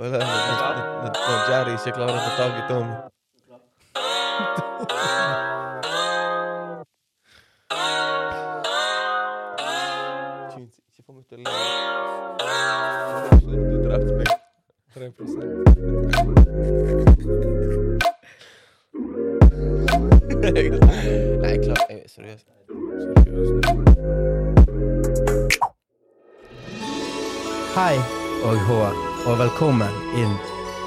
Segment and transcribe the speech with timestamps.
[0.00, 0.32] Føler jeg når,
[1.02, 2.94] når, når Jerry ikke klarer å få tak i Tommy.
[10.54, 11.50] Tunes, Ikke få meg til å le.
[13.68, 14.28] Du drepte meg.
[14.96, 15.12] 3
[27.76, 27.94] Nei,
[28.40, 30.32] jeg og velkommen inn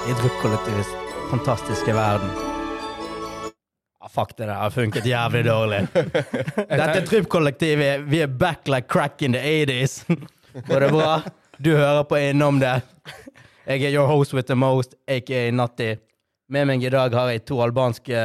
[0.09, 0.89] i drukkollektivets
[1.29, 2.29] fantastiske verden.
[4.01, 5.83] Ah, fuck det der, har funket jævlig dårlig.
[5.93, 10.03] Dette er Dryppkollektivet, vi er back like crack in the 80s.
[10.67, 11.21] Går det bra?
[11.57, 12.79] Du hører på Innom det.
[13.67, 15.93] Jeg er your host with the most, aka Natti.
[16.49, 18.17] Med meg i dag har jeg to albanske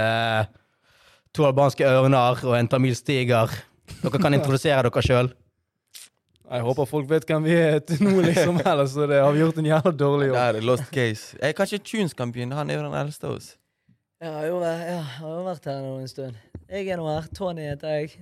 [1.36, 3.52] To albanske ørner og en tamilstiger.
[4.00, 5.28] Dere kan introdusere dere sjøl.
[6.48, 8.60] Jeg håper folk vet hvem vi er til nå, liksom.
[8.70, 10.36] Ellers så det har vi gjort en jævla dårlig jobb.
[10.38, 11.36] Det er lost case.
[11.42, 12.56] Jeg, kanskje Tunes kan begynne.
[12.56, 13.50] Han er jo den eldste av oss.
[14.22, 16.38] Jeg har jo, vært- jeg har jo vært her nå en stund.
[16.68, 17.28] Jeg er nå her.
[17.36, 18.16] Tony heter jeg.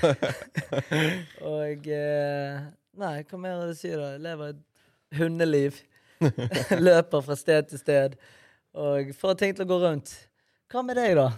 [1.52, 2.64] og eh,
[3.00, 4.08] Nei, hva mer er det å si, da?
[4.16, 5.78] Jeg lever et hundeliv.
[6.88, 8.16] Løper fra sted til sted.
[8.76, 10.12] Og får ting til å gå rundt.
[10.70, 11.28] Hva med deg, da?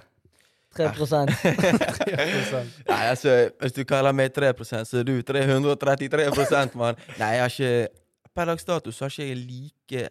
[0.76, 0.90] 3
[2.88, 6.98] Nei, altså, hvis du kaller meg 3 så er du 333 mann.
[7.18, 10.02] Nei, jeg har ikke Per dags dato så har ikke jeg like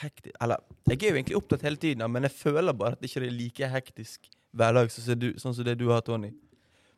[0.00, 3.10] hektisk Eller, jeg er jo egentlig opptatt hele tiden, men jeg føler bare at det
[3.10, 6.30] ikke er like hektisk hverdag sånn som du, sånn som det du har, Tony.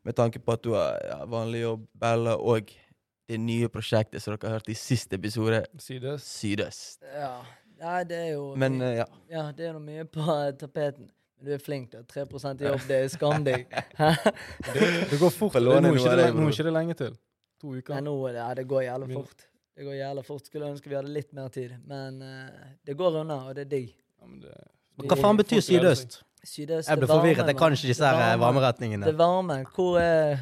[0.06, 2.70] Med tanke på at du har ja, vanlig jobb, Bella og
[3.28, 6.30] det nye prosjektet som dere har hørt i siste episode, Sydøst.
[6.38, 7.02] Sydøst.
[7.14, 7.32] Ja.
[7.78, 9.06] Nei, det er jo Men eh, ja.
[9.30, 10.24] Ja, det er noe mye på
[10.58, 11.10] tapeten.
[11.38, 12.00] Men du er flink, da.
[12.02, 13.68] 3% i jobb, det er skam deg.
[15.10, 15.54] Det går fort.
[15.62, 17.12] Nå er ikke det, nå er ikke det lenge til.
[17.62, 18.00] To Nei, uker.
[18.06, 19.44] nå, ja, det går jævlig fort.
[19.78, 20.46] Det går jævlig fort.
[20.50, 21.76] Skulle ønske vi hadde litt mer tid.
[21.86, 23.92] Men uh, det går unna, og det er digg.
[24.18, 24.56] Ja, men det,
[25.06, 26.18] Hva faen betyr sydøst?
[26.42, 27.46] Sydøst Jeg ble forvirret.
[27.50, 28.40] Jeg kan ikke disse her varme.
[28.42, 29.06] varmeretningene.
[29.06, 29.60] Det varme.
[29.74, 30.38] Hvor er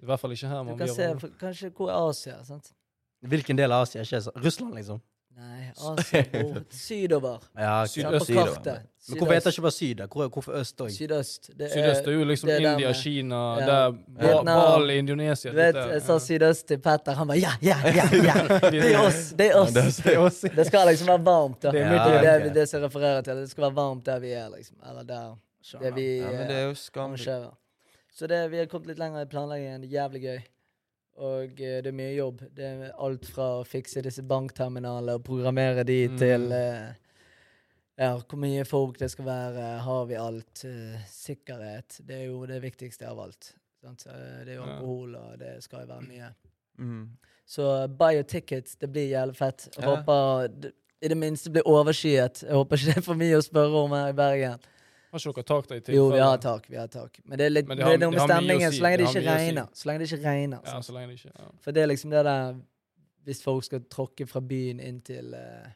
[0.00, 0.64] I hvert fall ikke her.
[0.64, 2.38] Du kan se for- Kanskje hvor er Asia?
[2.44, 2.72] sant?
[3.20, 4.04] Hvilken del av Asia?
[4.04, 5.00] Ikke Russland, liksom?
[5.36, 6.24] Nei, Asia
[6.70, 7.38] Sydover.
[7.58, 7.96] Ja, ok.
[7.96, 8.26] ja, på Sydøst.
[8.26, 8.54] Sydover.
[8.54, 8.80] kartet.
[9.08, 10.00] Men hvorfor heter det ikke bare syd?
[10.12, 10.90] Hvor, hvorfor øst òg?
[10.92, 11.50] Sydøst.
[11.58, 13.66] Det Sydøst er jo liksom er India, med- Kina, Ja.
[13.66, 14.58] der Ba- Vietnam.
[14.80, 15.50] Bali, Indonesia.
[15.50, 17.12] Du vet, jeg sa sydøst til Petter.
[17.14, 18.04] Han bare ja, ja, ja!
[18.12, 18.58] ja.
[18.70, 19.32] Det er oss!
[19.38, 19.72] Det er oss!
[20.02, 20.40] Det er oss.
[20.56, 21.70] Det skal liksom være varmt, da.
[21.70, 23.36] Det er midt det, det som refererer til.
[23.36, 24.76] Det skal være varmt der vi er, liksom.
[24.90, 25.36] Eller der
[25.80, 27.10] det vi ja, men det er jo skam.
[27.12, 27.54] arrangerer.
[28.18, 29.84] Så det, vi har kommet litt lenger i planleggingen.
[29.90, 30.38] Jævlig gøy.
[31.18, 32.42] Og eh, det er mye jobb.
[32.54, 36.18] Det er alt fra å fikse disse bankterminalene og programmere de Mm.
[36.18, 36.92] til eh,
[37.98, 39.78] ja, hvor mye folk det skal være.
[39.82, 40.64] Har vi alt?
[40.64, 42.00] Eh, sikkerhet.
[42.06, 43.52] Det er jo det viktigste av alt.
[43.82, 44.00] Sant?
[44.06, 44.10] Så,
[44.44, 46.30] Det er jo alkohol, og det skal jo være mye.
[46.78, 47.08] Mm.
[47.46, 48.76] Så buy your tickets.
[48.76, 49.68] Det blir jævlig fett.
[49.76, 49.96] Jeg Ja.
[49.96, 52.42] håper det, i det minste blir overskyet.
[52.42, 54.58] Jeg håper ikke det er for mye å spørre om her i Bergen.
[55.10, 55.96] Har ikke dere tak da i tilfelle?
[55.96, 56.70] Jo, vi har tak.
[56.70, 57.20] vi har tak.
[57.24, 58.78] Men det er litt det det er noe med har stemningen, si.
[58.78, 59.68] så lenge det ikke regner.
[59.72, 59.80] si.
[59.80, 60.60] Så lenge det ikke regner.
[60.64, 61.48] Ja, så lenge det ikke ja.
[61.64, 62.58] For det er liksom det der
[63.28, 65.72] Hvis folk skal tråkke fra byen inn til inn,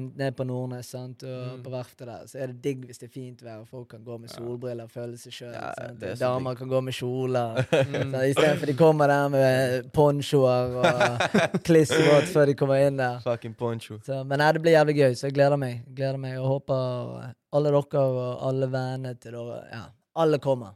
[0.00, 1.22] Ned på Nordnes sant?
[1.22, 1.62] og Mm.
[1.62, 4.04] på verftet der, så er det digg hvis det er fint vær, og folk kan
[4.04, 5.52] gå med solbriller og føle seg sjøl.
[5.52, 7.60] Ja, det er Damer kan gå med kjoler.
[7.84, 8.14] Mm.
[8.30, 11.18] Istedenfor de kommer der med ponchoer og
[11.66, 13.20] klissvåt før de kommer inn der.
[13.20, 13.98] Fucking poncho.
[14.04, 15.82] Så, men nei, det blir jævlig gøy, så jeg gleder meg.
[15.94, 19.84] Gleder meg og håper alle dere og alle vennene til dere Ja,
[20.16, 20.74] alle kommer.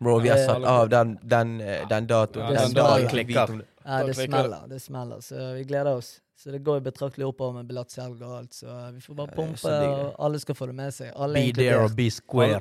[0.00, 2.52] Bro, vi har satt av den, den, eh, den datoen.
[2.54, 3.62] Ja, den dagen.
[3.84, 4.14] Ja, det.
[4.16, 4.66] smeller.
[4.68, 6.20] Det smeller, så vi gleder oss.
[6.38, 9.72] Så det går jo betraktelig oppover med billettsalg og alt, så vi får bare pumpe,
[9.90, 11.10] og alle skal få det med seg.
[11.18, 12.60] Alle Be there or be square.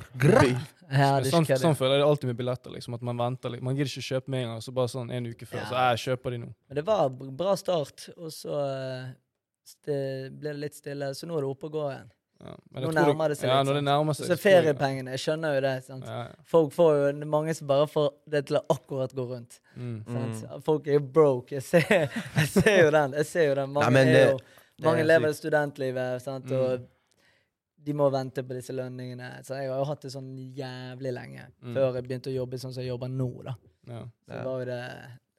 [0.88, 2.74] Ja, sånn, sånn føler jeg det alltid med billetter.
[2.74, 3.70] liksom, at Man venter liksom.
[3.70, 4.64] Man gidder ikke kjøpe med en gang.
[4.66, 5.62] Så bare sånn en uke før.
[5.62, 5.70] Ja.
[5.70, 6.52] Så jeg kjøper de nå.
[6.70, 7.10] Men det var
[7.44, 8.58] bra start, og så
[9.86, 10.02] det
[10.40, 12.12] ble det litt stille, så nå er det oppe og går igjen.
[12.44, 12.54] Ja.
[12.82, 13.68] Nå nærmer det seg ja, litt,
[14.20, 14.28] det seg.
[14.30, 15.72] så feriepengene, jeg skjønner jo det.
[15.88, 16.06] sant?
[16.06, 16.36] Ja, ja.
[16.46, 19.60] Folk får jo, mange som bare får det til å akkurat gå rundt.
[19.76, 19.96] Mm.
[20.06, 20.44] sant?
[20.68, 21.56] Folk er jo broke.
[21.58, 23.18] Jeg ser, jeg ser jo den.
[23.18, 23.74] jeg ser jo den.
[23.74, 24.38] Mange, men er det- jo,
[24.86, 25.40] mange er lever sykt.
[25.42, 26.46] studentlivet, sant?
[26.46, 26.60] Mm.
[26.62, 26.88] og
[27.88, 29.32] de må vente på disse lønningene.
[29.48, 31.74] Så jeg har jo hatt det sånn jævlig lenge Mm.
[31.74, 33.30] før jeg begynte å jobbe sånn som jeg jobber nå.
[33.44, 33.54] da.
[33.88, 34.04] Ja.
[34.28, 34.84] Så var jo det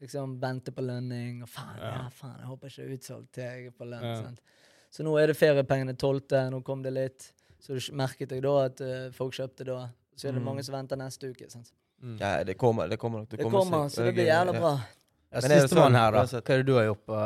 [0.01, 2.09] liksom vente på lønning, og faen, ja, Ja.
[2.09, 4.03] faen, jeg håper ikke det er utsolgt til jeg er på lønn.
[4.03, 4.15] Ja.
[4.23, 4.41] sant?
[4.90, 7.32] Så nå er det feriepengene 12., nå kom det litt.
[7.61, 9.88] Så du merket jeg da at uh, folk kjøpte da.
[10.17, 10.46] Så er det Mm.
[10.50, 11.50] mange som venter neste uke.
[11.50, 11.73] sant?
[12.02, 12.17] Mm.
[12.20, 14.73] Ja, det kommer, det kommer nok Det, Det kommer, så det blir jævla bra.
[15.31, 16.23] Ja, Men det Sistemann sånn, her, da.
[16.25, 17.23] Hva er det du har gjort på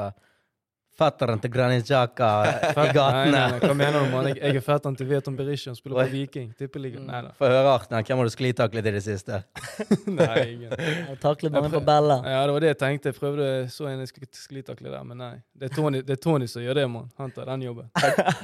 [0.99, 2.29] fetteren til Granit Jaka
[2.71, 3.41] i gatene.
[3.63, 4.27] hva mener du, mann?
[4.31, 6.51] Jeg, jeg er fetteren til Veton Berisha, spiller på Viking.
[6.59, 7.01] Tippeliga.
[7.03, 7.33] Nei da.
[7.39, 7.97] Få høre, Arten.
[8.05, 9.41] Hvem har du sklitaklet i det siste?
[10.21, 10.75] Nei, ingen.
[10.77, 12.21] Jeg taklet mange på Bella.
[12.29, 13.13] Ja, det var det jeg tenkte.
[13.13, 15.33] Jeg prøvde så en sklitakle der, men nei.
[15.57, 17.09] Det er Tony, det er Tony som gjør det, mann.
[17.21, 17.89] Han tar den jobben.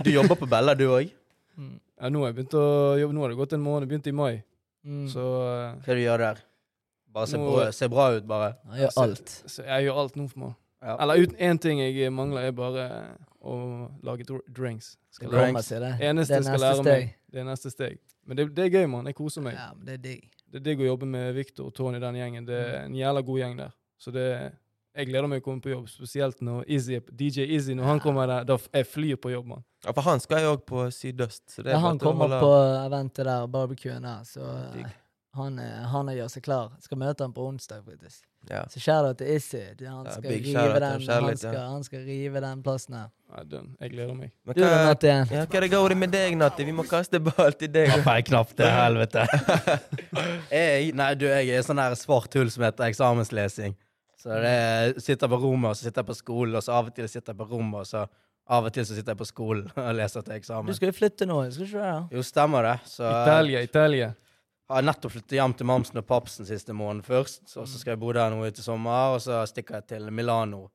[0.04, 1.12] Du jobber på Bella, du òg?
[1.58, 1.74] Mm.
[1.98, 2.66] Ja, nå har jeg begynt å
[3.00, 3.14] jobbe.
[3.16, 3.90] Nå har det gått en måned.
[3.90, 4.36] Begynte i mai.
[4.86, 5.04] Mm.
[5.10, 6.44] Så, eh, Hva du gjør der?
[7.12, 8.52] Bare se Nå- bra, se bra ut, bare.
[8.76, 9.32] Jeg gjør alt.
[9.50, 10.56] så jeg gjør alt nå for meg.
[10.82, 10.96] Ja.
[11.02, 14.96] Eller uten én ting jeg mangler, er bare å lage drinks.
[15.10, 15.46] Skal Det lære.
[15.46, 15.92] kommer seg, det.
[16.00, 16.84] Eneste Det er neste lære steg.
[17.06, 17.14] meg.
[17.32, 17.98] Det er neste steg.
[18.26, 19.06] Men det, det er gøy, mann.
[19.06, 19.54] Jeg koser meg.
[19.54, 20.30] Ja, men det er digg.
[20.50, 22.46] Det er digg å jobbe med Victor og Tony, den gjengen.
[22.46, 23.72] Det er en jævla god gjeng der.
[23.98, 24.52] Så det
[24.98, 28.00] jeg gleder meg å komme på jobb, spesielt når Izzy, er- DJ Izzy når han
[28.00, 28.44] kommer der.
[28.44, 29.64] Da jeg flyr på jobb, mann.
[29.84, 31.42] Ja, for han skal jo òg på Sydøst.
[31.50, 34.86] Så det er Ja, han kommer holde- på eventet der, barbecuen der, så Digg.
[35.38, 36.72] Eh, han, er- han gjør seg klar.
[36.82, 38.24] Skal møte han på onsdag, faktisk.
[38.48, 38.62] Ja.
[38.72, 39.60] Så shout-out til Issy.
[39.84, 43.08] Han Ja, skal, big rive den, han, skal, han skal rive den plassen her.
[43.34, 44.30] Ja, den, jeg gleder meg.
[44.46, 45.26] Men Du hva, Natt igjen.
[45.34, 46.64] ja, hva er det går med deg, Natti?
[46.64, 47.90] Vi må kaste ball til deg.
[47.90, 49.26] Ja, feil knapp til helvete.
[50.54, 53.76] jeg, nei, du, jeg er sånn der svart hull som heter eksamenslesing.
[54.18, 56.88] Så det er, sitter på rommet, og så sitter jeg på skolen, og så av
[56.90, 58.06] og til sitter jeg på rommet, og så
[58.48, 60.70] av og til så sitter jeg på skolen og leser til eksamen.
[60.72, 62.16] Du skal jo flytte nå, skal ikke du det?
[62.16, 62.72] Jo, stemmer det.
[62.90, 64.08] Så Italia, Italia.
[64.68, 67.46] Har nettopp flyttet hjem til mamsen og papsen siste måneden først.
[67.48, 70.10] Så, så skal jeg bo der nå til i sommer, og så stikker jeg til
[70.12, 70.66] Milano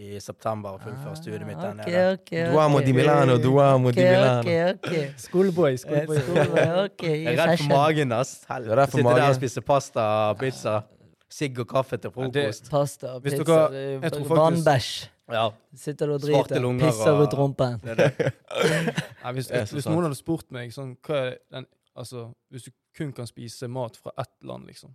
[0.00, 2.02] i september og fullfører studiet mitt der Ah, nede.
[2.14, 2.84] ok, Duamo ok.
[2.86, 4.40] di Milano, Duamo di Milano.
[4.40, 5.14] ok, ok.
[5.18, 5.76] Schoolboy.
[5.82, 6.20] Schoolboy.
[6.86, 8.36] ok, Jeg er redd for magen, ass.
[8.48, 8.76] Helvete.
[8.78, 10.76] redd Sitter der og spiser pasta, og pizza,
[11.30, 12.70] sigg og kaffe til frokost.
[12.70, 13.44] Pasta, og pizza,
[14.30, 14.92] vannbæsj.
[15.30, 15.48] Ja.
[15.78, 17.80] Sitter du og driter, pisser ut rumpen.
[19.34, 19.50] Hvis,
[19.86, 21.66] noen hadde spurt meg sånn, hva er den,
[21.98, 24.94] altså, Hvis du kun kan spise mat fra ett land, liksom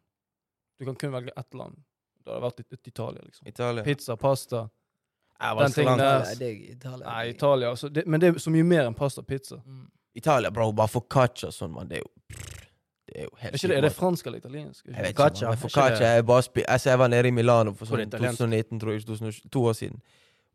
[0.80, 1.78] Du kan kun velge ett land.
[2.26, 3.48] Det hadde vært et, et Italia, liksom.
[3.48, 3.84] Italia.
[3.84, 4.70] Pizza, pasta.
[5.40, 7.06] Jeg Den tingen der- Nei, det er Italia.
[7.06, 7.70] Nei, Italia.
[7.70, 9.56] Altså, det, men det er så mye mer enn pasta og pizza.
[9.66, 9.92] Mm.
[10.16, 10.72] Italia, bro.
[10.72, 11.88] Bare focaccia og sånn, mann.
[11.88, 12.12] Det er jo
[13.06, 14.86] Det er jo helt Er ikke det, er det fransk eller italiensk?
[14.86, 15.58] Jeg vet ikke, Focaccia, man.
[15.58, 19.06] Focaccia er bare spi altså, Jeg var nede i Milano for sånn 2019, tror jeg.
[19.06, 20.02] 2020, To år siden.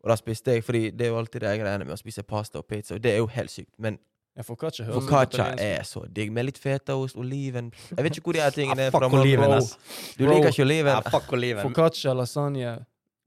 [0.03, 2.59] Og da spiste jeg, fordi det er jo alltid de greiene med å spise pasta
[2.59, 3.71] og pizza, og det er jo helt sykt.
[3.77, 3.99] Men
[4.37, 8.33] Ja, focaccia høres focaccia er så digg, med litt fetaost, oliven Jeg vet ikke hvor
[8.37, 9.09] de her tingene Ah, er fra.
[9.09, 9.73] Fuck oliven, ass.
[10.17, 10.37] Du Bro.
[10.37, 10.93] liker ikke oliven?
[10.93, 11.63] Ja, fuck oliven.
[11.67, 12.61] Focaccia, lasagne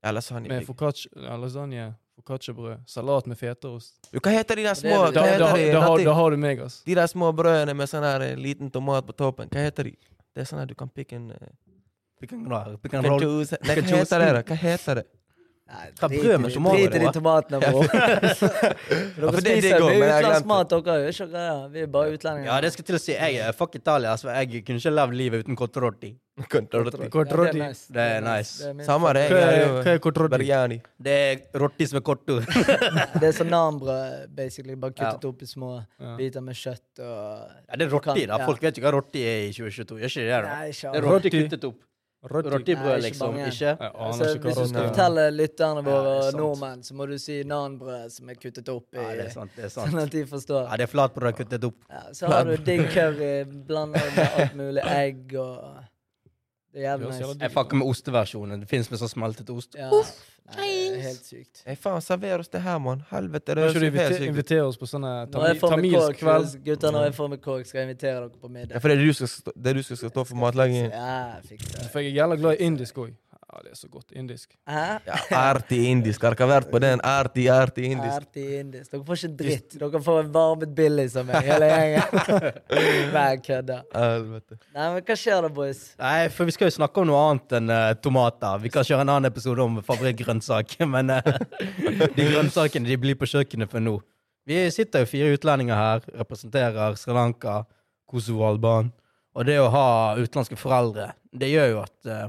[0.05, 0.49] Ja, lasagne.
[0.49, 3.95] med focaccia, ja, lasagne, focacciabrød, salat med fetaost.
[4.12, 5.73] Du, Hva heter de der små Det er- Hva Da, da, de?
[5.73, 6.81] da, har, da har du meg, ass.
[6.87, 9.49] De der små brødene med sånn her eh, liten tomat på toppen.
[9.53, 9.97] Hva heter de?
[10.35, 11.37] Det er sånn at du kan pikke en uh,
[12.21, 12.79] Pick and roll.
[12.79, 13.21] Pick and roll.
[13.21, 14.33] Nei, hva heter det?
[14.33, 14.43] da?
[14.43, 15.05] Hva heter det?
[15.65, 16.55] Hva brød med det.
[16.55, 17.87] tomater, Drit i de tomatene, bror.
[17.95, 20.51] Ja, for Dere det er spiser også, mye men jeg utenlandsk glemte.
[20.51, 21.09] mat, dere.
[21.09, 21.55] Ikke dere?
[21.73, 22.49] Vi er bare utlendinger.
[22.51, 23.13] Ja, det skal til å si.
[23.17, 24.11] Jeg er fuck Italia.
[24.13, 26.11] Altså, jeg kunne ikke levd livet uten cotrotti.
[26.51, 26.99] Cotrotti.
[26.99, 27.83] Ja, det er nice.
[27.95, 28.67] Det er nice.
[28.69, 29.25] Er Samme det.
[29.31, 29.41] Hva
[29.95, 30.35] er, cotrotti?
[30.35, 30.35] er jo?
[30.37, 30.79] Bergiani.
[31.09, 32.41] Det er rotti som kotto.
[32.43, 33.15] favoritt.
[33.23, 34.75] Det er sånn nanbrød, basically.
[34.75, 35.31] Bare kuttet Ja.
[35.31, 36.17] opp i små Ja.
[36.19, 38.37] biter med kjøtt og Ja, det er rotti, da.
[38.39, 38.47] Ja.
[38.47, 40.01] Folk vet ikke hva rotti er i 2022.
[40.03, 40.43] Gjør ikke det, da?
[40.59, 41.31] Nei, ikke Det er Rotti.
[41.31, 41.81] kuttet opp.
[42.25, 43.37] Ikke liksom.
[43.37, 43.73] Ikke?
[43.94, 46.37] Altså, ikke hvis hva du skal fortelle lytterne Ja, våre sant.
[46.41, 49.50] nordmenn, så må du si nanbrød som er kuttet opp i, Ja, det er sant.
[49.56, 50.03] det er sånn sant.
[50.06, 50.62] at de forstår.
[50.71, 51.76] Ja, det er flatbrød kuttet opp.
[51.91, 55.84] Ja, så har du digg curry, blanda med alt mulig egg og
[56.75, 57.29] Det er jævlig høres nice.
[57.29, 58.61] jævla Jeg fucker med osteversjonen.
[58.61, 59.76] Det fins med sånn smeltet ost.
[59.79, 59.91] Ja,
[60.56, 61.62] nei, det er helt sykt.
[61.65, 63.05] Hey, faen, server oss det her, mann.
[63.11, 64.32] Helvete, det Kan høres ikke du jo helt invite- sykt ut.
[64.35, 66.65] invitere oss på sånne Når jeg tami- får meg tamilsk kveld?
[66.65, 68.81] gutter, når jeg får meg kåk, skal jeg invitere dere på Ja, middag.
[68.82, 70.91] for det er du som skal, stå- det er du som skal stå for matlagingen.
[70.91, 71.91] Ja, fikser det.
[71.93, 73.15] For jeg er jævla glad i indisk òg.
[73.55, 74.11] Ja, det er så godt.
[74.19, 74.56] Indisk.
[74.67, 74.99] Hæ?
[75.06, 76.25] Ja, Artig indisk.
[76.27, 76.99] Har dere vært på den?
[77.06, 78.17] Artig, artig indisk.
[78.17, 78.89] Artig indisk.
[78.91, 79.77] Dere får ikke dritt.
[79.79, 82.58] Dere får en varmet billig som meg, hele gjengen.
[83.15, 83.79] Nei, kødda.
[83.94, 85.84] Nei, men hva skjer da, boys?
[86.03, 88.58] Nei, for vi skal jo snakke om noe annet enn uh, tomater.
[88.67, 91.32] Vi kan kjøre en annen episode om favorittgrønnsaker, men uh,
[92.03, 94.01] de grønnsakene de blir på kjøkkenet for nå.
[94.51, 97.61] Vi sitter jo fire utlendinger her, representerer Sri Lanka,
[98.11, 98.91] Kosovo Alban.
[99.34, 99.87] Og det å ha
[100.19, 102.27] utenlandske foreldre, det gjør jo at eh,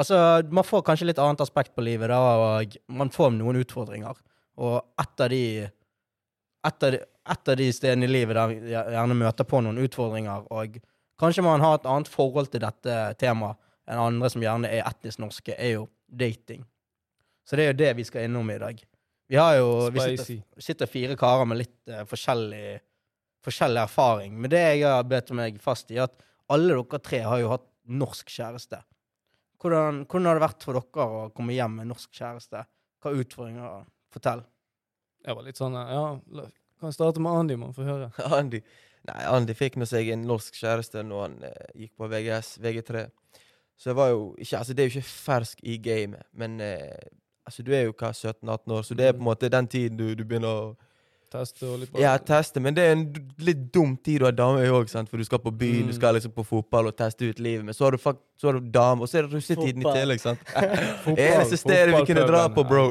[0.00, 0.16] Altså,
[0.48, 2.20] man får kanskje litt annet aspekt på livet, da,
[2.60, 4.16] og man får noen utfordringer.
[4.60, 5.44] Og et av de
[6.66, 10.76] et av, de, stedene i livet der vi gjerne møter på noen utfordringer, og
[11.20, 13.56] kanskje man har et annet forhold til dette temaet
[13.90, 16.66] enn andre som gjerne er etnisk norske, er jo dating.
[17.48, 18.82] Så det er jo det vi skal innom i dag.
[19.30, 22.78] Vi har jo vi sitter, sitter fire karer med litt uh, forskjellig,
[23.46, 24.36] forskjellig erfaring.
[24.38, 26.14] Men det jeg har bedt meg fast i, er at
[26.50, 28.82] alle dere tre har jo hatt norsk kjæreste.
[29.60, 32.64] Hvordan, hvordan har det vært for dere å komme hjem med norsk kjæreste?
[33.00, 33.84] Hva utfordringer?
[34.10, 34.42] Fortell.
[35.26, 37.74] Jeg var litt sånn Ja, kan kan starte med Andy, man.
[37.76, 38.08] Få høre.
[38.38, 38.62] Andy
[39.08, 43.06] Nei, Andy fikk nå seg en norsk kjæreste når han eh, gikk på VGS, VG3.
[43.80, 47.08] Så jeg var jo ikke Altså, det er jo ikke fersk i gamet, men eh,
[47.48, 49.96] Altså, du er jo hva, 17-18 år, så det er på en måte den tiden
[49.98, 50.89] du, du begynner å
[51.30, 52.58] Teste og litt ja, teste.
[52.62, 53.04] Men det er en
[53.46, 55.98] litt dum tid å ha dame i òg, for du skal på byen, du Mm.
[56.00, 57.64] skal liksom på fotball og teste ut livet.
[57.64, 59.92] Men så har du, fakt, så har du dame, og så er det russetiden i
[59.94, 60.20] tillegg.
[60.20, 60.40] sant?
[61.04, 62.88] Fotball- eneste stedet vi kunne dra på, bro.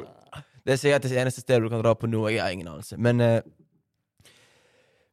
[0.63, 2.29] Det er sikkert det eneste stedet du kan dra på nå.
[2.31, 2.97] Jeg har ingen anelse.
[2.97, 3.41] Men uh,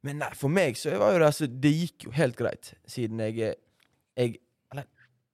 [0.07, 3.19] Men nei, for meg så var jo det altså Det gikk jo helt greit, siden
[3.25, 3.55] jeg, eh,
[4.17, 4.37] jeg
[4.71, 4.85] Eller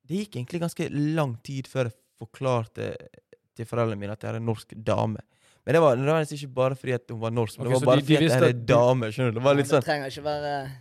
[0.09, 2.97] det gikk egentlig ganske lang tid før jeg forklarte
[3.57, 5.21] til foreldrene mine at jeg er en norsk dame.
[5.65, 7.87] Men det var, det var ikke bare fordi at hun var norsk, men okay, det
[7.87, 9.11] var bare de- de fordi at visste jeg er dame.
[9.15, 9.39] skjønner du?
[9.39, 10.73] Det var litt Men sånn Det trenger ikke være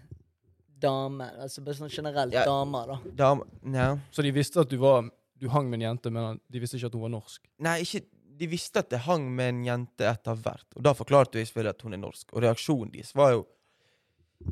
[0.81, 1.27] dame.
[1.41, 2.45] Altså bare sånn generelt Ja.
[2.45, 2.97] damer, da.
[3.15, 3.97] dame, ja.
[4.11, 5.09] Så de visste at du var
[5.41, 7.39] Du hang med en jente, men de visste ikke at hun var norsk.
[7.59, 8.05] Nei, ikke
[8.37, 11.69] De visste at jeg hang med en jente etter hvert, og da forklarte jeg selvfølgelig
[11.69, 12.25] at hun er norsk.
[12.33, 13.45] Og reaksjonen deres var jo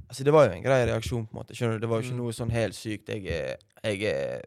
[0.07, 1.55] Altså, det var jo en grei reaksjon, på en måte.
[1.57, 1.79] Skjønner du?
[1.79, 2.17] Det var jo ikke Mm.
[2.21, 3.07] noe sånn helt sykt.
[3.09, 4.41] Jeg, er- jeg er-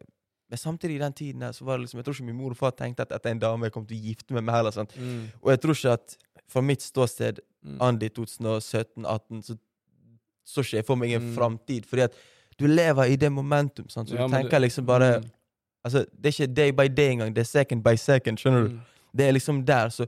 [0.53, 2.51] Men samtidig, i den tiden der, så var det liksom Jeg tror ikke min mor
[2.53, 4.53] og far tenkte at dette er en dame jeg kom til å gifte meg med
[4.59, 4.93] Eller sånt.
[4.99, 5.23] Mm.
[5.41, 6.17] Og jeg tror ikke at
[6.47, 7.77] fra mitt ståsted, Mm.
[7.79, 9.55] Andi 2017-18, så
[10.45, 11.35] så ikke jeg for meg en Mm.
[11.37, 11.85] framtid.
[11.87, 12.13] Fordi at
[12.59, 14.09] du lever i det momentum, sant?
[14.09, 15.29] så Ja, du tenker det- liksom bare Mm.
[15.85, 18.69] Altså, det er ikke day by day engang, det er second by second, skjønner du?
[18.73, 18.79] Mm.
[19.15, 20.05] Det er liksom der, så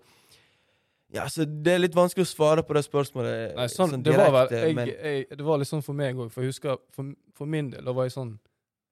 [1.13, 4.31] Ja, så det er litt vanskelig å svare på det spørsmålet Nei, sånn, det var
[4.49, 7.13] vel jeg, men jeg, Det var litt sånn for meg òg, for jeg husker for,
[7.33, 8.37] for min del, da var jeg sånn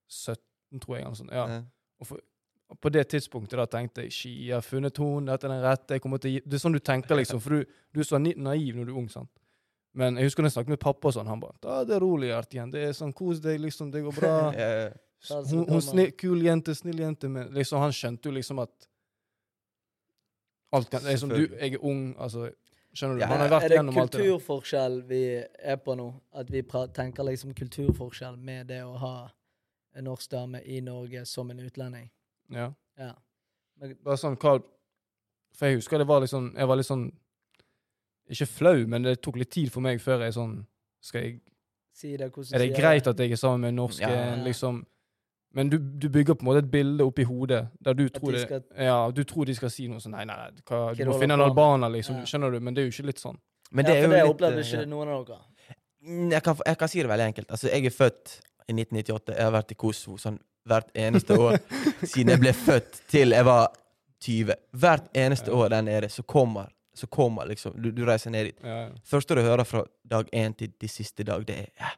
[0.09, 0.37] 17,
[0.81, 1.05] tror jeg.
[1.05, 1.61] eller sånn, ja.
[2.01, 2.23] Og for,
[2.81, 5.93] på det tidspunktet da tenkte jeg Ski, jeg har funnet henne, dette er den rette.
[5.93, 7.41] jeg kommer til å gi Det er sånn du tenker, liksom.
[7.43, 9.09] For du, du er så naiv når du er ung.
[9.13, 9.29] sant?
[9.93, 12.31] Men jeg husker når jeg snakket med pappa, og sånn, han bare det det rolig,
[12.33, 12.71] Artien.
[12.73, 13.91] Det er sånn, Kos deg, liksom.
[13.93, 14.33] Det går bra.
[14.57, 14.89] ja,
[15.51, 17.29] Hun, hun snill, kul jente, snill jente.
[17.29, 18.89] Men liksom, han skjønte jo liksom at
[20.73, 22.49] alt kan, liksom, du, Jeg er ung, altså
[22.93, 23.21] Skjønner du?
[23.23, 24.25] Ja, Man har vært er det gjennom alt det der.
[24.25, 26.07] kulturforskjell vi er på nå?
[26.37, 29.13] At vi pra tenker liksom kulturforskjell med det å ha
[29.95, 32.09] en norsk dame i Norge som en utlending?
[32.53, 32.71] Ja.
[32.99, 33.13] Ja.
[33.81, 34.59] Men, Bare sånn, hva
[35.57, 37.07] For jeg husker det var sånn Jeg var litt sånn
[38.29, 40.59] Ikke flau, men det tok litt tid for meg før jeg sånn
[41.03, 41.39] Skal jeg
[41.93, 44.11] si det, Er det greit at jeg er sammen med en norsk Ja.
[44.13, 44.35] ja.
[44.45, 44.83] liksom
[45.57, 48.45] Men du, du bygger på en måte et bilde oppi hodet der du tror de
[48.45, 51.17] det Ja, du tror de skal si noe sånn Nei, nei, nei hva, du må
[51.21, 52.21] finne en albaner, liksom.
[52.21, 52.29] Ja.
[52.29, 52.61] Skjønner du?
[52.61, 53.37] Men det er jo ikke litt sånn.
[53.73, 54.89] Men ja, det er for jo det opplever opplevde eh, ikke ja.
[54.89, 55.77] noen av dere.
[56.03, 57.53] Mm, jeg, kan, jeg kan si det veldig enkelt.
[57.55, 58.33] Altså, jeg er født
[58.67, 59.35] i 1998.
[59.37, 60.39] Jeg har vært i Kosovo sånn
[60.69, 61.57] hvert eneste år
[62.07, 63.67] siden jeg ble født til jeg var
[64.23, 64.55] 20.
[64.79, 65.57] Hvert eneste Ja.
[65.59, 68.61] år der nede så kommer, så kommer liksom du, du reiser ned dit.
[68.63, 68.89] Ja, ja.
[69.03, 71.89] Første du hører fra dag én til, de siste dag, det er ja,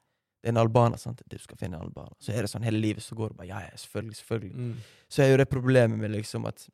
[0.42, 0.98] det er en albaner.
[0.98, 1.22] sant?
[1.30, 2.16] Du skal finne en albaner.
[2.20, 4.56] Så er det sånn hele livet, så går det bare ja, ja, selvfølgelig, selvfølgelig.
[4.56, 4.76] Mm.
[5.10, 6.66] Så er jo det problemet med liksom at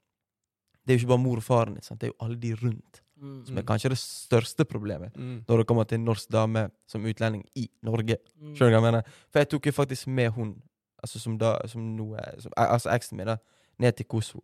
[0.86, 2.00] det er jo ikke bare mor og faren din, sant?
[2.02, 3.46] det er jo alle de rundt Mm.
[3.46, 5.44] som er kanskje det største problemet Mm.
[5.48, 8.18] når det kommer til en norsk dame som utlending i Norge.
[8.42, 8.56] Mm.
[8.56, 9.04] Skjønner du hva jeg mener?
[9.32, 10.56] For jeg tok jo faktisk med hun,
[11.04, 13.38] altså som da, som noe, som, altså eksen min, da,
[13.80, 14.42] ned til Kosovo.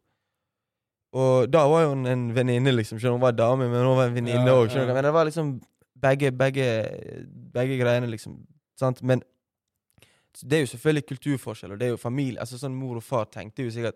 [1.13, 2.99] Og da var jo hun en venninne, liksom.
[2.99, 3.17] Skjønner?
[3.17, 4.93] Hun var dame, men hun var en venninne Ja, ja.
[4.93, 5.61] Men det var liksom
[5.99, 6.67] begge, begge,
[7.53, 8.45] begge greiene, liksom.
[8.77, 9.01] Sant?
[9.03, 9.23] Men
[10.43, 12.39] det er jo selvfølgelig kulturforskjell, og det er jo familie.
[12.39, 13.95] Altså sånn Mor og far tenkte jo sikkert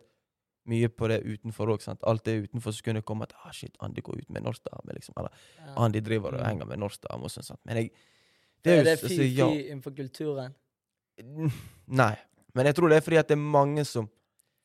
[0.70, 1.98] mye på det utenfor òg.
[2.08, 4.62] Alt det utenfor så kunne det komme at ah, shit, Andi går ut med norsk
[4.64, 5.14] dame, liksom.
[5.18, 5.74] Eller Ja.
[5.86, 6.46] Andi driver og Mm.
[6.46, 7.44] henger med norsk dame og sånn.
[7.44, 7.60] sant?
[7.66, 7.92] Men jeg
[8.64, 9.48] Det er jo det fy-fy altså, ja.
[9.74, 10.54] innenfor kulturen?
[11.88, 12.16] Nei.
[12.54, 14.10] Men jeg tror det er fordi at det er mange som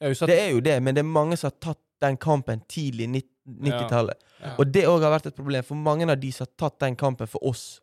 [0.01, 3.09] er Det er jo det, men det er mange som har tatt den kampen tidlig
[3.09, 4.17] nitt- 90-tallet.
[4.43, 4.55] Ja.
[4.59, 6.97] Og det òg har vært et problem, for mange av de som har tatt den
[6.97, 7.81] kampen for oss,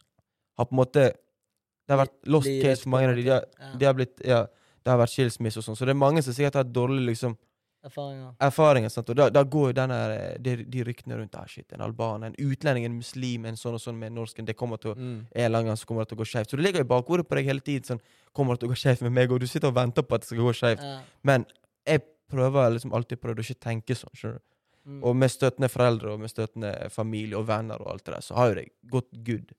[0.57, 1.13] har på en måte
[1.85, 3.23] Det har vært lost case for mange av de.
[3.23, 3.75] De har, Ja.
[3.77, 5.75] de har blitt Ja, det har vært skilsmisse og sånn.
[5.75, 7.37] Så det er mange som sikkert har dårlig liksom,
[7.83, 8.35] Erfaringer.
[8.39, 8.89] erfaringer.
[8.89, 9.09] Sant?
[9.11, 9.97] Og da, da går denne,
[10.39, 13.83] de, de ryktene rundt ah, shit, en albaner, en utlending, en muslim, en sånn og
[13.83, 14.47] sånn med en norsken.
[14.47, 15.17] Det kommer til å mm.
[15.35, 16.53] annen gang så kommer det til å gå skeivt.
[16.53, 17.83] Så det ligger i bakhodet på deg hele tiden.
[17.91, 19.35] Sånn, kommer det til å gå skjevt med meg?
[19.35, 20.87] Og du sitter og venter på at det skal gå skeivt.
[20.87, 20.95] Ja.
[21.27, 21.45] Men
[21.89, 24.15] jeg prøver liksom alltid prøvd å ikke tenke sånn.
[24.15, 24.47] skjønner du?
[24.83, 25.03] Mm.
[25.07, 28.39] Og med støttende foreldre og med støttende familie og venner og alt det der, så
[28.39, 29.53] har jo det gått good.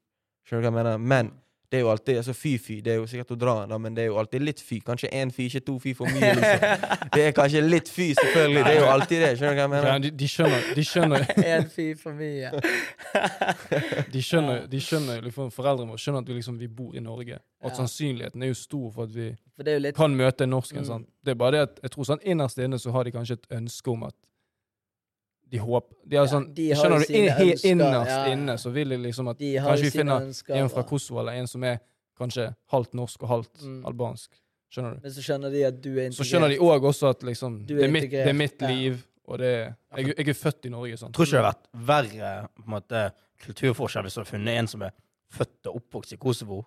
[0.45, 1.07] Skjønner du hva jeg mener?
[1.13, 1.33] Men
[1.75, 2.77] det er jo alltid altså fy-fy.
[2.87, 4.79] Det er jo sikkert å dra da, men det er jo alltid litt fy.
[4.87, 6.31] Kanskje én fy, ikke to fy for mye.
[6.39, 6.91] liksom.
[7.15, 8.63] Det er kanskje litt fy, selvfølgelig.
[8.69, 9.31] Det er jo alltid det.
[9.41, 9.99] Skjønner du hva jeg Ja, mener?
[10.07, 11.27] de, de skjønner De skjønner
[11.57, 12.51] En fy for mye.
[14.15, 17.39] De skjønner, de skjønner liksom, Foreldrene våre skjønner at vi, liksom, vi bor i Norge.
[17.65, 20.83] Og at sannsynligheten er jo stor for at vi For litt kan møte norsken.
[20.83, 20.85] norsk.
[20.85, 20.91] Mm.
[20.91, 21.09] sant?
[21.25, 23.51] Det er bare det at jeg tror sånn innerst inne så har de kanskje et
[23.59, 24.17] ønske om at
[25.55, 27.07] de håper de har Ja, sånn, de har Skjønner du?
[27.09, 28.23] sine In, he, ønsker, innerst ja.
[28.35, 30.57] inne så vil de liksom at De kanskje vi finner ønsker.
[30.59, 31.79] en fra Kosovo eller en som er
[32.19, 33.81] kanskje halvt norsk og halvt Mm.
[33.87, 34.31] albansk.
[34.75, 35.01] Skjønner du?
[35.07, 36.19] Men så skjønner de at du er integrert.
[36.19, 38.69] Så skjønner de òg også at liksom, er det, er mitt, det er mitt ja.
[38.75, 40.97] liv, og det er, jeg, jeg er født i Norge.
[41.01, 41.13] Sånn.
[41.15, 43.05] Tror ikke det hadde vært verre på en måte,
[43.45, 44.93] kulturforskjell hvis du hadde funnet en som er
[45.35, 46.65] født og oppvokst i Kosovo?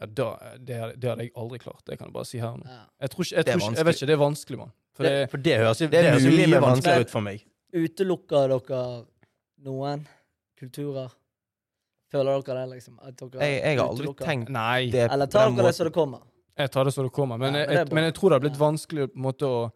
[0.00, 1.82] Ja, da, det, det hadde jeg aldri klart.
[1.86, 2.64] Det kan jeg bare si her nå.
[2.66, 2.82] Ja.
[3.04, 4.72] Jeg, tror ikke, jeg, tror ikke, jeg vet ikke, det er vanskelig, mann.
[4.96, 7.00] For det, For det høres jo Det det høres jo mye vanskeligere vanskelig.
[7.06, 7.44] ut for meg.
[7.72, 9.04] Utelukker dere
[9.64, 10.06] noen
[10.58, 11.10] kulturer?
[12.10, 12.98] Føler dere det, liksom?
[13.06, 14.24] At dere Jeg, jeg har aldri utelukker?
[14.26, 16.20] tenkt Nei, det Eller tar dere det som det kommer?
[16.58, 17.38] jeg tar det som det kommer.
[17.38, 18.64] Men, Ja, men jeg, men jeg tror det har blitt Ja.
[18.66, 19.72] vanskelig på en måte å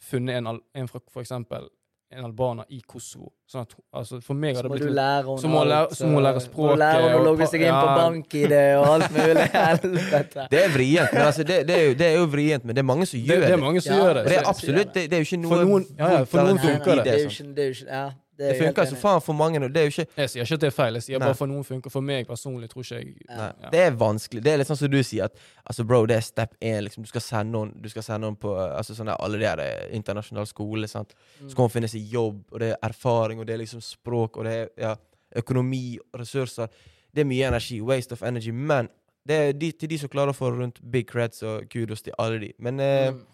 [0.00, 1.68] funne en, en fra for eksempel
[2.10, 3.28] en albaner i Kosovo.
[3.46, 6.08] Sånn at, altså, for meg Så må blitt du lære henne så må alt, så
[6.10, 7.92] må lære Må lære henne å logge seg inn på ja.
[8.00, 9.44] bank-ID og alt mulig.
[9.68, 10.46] Helvete.
[10.50, 12.82] Det er vrient, men altså, det, det, er jo, det er jo vrient, men det
[12.82, 13.52] er mange som gjør det det.
[13.58, 14.24] er mange som Ja, gjør det.
[14.24, 16.50] Og det er absolutt det, det er jo ikke noe For noen- ja, ja, for
[16.50, 17.04] noen funker det.
[17.06, 18.04] Det er jo ikke, det er jo ikke Ja,
[18.40, 19.60] det, Det er funker som faen for mange.
[19.68, 21.26] Det er jo ikke Jeg sier ikke at det er feil, jeg sier Nei.
[21.28, 21.92] bare for noen funker.
[21.92, 23.48] For meg personlig tror ikke jeg Ja.
[23.74, 24.40] Det er vanskelig.
[24.46, 25.36] Det er litt sånn som du sier, at
[25.68, 26.80] altså, bro, det er step én.
[26.86, 29.90] Liksom, du skal sende noen Du skal sende noen på altså, sånne, alle de eh,
[29.98, 30.88] internasjonale skoler.
[30.88, 31.12] Sant?
[31.42, 31.50] Mm.
[31.50, 34.38] Så kan hun finne seg jobb, og det er erfaring, og det er liksom språk,
[34.40, 34.94] og det er ja,
[35.36, 36.68] økonomi, ressurser.
[37.12, 37.80] Det er mye energi.
[37.84, 38.50] Waste of energy.
[38.52, 38.88] Men
[39.28, 42.16] det er de, til de som klarer å få rundt big creds, og kudos til
[42.18, 42.52] alle de.
[42.58, 43.26] Men eh, Mm.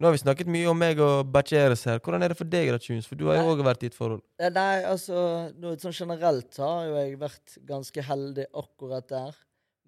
[0.00, 2.00] Nå har vi snakket mye om meg og Bacheres her.
[2.00, 3.08] Hvordan er det for deg, Tunes?
[3.08, 4.22] For du har jo òg vært i et forhold.
[4.40, 9.36] Nei, altså noe sånn generelt har jo jeg vært ganske heldig akkurat der.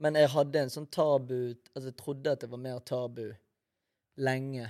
[0.02, 3.26] Men jeg hadde en sånn tabu Altså jeg trodde at det var mer tabu
[4.20, 4.68] lenge.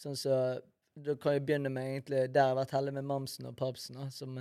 [0.00, 0.60] Sånn så
[1.00, 3.96] Da kan jeg begynne med egentlig Der jeg har vært heldig med mamsen og papsen.
[4.00, 4.40] da, Som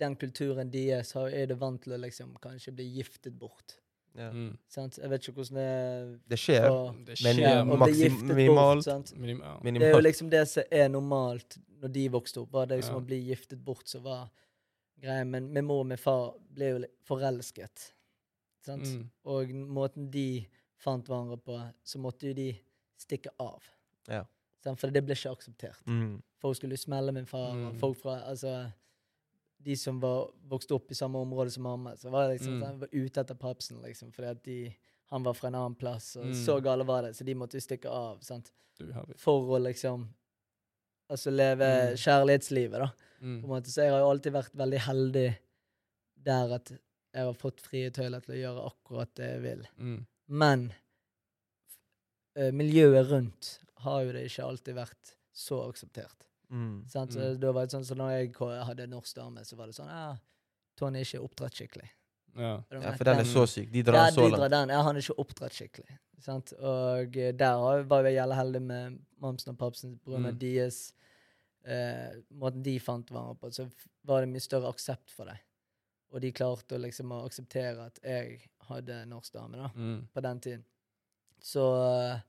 [0.00, 3.76] den kulturen deres har, er det vant til å liksom kanskje bli giftet bort.
[4.16, 4.30] Ja.
[4.32, 4.56] Mm.
[4.76, 6.64] Jeg vet ikke hvordan det er Det skjer.
[6.70, 8.76] og, Det Men skjer ja, maksim- giftet minimalt.
[8.76, 8.84] bort.
[8.84, 9.18] Sant?
[9.18, 9.38] minim.
[9.74, 12.50] Det er jo liksom det som er normalt når de vokste opp.
[12.52, 13.00] Var det liksom Ja.
[13.00, 14.30] å bli giftet bort som var
[15.00, 15.24] greia.
[15.26, 17.92] Men min mor og min far ble jo forelsket.
[18.66, 18.82] Sant?
[18.84, 19.10] Mm.
[19.24, 22.58] Og måten de fant hverandre på, så måtte jo de
[22.98, 23.62] stikke av.
[24.08, 24.24] Ja.
[24.76, 25.80] For det ble ikke akseptert.
[25.86, 26.20] Mm.
[26.38, 27.78] Folk skulle smelle min far, og Mm.
[27.78, 28.72] folk fra Altså
[29.62, 32.62] de som var vokste opp i samme område som mamma, så var det liksom Mm.
[32.62, 34.76] sånn, var ute etter papsen, liksom, fordi at de
[35.10, 36.34] han var fra en annen plass, og Mm.
[36.34, 38.20] så gale var det, så de måtte jo stikke av.
[38.22, 38.52] sant?
[39.16, 40.08] For å liksom
[41.10, 41.96] Altså leve Mm.
[41.96, 42.86] kjærlighetslivet, da.
[43.18, 43.48] På en Mm.
[43.48, 43.66] måte.
[43.66, 45.36] Så jeg har jo alltid vært veldig heldig
[46.22, 49.66] der at jeg har fått frie tøyler til å gjøre akkurat det jeg vil.
[49.78, 50.06] Mm.
[50.28, 50.72] Men
[52.36, 56.28] eh, miljøet rundt har jo det ikke alltid vært så akseptert.
[56.50, 56.84] Mm.
[56.88, 57.12] Sant?
[57.12, 57.40] Så Mm.
[57.40, 58.32] det var sånn, så når jeg
[58.66, 60.16] hadde norsk dame, så var det sånn Ja,
[60.76, 61.88] Tony er ikke oppdratt skikkelig.
[62.36, 62.62] Ja.
[62.70, 63.70] Ja, for den er så syk.
[63.72, 64.50] De drar ja, så de drar langt.
[64.50, 64.68] den.
[64.68, 65.98] Ja, han er ikke oppdratt skikkelig.
[66.20, 66.52] Sant?
[66.58, 70.38] Og eh, der var vi jævla heldig med mamsen og papsen på grunn av Mm.
[70.38, 70.92] deres
[71.64, 73.70] eh, Måten de fant hverandre på, så
[74.04, 75.38] var det mye større aksept for det.
[76.12, 80.08] Og de klarte å liksom å akseptere at jeg hadde norsk dame da, Mm.
[80.14, 80.64] på den tiden.
[81.42, 82.20] Så eh,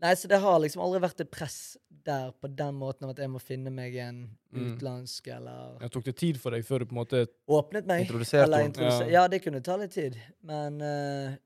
[0.00, 3.18] Nei, så det har liksom aldri vært et press der på den måten av at
[3.20, 4.72] jeg må finne meg en Mm.
[4.74, 8.00] utenlandsk eller Jeg tok det tid for deg før du på en måte Åpnet meg.
[8.08, 9.06] Introduserte introdusert.
[9.06, 9.20] Ja.
[9.22, 9.28] Ja.
[9.28, 10.16] det kunne ta litt tid.
[10.42, 11.36] Men uh,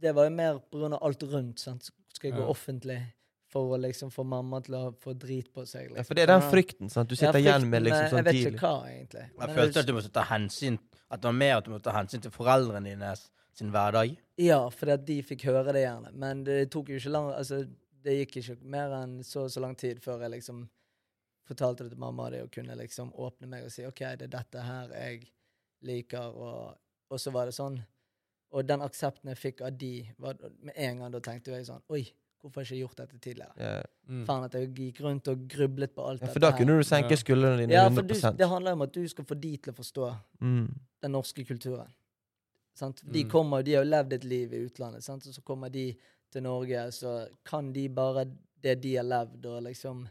[0.00, 1.58] det var jo mer på grunn av alt rundt.
[1.60, 1.90] Sant?
[2.14, 2.48] Skal jeg gå Ja.
[2.48, 3.00] offentlig
[3.52, 5.90] for å liksom få mamma til å få drit på seg?
[5.90, 5.96] Liksom.
[5.96, 7.08] Ja, for det er den frykten sant?
[7.10, 8.34] du Ja, sitter igjen med liksom sånn tidlig.
[8.34, 9.26] Jeg vet ikke hva, egentlig.
[9.28, 10.78] Jeg Men følte at du måtte ta hensyn
[11.10, 13.14] At det var mer at du måtte ta hensyn til foreldrene dine
[13.52, 14.16] sin hverdag.
[14.38, 16.12] Ja, fordi at de fikk høre det gjerne.
[16.14, 17.68] Men det tok jo ikke lang Altså,
[18.04, 20.64] det gikk ikke mer enn så og så lang tid før jeg liksom
[21.48, 24.28] fortalte det til mamma og de, og kunne liksom åpne meg og si OK, det
[24.28, 25.24] er dette her jeg
[25.84, 26.76] liker, og,
[27.12, 27.76] og så var det sånn.
[28.54, 31.82] Og den aksepten jeg fikk av de, var med en gang da tenkte jeg sånn
[31.92, 32.04] Oi,
[32.40, 33.56] hvorfor har jeg ikke gjort dette tidligere?
[33.58, 33.82] Yeah.
[34.08, 34.22] mm.
[34.28, 36.86] Faen at jeg gikk rundt og grublet på alt Ja, dette for da kunne du
[36.86, 39.52] senke skuldrene dine Ja, for du, det handler jo om at du skal få de
[39.58, 40.08] til å forstå
[40.40, 40.64] mm.
[41.04, 41.92] den norske kulturen.
[42.74, 43.02] Sant?
[43.04, 43.30] De Mm.
[43.30, 45.26] kommer, de har jo levd et liv i utlandet, sant?
[45.26, 45.90] og så kommer de
[46.34, 47.14] til Norge, så
[47.46, 48.26] kan de bare
[48.64, 50.04] det de har levd, og liksom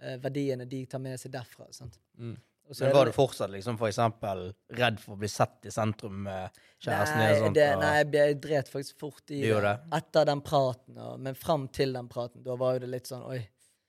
[0.00, 1.66] eh, verdiene de tar med seg derfra.
[1.74, 1.96] Sant?
[2.18, 2.36] Mm.
[2.68, 4.42] Og så Men var det- du fortsatt liksom for eksempel
[4.76, 6.50] redd for å bli sett i sentrum med
[6.84, 7.24] kjæresten din?
[7.24, 7.92] Nei, sånt, det, og- nei,
[8.28, 9.72] jeg dret faktisk fort i det.
[9.98, 13.24] Etter den praten, og, men fram til den praten, da var jo det litt sånn
[13.24, 13.40] oi.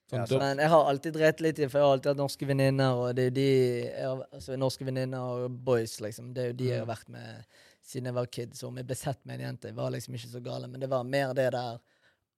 [0.09, 2.47] Sånn, Ja, Men jeg har alltid drept litt i for jeg har alltid hatt norske
[2.47, 3.49] venninner, og det er jo de
[3.91, 6.33] jeg har, altså Norske venninner og boys, liksom.
[6.33, 7.45] Det er jo de jeg har vært med
[7.89, 8.55] siden jeg var kid.
[8.57, 10.69] Så om jeg ble sett med en jente, var liksom ikke så gale.
[10.69, 11.81] Men det var mer det der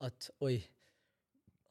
[0.02, 0.56] at oi,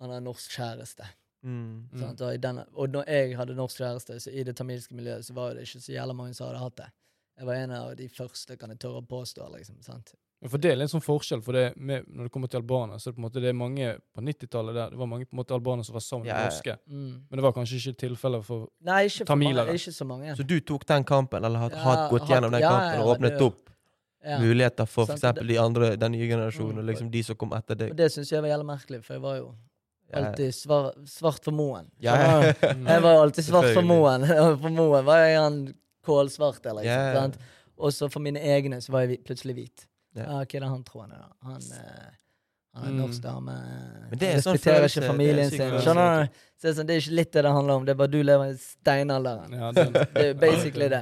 [0.01, 1.09] han har norsk kjæreste.
[1.43, 1.89] Mm.
[1.93, 2.03] Mm.
[2.11, 5.55] Og, denne, og når jeg hadde norsk kjæreste, så i det tamilske miljøet, så var
[5.57, 6.91] det ikke så jævla mange som hadde hatt det.
[7.41, 9.49] Jeg var en av de første, kan jeg tørre å påstå.
[9.57, 10.13] liksom, sant?
[10.49, 13.09] For det er litt sånn forskjell, for det med, når det kommer til albanere, så
[13.09, 15.35] er det på en måte det er mange på 90-tallet der, det var mange på
[15.37, 16.45] en måte albanere som var sammen med Ja, ja.
[16.49, 16.77] norske.
[16.89, 17.11] Mm.
[17.29, 20.37] Men det var kanskje ikke tilfellet for Nei, ikke, for mange, ikke så mange.
[20.39, 23.03] Så du tok den kampen, eller har, Ja, har gått gjennom den ja, kampen ja,
[23.05, 23.67] og åpnet det- opp
[24.25, 24.39] Ja.
[24.39, 25.47] muligheter for Sant, f.eks.
[25.49, 26.79] de andre, den nye generasjonen, Mm.
[26.79, 27.97] og liksom de som kom etter Og deg?
[27.97, 29.55] det syns jeg var jævlig merkelig, for jeg var jo
[30.13, 30.17] Ja.
[30.25, 31.87] alltid svar, svart for Moen.
[32.01, 32.53] Ja, ja.
[32.63, 33.87] Jeg var jo alltid svart for Selvfølgelig.
[33.87, 34.23] Moen.
[34.23, 35.75] Og for Moen var jeg han
[36.05, 37.15] kålsvart, eller Ja, liksom.
[37.15, 37.21] ja.
[37.21, 37.39] sant?
[37.79, 39.87] Og så for mine egne så var jeg plutselig hvit.
[40.17, 40.41] Ja.
[40.43, 41.31] Er han tror han er, da?
[41.47, 42.17] Han, eh,
[42.75, 42.99] Han er Mm.
[43.01, 43.53] norsk dame.
[44.11, 45.59] Men det er sånn respekterer ikke er familien sin.
[45.83, 46.29] Skjønner du?
[46.63, 47.85] Det, er sånn, det er ikke litt det det handler om.
[47.85, 49.53] Det er bare du lever i steinalderen.
[49.59, 51.01] Ja, det, Det er basically det.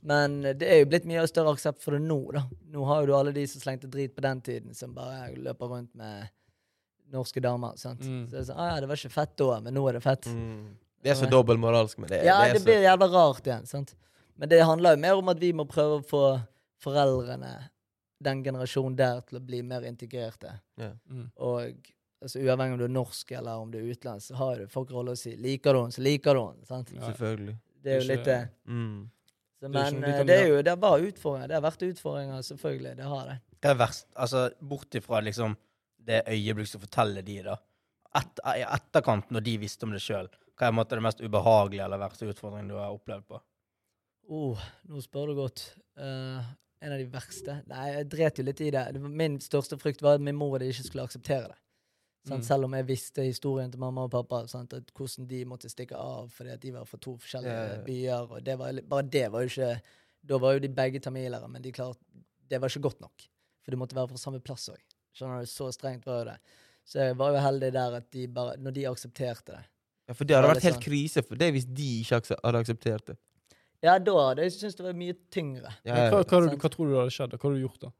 [0.00, 2.44] Men det er jo blitt mye større aksept for det nå, da.
[2.70, 5.66] Nå har jo du alle de som slengte drit på den tiden, som bare løper
[5.72, 6.28] rundt med
[7.10, 7.74] norske damer.
[7.76, 8.00] sant?
[8.06, 8.26] Mm.
[8.28, 10.02] Så det er sånn, ah, ja, det var ikke fett da, men nå er det
[10.04, 10.26] fett.
[10.30, 10.76] Mm.
[11.02, 13.66] Det er så dobbeltmoralsk, med det, Ja, det er det blir jævla rart igjen.
[13.66, 13.94] sant?
[14.38, 16.22] Men det handler jo mer om at vi må prøve å få
[16.80, 17.56] foreldrene,
[18.24, 20.56] den generasjonen der, til å bli mer integrerte.
[20.76, 20.94] så ja.
[21.10, 21.28] mm.
[21.46, 24.90] Og altså, uavhengig om du er norsk eller om du er utenlandsk, så har folk
[24.94, 25.36] rolle å si.
[25.38, 26.66] Liker du henne, så liker du henne.
[26.68, 26.90] sant?
[26.96, 27.04] Ja.
[27.12, 27.56] Selvfølgelig.
[27.78, 28.40] Det er jo litt det.
[28.66, 28.98] Mm.
[29.58, 31.50] Så, Det er men vi eh, det er jo det var utfordringer.
[31.50, 32.96] Det har vært utfordringer, selvfølgelig.
[32.98, 33.38] Det har det.
[33.58, 34.06] Hva er verst?
[34.14, 35.56] Altså, bort ifra liksom
[36.08, 37.56] det øyeblikket som forteller de, da.
[38.18, 41.84] Et, I etterkant, når de visste om det sjøl, hva er måte det mest ubehagelige
[41.84, 43.40] eller verste utfordringen du har opplevd på?
[44.28, 45.62] Oh, nå spør du godt.
[45.96, 46.48] Eh,
[46.80, 47.60] en av de verste?
[47.70, 48.84] Nei, jeg dret jo litt i det.
[49.00, 51.58] min største frykt var at min mor og de ikke skulle akseptere det.
[52.28, 52.42] Mm.
[52.44, 54.74] Selv om jeg visste historien til mamma og pappa, sant?
[54.76, 57.84] at hvordan de måtte stikke av fordi at de var fra to forskjellige yeah.
[57.86, 58.28] byer.
[58.34, 59.80] og det var, Bare det var jo ikke
[60.28, 61.98] Da var jo de begge tamilere, men de klart,
[62.50, 63.28] det var ikke godt nok.
[63.64, 64.82] For de måtte være fra samme plass òg.
[65.14, 65.50] Skjønner du?
[65.50, 66.36] Så strengt var jo det.
[66.88, 69.64] Så jeg var jo heldig der at de bare Når de aksepterte det.
[70.08, 73.16] Ja, for det hadde vært helt krise for det hvis de ikke hadde akseptert det.
[73.82, 75.70] Ja, da hadde jeg syntes det var mye tyngre.
[75.86, 76.10] Ja, ja, ja.
[76.10, 77.36] hva, hva, hva, hva tror du hadde skjedd?
[77.38, 77.90] Hva har du gjort da?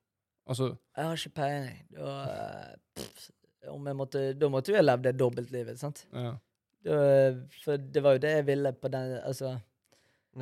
[0.48, 1.80] Altså, Jeg har ikke peiling.
[1.94, 3.30] Da, pff,
[3.68, 6.06] om jeg måtte, da måtte jo jeg levd det dobbeltlivet, sant?
[6.14, 6.34] ja.
[6.86, 6.94] Da,
[7.64, 9.56] for det var jo det jeg ville på den Altså,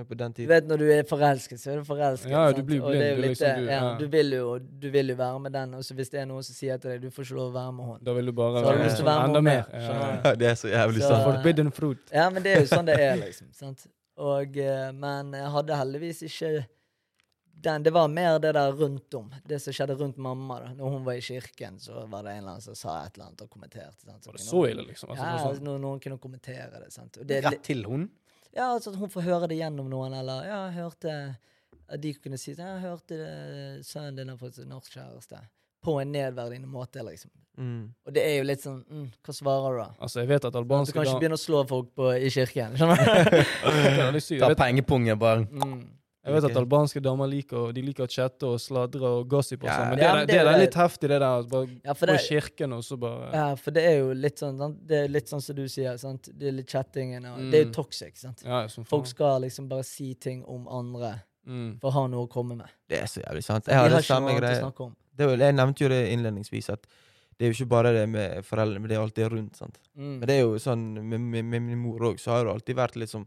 [0.07, 2.29] på den du vet når du er forelsket, så er du forelsket.
[2.31, 3.95] Ja, du blir blind, litt liksom, du- ja, ja.
[3.99, 6.55] du, vil jo, du vil jo være med den, og hvis det er noen som
[6.59, 8.61] sier til deg du får ikke lov å være med henne Da vil du bare
[8.61, 10.21] Så har du lyst til å være med henne mer, mer.
[10.27, 10.37] Du?
[10.45, 11.25] Det er så jævlig Så- sant.
[11.31, 12.05] Forbidden fruit.
[12.13, 13.49] Ja, men det er jo sånn det er, liksom.
[13.57, 13.87] sant?
[14.17, 16.51] Og, eh, men jeg hadde heldigvis ikke
[17.57, 19.31] den, Det var mer det der rundt om.
[19.45, 20.59] Det som skjedde rundt mamma.
[20.61, 20.73] da.
[20.75, 23.31] Når hun var i kirken, så var det en eller annen som sa et eller
[23.31, 24.05] annet og kommenterte.
[24.05, 24.27] Sant?
[24.27, 25.11] Var det så ille, liksom?
[25.11, 25.65] Altså, ja, det altså, sånn.
[25.65, 26.93] noen, noen kunne kommentere det.
[26.93, 27.19] sant?
[27.23, 28.11] Det, Rett til hun?
[28.53, 31.17] ja, altså at hun får høre det gjennom noen, eller ja, jeg hørte
[31.89, 35.39] at De kunne si sånn, jeg hørte det, sønnen din har fått norsk kjæreste.
[35.87, 37.31] På en nedverdigende måte, liksom.
[37.57, 37.85] Mm.
[38.05, 39.87] Og det er jo litt sånn mm, Hva svarer du, da?
[40.05, 40.93] Altså, jeg vet at albanske...
[40.93, 42.75] Du kan ikke begynne å slå folk på, i kirken.
[42.77, 43.39] skjønner du?
[44.29, 44.41] Det.
[44.43, 45.47] Ta pengepunger, bare.
[45.49, 45.87] Mm.
[46.27, 49.69] jeg vet at albanske damer liker de liker å chatte og sladre og gossip og
[49.71, 49.77] Ja.
[49.79, 51.27] sånn, men Ja, det, men er- det det, er litt heftig, det der.
[51.29, 54.43] Altså, bare Ja, gå i kirken og så bare ja, for det er jo litt
[54.43, 54.77] sånn?
[54.87, 55.97] Det er litt sånn som du sier.
[56.03, 56.29] sant?
[56.37, 57.25] Det er litt chattingen.
[57.31, 57.73] Og, Det er jo Mm.
[57.79, 58.17] toxic.
[58.19, 58.43] sant?
[58.45, 61.79] Ja, som Folk skal liksom bare si ting om andre Mm.
[61.81, 62.67] for å ha noe å komme med.
[62.89, 63.65] Det er så jævlig sant.
[63.67, 64.93] Jeg har ikke samme noe
[65.25, 66.87] er jeg nevnte jo det innledningsvis, at
[67.39, 69.57] det er jo ikke bare det med foreldrene, men det er alt det rundt.
[69.57, 69.79] sant?
[69.97, 70.19] Mm.
[70.19, 72.77] Men det er jo sånn med, med, med min mor òg, så har det alltid
[72.77, 73.27] vært litt sånn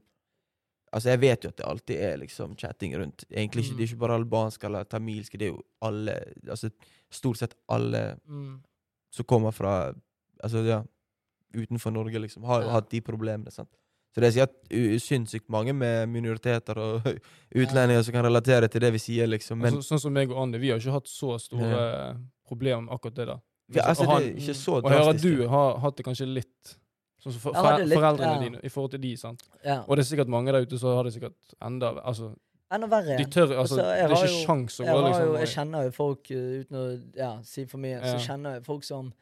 [0.92, 3.24] Altså, jeg vet jo at det alltid er liksom chatting rundt.
[3.30, 3.78] Egentlig ikke, Mm.
[3.78, 6.16] Det er ikke bare albansk eller tamilsk, det er jo alle
[6.50, 6.72] Altså
[7.12, 8.60] stort sett alle Mm.
[9.12, 9.94] som kommer fra
[10.44, 10.82] Altså, ja,
[11.54, 12.72] utenfor Norge, liksom, har jo Ja.
[12.74, 13.52] hatt de problemene.
[13.52, 13.70] sant?
[14.16, 17.06] Så det er sikkert sinnssykt mange med minoriteter og
[17.62, 19.60] utlendinger som kan relatere til det vi sier, liksom.
[19.62, 22.18] Men Altså, sånn som meg og Andy, vi har ikke hatt så store
[22.50, 23.40] problemer med akkurat det der.
[23.76, 26.06] ja, altså, Og det han- er ikke så Og hører at du har hatt det
[26.06, 26.76] kanskje litt
[27.22, 28.40] Sånn som for, for, litt, foreldrene ja.
[28.40, 29.42] dine i forhold til de, sant.
[29.66, 29.82] Ja.
[29.88, 32.30] Og det er sikkert mange der ute som har det sikkert enda Altså,
[32.72, 33.18] Enda verre.
[33.18, 35.26] de tør Altså, Altså, det er ikke jo- sjans å gå liksom.
[35.26, 36.86] jo, liksom jeg kjenner jo folk, uh, uten å
[37.18, 38.14] ja, si for mye, Ja.
[38.18, 39.14] så kjenner jeg folk som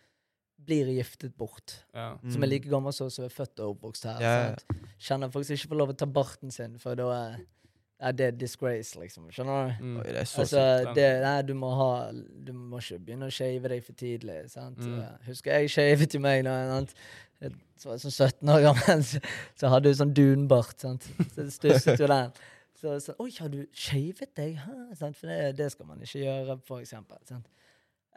[0.65, 1.83] blir giftet bort.
[1.93, 2.17] ja.
[2.29, 2.49] Som er Mm.
[2.49, 4.19] like gammel som som er født og oppvokst her.
[4.21, 4.55] Yeah.
[4.99, 7.37] Kjenner folk som ikke får lov å ta barten sin, for da er
[7.99, 9.29] er det disgrace, liksom.
[9.31, 9.83] Skjønner du?
[9.83, 9.97] Mm.
[9.97, 13.31] Oi, det er så Altså, det, nei, du må ha Du må ikke begynne å
[13.33, 14.49] shave deg for tidlig.
[14.51, 14.77] sant?
[14.77, 15.17] Mm.
[15.25, 16.87] Husker jeg shavet jo meg da jeg
[17.41, 17.51] jeg
[17.85, 19.19] var sånn 17 år gammel, så,
[19.55, 20.79] så hadde du sånn dunbart.
[20.79, 21.03] sant?
[21.35, 22.31] Så stusset jo den.
[22.81, 24.55] Så sånn Oi, har du shavet deg?
[24.57, 24.95] Hæ?
[24.97, 27.17] For det, det skal man ikke gjøre, for eksempel.
[27.29, 27.45] Sant?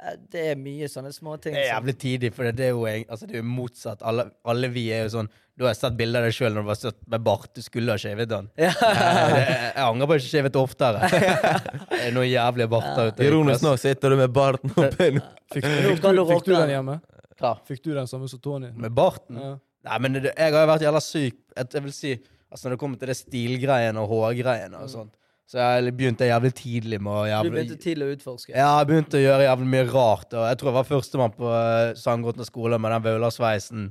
[0.01, 1.53] Eh, Det er mye sånne småting.
[1.55, 4.03] Det er jævlig tidlig, for det er jo, altså, det er jo motsatt.
[4.07, 5.29] Alle, alle vi er jo sånn
[5.61, 7.51] Du har sett bilder av deg sjøl når du var satt med bart.
[7.55, 8.49] Du skulle ha skjevet den.
[8.65, 8.71] Ja.
[8.81, 11.11] Jeg, jeg angrer på at jeg ikke shavet oftere.
[11.91, 13.27] Det er noen jævlige barter ute.
[13.29, 15.25] Ironisk nok sitter du med barten oppe nå.
[15.53, 16.97] Fikk, fikk, du, fikk du den hjemme?
[17.41, 17.55] Hva?
[17.69, 18.71] Fikk du den samme som Tony?
[18.77, 19.37] Med barten?
[19.41, 19.53] Ja.
[19.91, 21.39] Nei, men det, jeg har jo vært jævla syk.
[21.57, 22.11] Jeg vil si,
[22.53, 25.13] altså Når det kommer til det stilgreiene og hårgreiene og sånt,
[25.51, 27.51] så jeg begynte jævlig tidlig med å jævlig...
[27.51, 28.53] Du begynte tidlig å utforske.
[28.55, 30.35] Ja, jeg begynte å gjøre jævlig mye rart.
[30.39, 33.89] Og jeg tror jeg var førstemann på uh, Sandgrotten skole med den Vaular-sveisen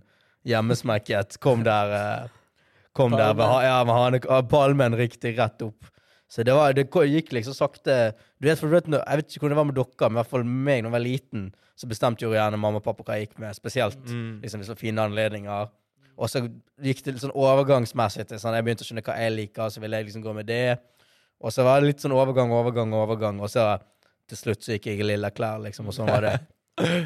[0.48, 1.36] hjemmesmekket.
[1.44, 2.36] Kom der uh,
[2.96, 5.90] Kom der med, ja, med hane, palmen riktig rett opp.
[6.30, 9.44] Så det, var, det gikk liksom sakte Du vet, for du vet, Jeg vet ikke
[9.44, 11.46] hvordan det var med dere, men i hvert fall meg da jeg var liten,
[11.80, 13.58] så bestemte jo gjerne mamma og pappa hva jeg gikk med.
[13.58, 14.40] Spesielt Mm.
[14.44, 15.72] liksom, hvis det var fine anledninger.
[16.20, 16.44] Og så
[16.84, 19.84] gikk det litt sånn overgangsmessig til sånn, Jeg begynte å skjønne hva jeg liker, så
[19.84, 20.80] ville jeg liksom gå med det.
[21.40, 23.40] Og så var det litt sånn overgang, overgang, overgang.
[23.44, 23.66] Og så
[24.30, 26.38] til slutt så gikk jeg i lilla klær, liksom, og sånn var det.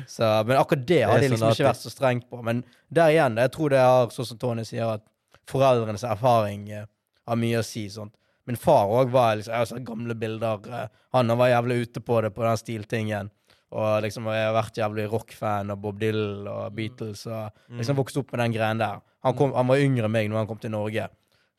[0.06, 2.38] Så, men akkurat det har Det er de liksom ikke vært så strengt på.
[2.46, 2.60] Men
[2.93, 5.02] der igjen, jeg tror det har, sånn som Tony sier, at
[5.50, 6.84] foreldrenes erfaring eh,
[7.26, 7.88] har mye å si.
[7.89, 8.13] sånt.
[8.46, 10.67] Min far òg var liksom, Jeg har sett gamle bilder.
[10.69, 13.32] eh, han var jævlig ute på det, på den stiltingen.
[13.74, 17.26] Og liksom, jeg har vært jævlig rockfan av Bob Dylan og Beatles.
[17.26, 19.02] og liksom vokst opp med den greien der.
[19.26, 21.08] Han, kom, han var yngre enn meg når han kom til Norge.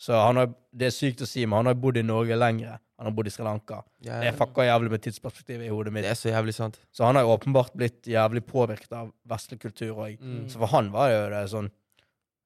[0.00, 2.78] Så han har, Det er sykt å si, men han har bodd i Norge lenger.
[2.98, 3.83] Han har bodd i Sri Lanka.
[4.07, 6.04] Ja, Det fucka jævlig med tidsperspektivet i hodet mitt.
[6.04, 6.78] det er så jævlig sant.
[6.92, 10.20] Så han har jo åpenbart blitt jævlig påvirket av vestlig kultur òg.
[10.20, 10.48] Mm.
[10.48, 11.70] Så for han var jo det sånn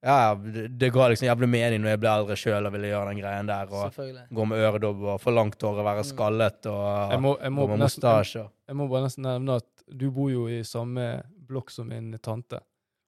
[0.01, 0.35] Ja, ja,
[0.79, 3.49] det, ga liksom jævlig mening når jeg ble eldre sjøl og ville gjøre den greien
[3.49, 3.67] der.
[3.67, 3.97] Og
[4.31, 7.65] gå med øredobb og få langt hår og være skallet og Jeg må, jeg, må
[7.65, 11.21] gå med nesten, Jeg, jeg må bare nesten nevne at du bor jo i samme
[11.49, 12.61] blokk som min tante.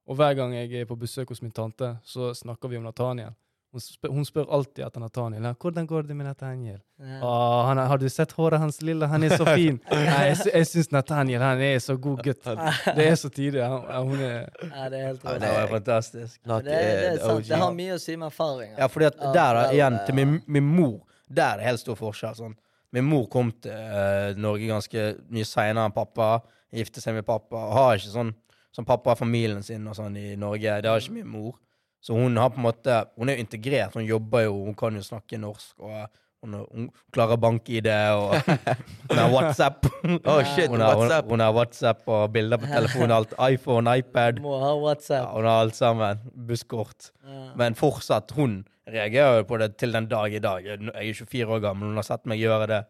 [0.09, 3.31] Og hver gang jeg er på besøk hos min tante, så snakker vi om Nathaniel.
[3.71, 5.45] Hun spør, hun spør alltid etter Nathaniel.
[5.55, 7.19] 'Hvordan går det med Nathaniel?' Ja.
[7.23, 7.29] Å,
[7.67, 9.07] han 'Har du sett håret hans, lille?
[9.07, 12.43] Han er så fin.' Nei, jeg, jeg syns Nathaniel han er så god gutt.
[12.43, 13.63] Det er så tidlig.
[13.63, 15.37] Han, hun er Ja, det er helt Ja.
[15.39, 16.41] Det er fantastisk.
[16.43, 17.47] Det, er- det er er sant.
[17.47, 18.75] Det har mye å si med erfaring.
[18.77, 20.99] Ja, fordi at der igjen, til min, min mor,
[21.31, 22.35] der er det helt stor forskjell.
[22.35, 22.55] Sånn.
[22.91, 26.41] Min mor kom til uh, Norge ganske mye seinere enn pappa.
[26.75, 27.69] Gifte seg med pappa.
[27.71, 28.35] Har ikke sånn
[28.75, 30.81] som pappa har familien sin og sånn i Norge.
[30.83, 31.55] Det har ikke min mor.
[32.01, 33.93] Så hun har på en måte Hun er jo integrert.
[33.93, 35.75] Hun jobber jo, hun kan jo snakke norsk.
[35.79, 36.07] og
[36.41, 37.87] hun, hun klarer bank-ID,
[38.17, 38.31] og
[39.11, 39.85] hun har WhatsApp.
[40.25, 41.27] Oh shit, Hun har, hun, WhatsApp.
[41.29, 43.11] hun har WhatsApp og bilder på telefonen.
[43.13, 44.39] Alt, iPhone, iPad.
[44.41, 45.27] Må ha Ja, WhatsApp.
[45.35, 46.23] hun har alt sammen.
[46.47, 47.11] Busskort.
[47.27, 47.43] Ja.
[47.61, 50.65] Men fortsatt, hun reagerer jo på det til den dag i dag.
[50.65, 52.81] Jeg er 24 år gammel, hun har sett meg gjøre det.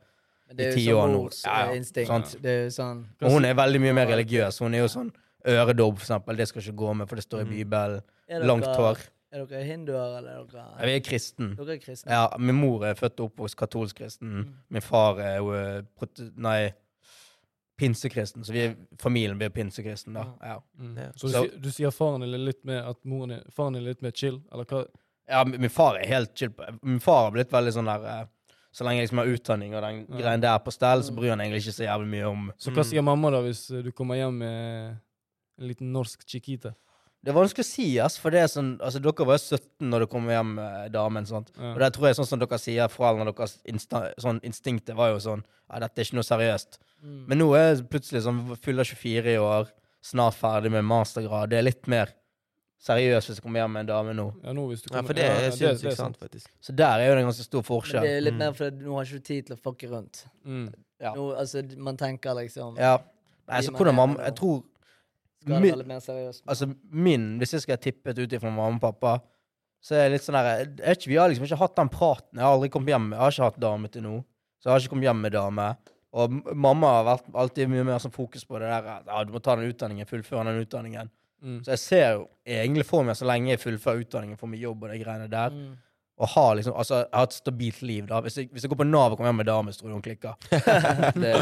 [0.55, 1.19] Det i er jo år sånn nå.
[1.23, 2.31] mors Ja, ja.
[2.43, 4.57] Det sånn Og hun er veldig mye mer religiøs.
[4.63, 5.11] Hun er jo sånn
[5.47, 6.37] øredobb, for eksempel.
[6.37, 8.01] Det skal ikke gå med, for det står i Bibelen.
[8.29, 8.97] er Langt hår.
[9.33, 11.55] Er dere hinduer, eller er Ja, dere Vi er kristen.
[11.55, 12.11] Dere er kristen.
[12.11, 14.27] Ja, min mor er født og oppvokst katolsk kristen.
[14.27, 14.53] Mm.
[14.69, 15.51] Min far er jo
[15.99, 16.71] prote- Nei,
[17.79, 18.43] pinsekristen.
[18.45, 20.25] Så vi er, familien blir pinsekristen, da.
[20.41, 20.57] Ja.
[20.79, 20.97] mm.
[21.15, 24.01] Så du, Så- du sier faren er litt mer at moren er, faren er litt
[24.01, 24.41] mer chill?
[24.51, 24.85] Eller hva?
[25.29, 26.51] ja, min far er helt chill.
[26.83, 28.25] Min far har blitt veldig sånn der eh,
[28.73, 30.17] Så lenge jeg liksom har utdanning og den Ja.
[30.17, 32.77] greien der på stell, så bryr han egentlig ikke så jævlig mye om Så hva
[32.83, 32.89] Mm.
[32.89, 34.97] sier mamma da hvis du kommer hjem med
[35.59, 36.73] en liten norsk chiquita?
[37.23, 39.89] Det er vanskelig å si, ass, for det er sånn Altså, dere var jo 17
[39.91, 41.51] når dere kom hjem eh, damen, sant.
[41.55, 41.73] Ja.
[41.75, 45.19] Og det tror jeg sånn som dere sier, foreldrene deres insta sånn instinktet var jo
[45.19, 46.79] sånn Ja, dette er ikke noe seriøst.
[47.03, 47.25] Mm.
[47.27, 49.69] Men nå er jeg plutselig sånn fyller 24 i år,
[50.01, 51.49] snart ferdig med mastergrad.
[51.49, 52.09] Det er litt mer
[52.81, 54.25] seriøst hvis jeg kommer hjem med en dame nå.
[54.43, 56.17] Ja, nå hvis du Ja, kommer for det ja, er det- det sinnssykt er sant,
[56.17, 56.49] faktisk.
[56.61, 58.01] Så der er jo det en ganske stor Men forskjell.
[58.01, 58.39] det er litt Mm.
[58.39, 60.25] mer fordi nå har ikke du tid til å fucke rundt.
[60.45, 60.73] Mm.
[60.99, 61.13] Ja.
[61.13, 62.97] Nå, altså, man tenker liksom Ja.
[63.47, 64.23] Nei, så hvordan mamma.
[64.23, 64.63] Jeg tror
[65.41, 66.43] Skal det min- være litt mer seriøst?
[66.47, 69.21] Altså, min Hvis jeg skal tippe ut ifra mamma og pappa,
[69.81, 72.37] så er det litt sånn der ikke, Vi har liksom ikke hatt den praten.
[72.37, 74.23] Jeg har aldri kommet hjem Jeg har ikke hatt dame til nå.
[74.61, 75.77] Så jeg har ikke kommet hjem med dame.
[76.13, 79.41] Og mamma har vært alltid mye mer sånn fokus på det der ja, du må
[79.41, 81.09] ta den utdanningen, fullføre den utdanningen.
[81.41, 81.61] Mm.
[81.63, 84.83] Så jeg ser jo egentlig for meg, så lenge jeg fullfører utdanningen, får meg jobb
[84.83, 85.77] og de greiene der, Mm.
[86.21, 88.19] Og har liksom Altså, jeg har et stabilt liv, da.
[88.21, 90.05] Hvis jeg, hvis jeg går på Nav og kommer hjem med dame, tror jeg hun
[90.05, 90.33] klikker.
[91.23, 91.33] det,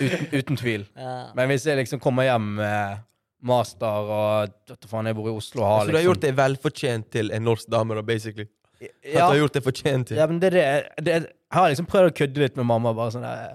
[0.00, 0.84] uten, uten tvil.
[0.96, 1.14] Ja.
[1.34, 3.02] Men hvis jeg liksom kommer hjem med
[3.44, 6.36] master og faen, jeg bor i Oslo og har Så du har liksom gjort deg
[6.38, 8.46] velfortjent til en norsk dame, da, basically?
[8.84, 10.16] At du har gjort deg fortjent til?
[10.20, 12.92] ja, men det, er det, det Jeg har liksom prøvd å kødde litt med mamma.
[12.96, 13.54] bare sånn der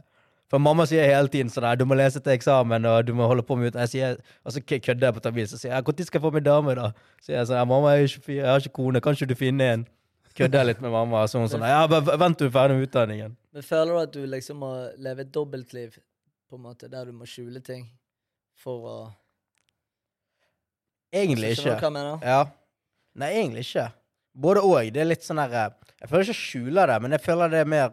[0.49, 3.27] For mamma sier hele tiden sånn der, 'Du må lese til eksamen, og du må
[3.29, 5.73] holde på med ut-' Jeg sier, Og så kø- kødder jeg på tabell, så sier
[5.75, 6.91] jeg 'Når skal jeg få meg dame', da?
[7.21, 9.61] Så jeg sånn 'Mamma, jeg er 24, jeg har ikke kone, kan ikke du finne
[9.73, 9.85] en?'
[10.37, 11.25] Jeg litt med mamma.
[11.27, 13.35] Så hun sånn 'Ja, bare vent du er ferdig med utdanningen'.
[13.53, 15.97] Men føler du at du liksom må leve et dobbeltliv,
[16.49, 17.89] på en måte, der du må skjule ting
[18.55, 19.13] for å
[21.11, 21.79] Egentlig Skjønner ikke.
[21.79, 22.19] hva jeg mener?
[22.21, 22.45] Ja.
[23.15, 23.91] Nei, egentlig ikke.
[24.39, 24.93] Både og.
[24.93, 27.59] Det er litt sånn der Jeg føler ikke jeg skjuler det, men jeg føler det
[27.59, 27.89] er mer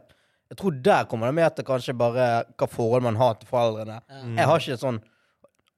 [0.51, 3.97] Jeg tror der kommer det mer til kanskje bare hva forhold man har til foreldrene.
[4.09, 4.21] Ja.
[4.23, 4.37] Mm.
[4.37, 5.01] Jeg har ikke et sånn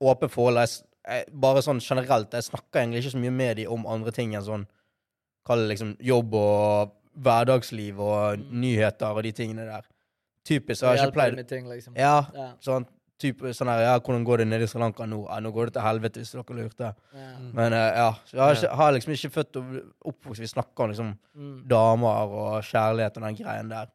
[0.00, 0.58] åpent forhold.
[0.58, 2.34] Jeg, jeg, bare sånn generelt.
[2.36, 4.66] Jeg snakker egentlig ikke så mye med dem om andre ting enn sånn
[5.48, 8.60] Kall det liksom jobb og hverdagsliv og Mm.
[8.60, 9.82] nyheter og de tingene der.
[10.44, 10.82] Typisk.
[10.82, 11.96] Jeg har ikke pleid med ting, liksom.
[11.96, 12.52] Ja, Ja.
[12.60, 12.86] sånn
[13.18, 15.24] type sånn her Ja, hvordan går det nede i Sri Lanka nå?
[15.28, 16.94] Ja, nå går det til helvete, hvis dere lurte.
[17.14, 17.38] Ja.
[17.40, 17.52] Mm.
[17.54, 18.12] Men uh, ja.
[18.24, 21.66] Så jeg har, ikke, har liksom ikke født og oppvokst Vi snakker om liksom Mm.
[21.68, 23.86] damer og kjærlighet og den greien der.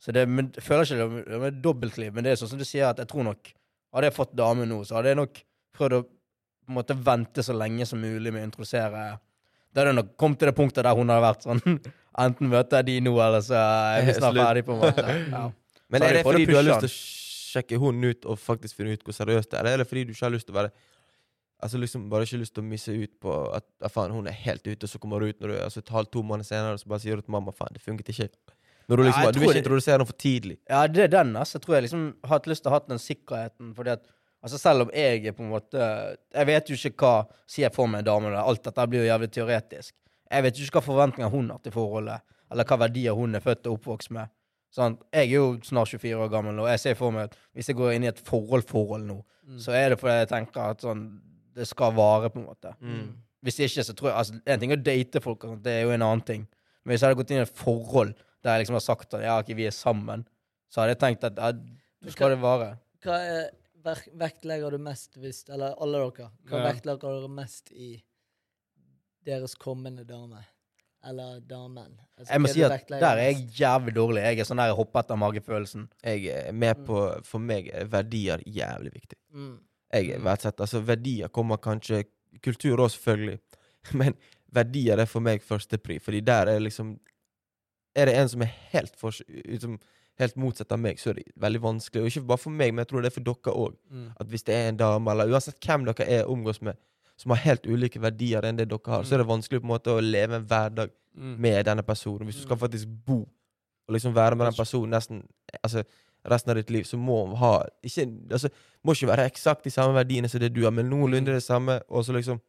[0.00, 2.58] Så det men, jeg føler ikke det er- er dobbeltliv, men det er sånn som
[2.58, 3.52] du sier, at jeg tror nok
[3.94, 5.42] Hadde jeg fått dame nå, så hadde jeg nok
[5.76, 9.18] prøvd å på en måte vente så lenge som mulig med å introdusere
[9.72, 11.62] Da hadde hun nok kommet til det punktet der hun hadde vært sånn
[12.22, 15.04] Enten møter jeg de nå, eller så er vi snart ferdig, på en måte.
[15.32, 15.46] Ja.
[15.92, 16.96] Men er det fordi du har lyst til å
[17.52, 20.04] sjekke hun ut og faktisk finne ut hvor seriøst det er, eller er det fordi
[20.08, 20.74] du ikke har lyst til å være
[21.62, 24.34] Altså liksom bare ikke lyst til å misse ut på at ja, faen, hun er
[24.34, 26.72] helt ute, og så kommer du ut når du altså, et halvt to måneder senere,
[26.74, 28.26] og så bare sier du til mamma faen, det funket ikke.
[28.90, 30.56] Når du Ja, liksom jeg Du vil ikke introdusere henne for tidlig.
[30.66, 31.36] Ja, det er den.
[31.36, 31.60] altså.
[31.60, 33.70] Jeg tror jeg liksom har hatt lyst til å ha den sikkerheten.
[33.78, 34.02] fordi at
[34.42, 35.78] Altså Selv om jeg er på en måte
[36.34, 38.32] Jeg vet jo ikke hva sier jeg for meg en dame.
[38.42, 39.94] Alt dette blir jo jævlig teoretisk.
[40.32, 43.44] Jeg vet jo ikke hva forventninger hun har til forholdet, eller hva verdier hun er
[43.44, 44.30] født og oppvokst med.
[44.72, 47.68] Sånn, jeg er jo snart 24 år gammel, og jeg ser for meg at hvis
[47.68, 49.56] jeg går inn i et forhold-forhold nå, Mm.
[49.58, 51.00] så er det fordi jeg tenker at sånn
[51.54, 52.70] Det skal vare, på en måte.
[52.80, 53.08] Mm.
[53.42, 55.82] Hvis ikke, så tror jeg altså, En ting er å date folk, sånt, det er
[55.82, 56.44] jo en annen ting.
[56.84, 59.22] Men hvis jeg hadde gått inn i et forhold der jeg liksom har sagt at
[59.26, 60.22] ja, okay, vi er sammen,
[60.70, 61.50] så hadde jeg tenkt at ja,
[62.14, 62.70] skal det vare.
[63.02, 63.50] Hva er,
[63.84, 66.30] vektlegger du mest hvis Eller alle dere.
[66.48, 66.72] Hva Ja.
[66.72, 68.02] vektlegger dere mest i
[69.26, 70.44] deres kommende dame?
[71.04, 71.98] Eller damen?
[72.16, 74.22] Altså, Jeg må si at der er jeg jævlig dårlig.
[74.22, 75.88] Jeg er sånn der jeg hopper etter magefølelsen.
[76.04, 79.18] Jeg er med på For meg er verdier jævlig viktig.
[79.34, 79.58] Mm.
[79.92, 82.04] Jeg verdsetter Altså, verdier kommer kanskje
[82.42, 83.40] Kultur òg, selvfølgelig.
[83.98, 84.14] Men
[84.52, 86.98] verdier er for meg førstepri, fordi der er liksom
[87.96, 89.78] Er det en som er helt for, liksom,
[90.22, 92.02] helt motsatt av meg, så er det veldig vanskelig.
[92.02, 93.76] Og ikke bare for meg, men jeg tror det er for dere òg.
[93.90, 94.08] Mm.
[94.20, 96.78] At hvis det er en dame, eller uansett hvem dere er omgås med,
[97.20, 99.74] som har helt ulike verdier enn det dere har, så er det vanskelig på en
[99.74, 101.34] måte å leve en hverdag Mm.
[101.44, 102.24] med denne personen.
[102.24, 103.18] Hvis du skal faktisk bo
[103.88, 105.18] og liksom være med den personen nesten
[105.62, 105.82] altså,
[106.24, 108.48] resten av ditt liv, så må hun ha ikke, altså,
[108.82, 111.80] Må ikke være eksakt de samme verdiene som det du har, men noenlunde det samme,
[111.88, 112.40] og så liksom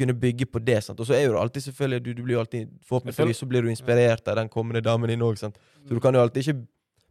[0.00, 0.80] kunne bygge på det.
[0.84, 1.00] sant?
[1.00, 3.66] Og så er jo det alltid selvfølgelig du, du blir jo alltid, Forhåpentligvis så blir
[3.66, 5.38] du inspirert av den kommende damen din òg.
[5.38, 5.52] Så
[5.88, 6.58] du kan jo alltid ikke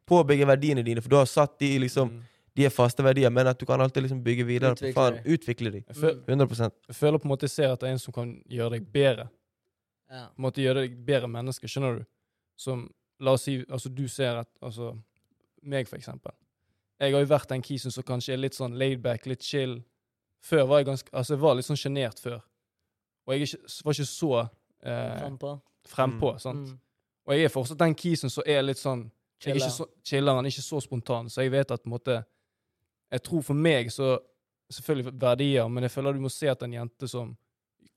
[0.09, 2.25] påbygge verdiene dine, for du har satt de liksom Mm.
[2.59, 4.75] De er faste verdier, men at du kan alltid liksom bygge videre.
[4.75, 5.19] på Utvikle faen.
[5.25, 5.83] Utvikle de.
[5.87, 8.33] Jeg, 100 jeg føler på en måte jeg ser at det er en som kan
[8.49, 9.29] gjøre deg bedre.
[10.09, 10.25] Ja.
[10.33, 12.03] På en måte gjøre deg bedre menneske, skjønner du?
[12.59, 12.89] Som,
[13.23, 14.91] la oss si, altså du ser at, altså,
[15.61, 16.35] meg for eksempel.
[16.99, 19.77] Jeg har jo vært den kisen som kanskje er litt sånn laidback, litt chill.
[20.43, 22.41] Før var jeg ganske, altså jeg var litt sånn sjenert før.
[23.29, 25.51] Og jeg ikke, var ikke så eh, frempå.
[25.87, 26.39] frempå, Mm.
[26.41, 26.69] sant?
[26.73, 26.79] Mm.
[27.29, 29.03] Og jeg er fortsatt den kisen som er litt sånn
[29.45, 32.25] jeg er ikke så, chilleren, ikke så spontan, så jeg vet at på en måte
[33.11, 34.17] Jeg tror for meg så
[34.71, 37.31] Selvfølgelig verdier, men jeg føler du må se at en jente som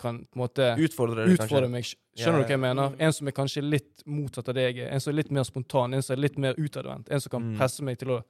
[0.01, 1.85] kan på en måte Utfordre det, utfordre meg.
[1.85, 2.95] Skjønner Ja, du hva jeg mener?
[2.99, 4.79] En som er kanskje litt motsatt av er.
[4.89, 7.11] En som er litt mer spontan, en som er litt mer utadvendt.
[7.11, 7.59] En som kan Mm.
[7.59, 8.23] presse meg til å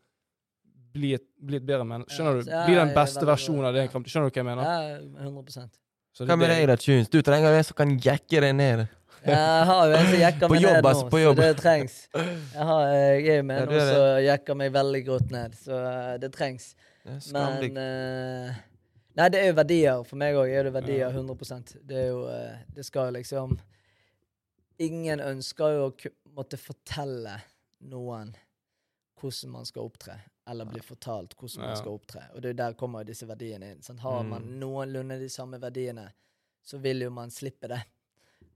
[0.92, 2.10] bli et, bli et bedre menneske.
[2.16, 2.50] Skjønner du?
[2.66, 3.88] Bli den beste versjonen av det.
[3.92, 4.62] Skjønner du hva jeg mener?
[4.64, 5.70] Ja, 100
[6.12, 7.09] Så det Hva er det- da, Tunes?
[7.09, 8.87] Du trenger en som kan jekke deg ned.
[9.25, 11.94] Jeg har jo en som jekker meg jobb, ned nå, altså, så det trengs.
[12.14, 15.55] Jeg, har, jeg er jo med Ja, en nå som jekker meg veldig godt ned,
[15.62, 16.75] så eh, det trengs.
[17.03, 17.18] Det.
[17.35, 18.61] Men uh,
[19.18, 20.03] Nei, det er jo verdier.
[20.09, 23.57] For meg òg er det verdier 100 Det er jo uh, Det skal jo liksom
[24.83, 27.37] Ingen ønsker jo å måtte fortelle
[27.90, 28.33] noen
[29.20, 30.16] hvordan man skal opptre,
[30.48, 32.22] eller blir fortalt hvordan man skal opptre.
[32.35, 33.83] Og det er der kommer disse verdiene inn.
[33.83, 34.00] Sant?
[34.00, 34.59] Har man Mm.
[34.61, 36.09] noenlunde de samme verdiene,
[36.64, 37.83] så vil jo man slippe det.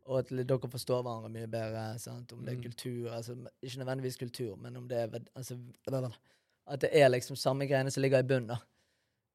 [0.06, 1.98] Og at dere forstår hverandre mye bedre.
[1.98, 2.32] Sant?
[2.32, 2.62] Om det er Mm.
[2.62, 5.58] kultur altså Ikke nødvendigvis kultur, men om det er altså,
[6.66, 8.56] At det er liksom samme greiene som ligger i bunnen.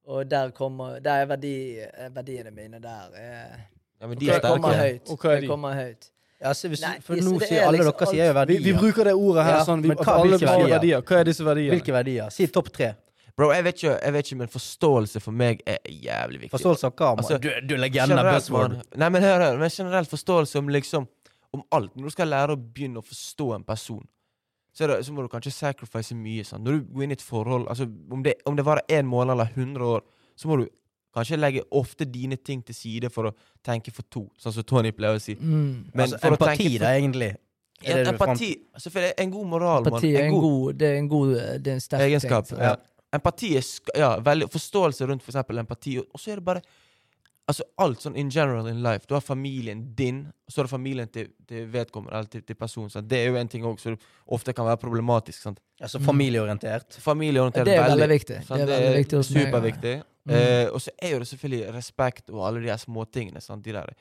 [0.06, 3.12] Og der kommer Der er verdi, eh, verdiene mine der.
[3.14, 3.58] Er,
[4.02, 5.10] Ja, men de er kommer høyt.
[5.10, 5.48] Er Det de?
[5.48, 6.12] kommer høyt.
[6.41, 8.62] Ja, så hvis, Nei, for nå sier er alle liksom dere sier jo verdier.
[8.63, 9.84] Vi, vi bruker det ordet her Ja, sånn.
[9.84, 10.69] Vi, men hva- alle verdier?
[10.73, 11.01] verdier.
[11.06, 11.75] Hva er disse verdiene?
[11.75, 12.32] Hvilke verdier?
[12.34, 12.91] Si topp tre.
[13.38, 16.51] Bro, jeg vet, ikke, jeg vet ikke, men forståelse for meg er jævlig viktig.
[16.56, 17.12] Forståelse av hva?
[17.21, 18.15] Altså, du, du er legende.
[18.17, 18.75] Generelt, Buzzword.
[18.97, 19.60] Nei, men hør, hør.
[19.62, 21.08] Men generell forståelse om liksom
[21.54, 21.95] Om alt.
[21.99, 24.04] Når du skal lære å begynne å forstå en person,
[24.71, 26.45] så, er det, så må du kanskje sacrifice mye.
[26.47, 26.63] Sant?
[26.63, 29.34] Når du går inn i et forhold, altså om det, om det varer én måned
[29.36, 30.06] eller 100 år,
[30.39, 30.69] så må du
[31.15, 33.34] kanskje legge ofte dine ting til side for å
[33.65, 35.36] tenke for to, sånn som Tony pleier å si.
[35.36, 35.91] Mm.
[35.93, 37.32] Men altså, for empati, for- da, egentlig.
[37.82, 39.88] Ja, empati Selvfølgelig, en god moral.
[39.88, 41.32] Empati er en god Det er en god
[41.63, 42.45] Det er en sterk Egenskap.
[42.47, 42.60] ting.
[42.62, 42.76] Ja.
[43.12, 43.65] Empati er
[43.97, 45.97] ja, veldig, Forståelse rundt for eksempel empati.
[45.97, 46.62] Og så er det bare
[47.52, 49.04] Altså alt sånn in general in life.
[49.10, 52.56] Du har familien din, og så er det familien til, til vedkommende, eller til, til
[52.60, 52.90] personen.
[52.94, 53.10] Sant?
[53.12, 53.98] Det er jo en ting òg som
[54.32, 55.42] ofte kan være problematisk.
[55.44, 55.60] Sant?
[55.82, 56.96] Altså familieorientert.
[57.04, 58.40] Familieorientert Det er veldig viktig.
[58.48, 58.62] sant?
[58.64, 59.50] Det er veldig viktig hos meg, ja.
[59.52, 59.94] superviktig.
[60.30, 60.34] Mm.
[60.38, 63.42] Eh, og så er jo det selvfølgelig respekt og alle de her småtingene.
[63.44, 63.66] Sant?
[63.66, 63.92] De der,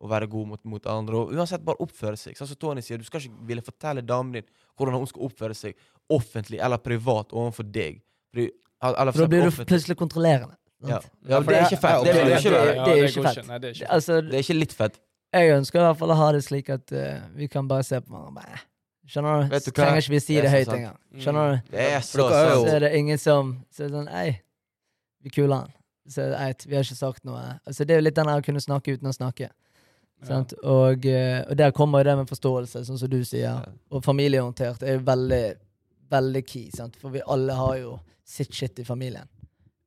[0.00, 1.22] å være god mot, mot andre.
[1.22, 2.34] Og uansett bare oppføre seg.
[2.36, 5.54] Sånn som Tony sier, du skal ikke ville fortelle damen din hvordan hun skal oppføre
[5.56, 5.76] seg
[6.12, 8.02] offentlig eller privat overfor deg.
[8.32, 8.50] Fordi,
[8.90, 10.56] eller For da blir du offentlig- plutselig kontrollerende.
[10.84, 11.00] Ja.
[11.28, 12.04] ja, for det er ikke fett.
[12.04, 13.46] Det er ikke det- det er ikke fett.
[13.48, 13.90] Det er ikke.
[13.90, 14.98] Altså, Det er ikke litt fett.
[15.32, 18.00] jeg ønsker i hvert fall å ha det slik at uh, vi kan bare se
[18.00, 18.34] på hverandre.
[18.34, 18.60] Bare,
[19.06, 19.48] Skjønner du?
[19.54, 20.96] Vet du trenger ikke vi si Det det høyt engang.
[21.22, 21.70] Skjønner du?
[21.70, 22.54] Det er så er.
[22.56, 24.40] Så er det ingen som Så er det sånn Ei,
[25.22, 25.70] vi kuler han.
[26.08, 27.60] Så ei, vi har ikke sagt noe.
[27.66, 29.48] Altså, det er jo litt den der å kunne snakke uten å snakke.
[30.26, 30.54] Sant?
[30.64, 33.42] Og, eh, og der kommer jo det med forståelse, sånn som du sier.
[33.44, 33.64] Ja.
[33.92, 35.56] Og familieorientert er jo veldig,
[36.10, 36.70] veldig key.
[36.74, 36.96] Sant?
[36.96, 39.28] For vi alle har jo sitt shit i familien.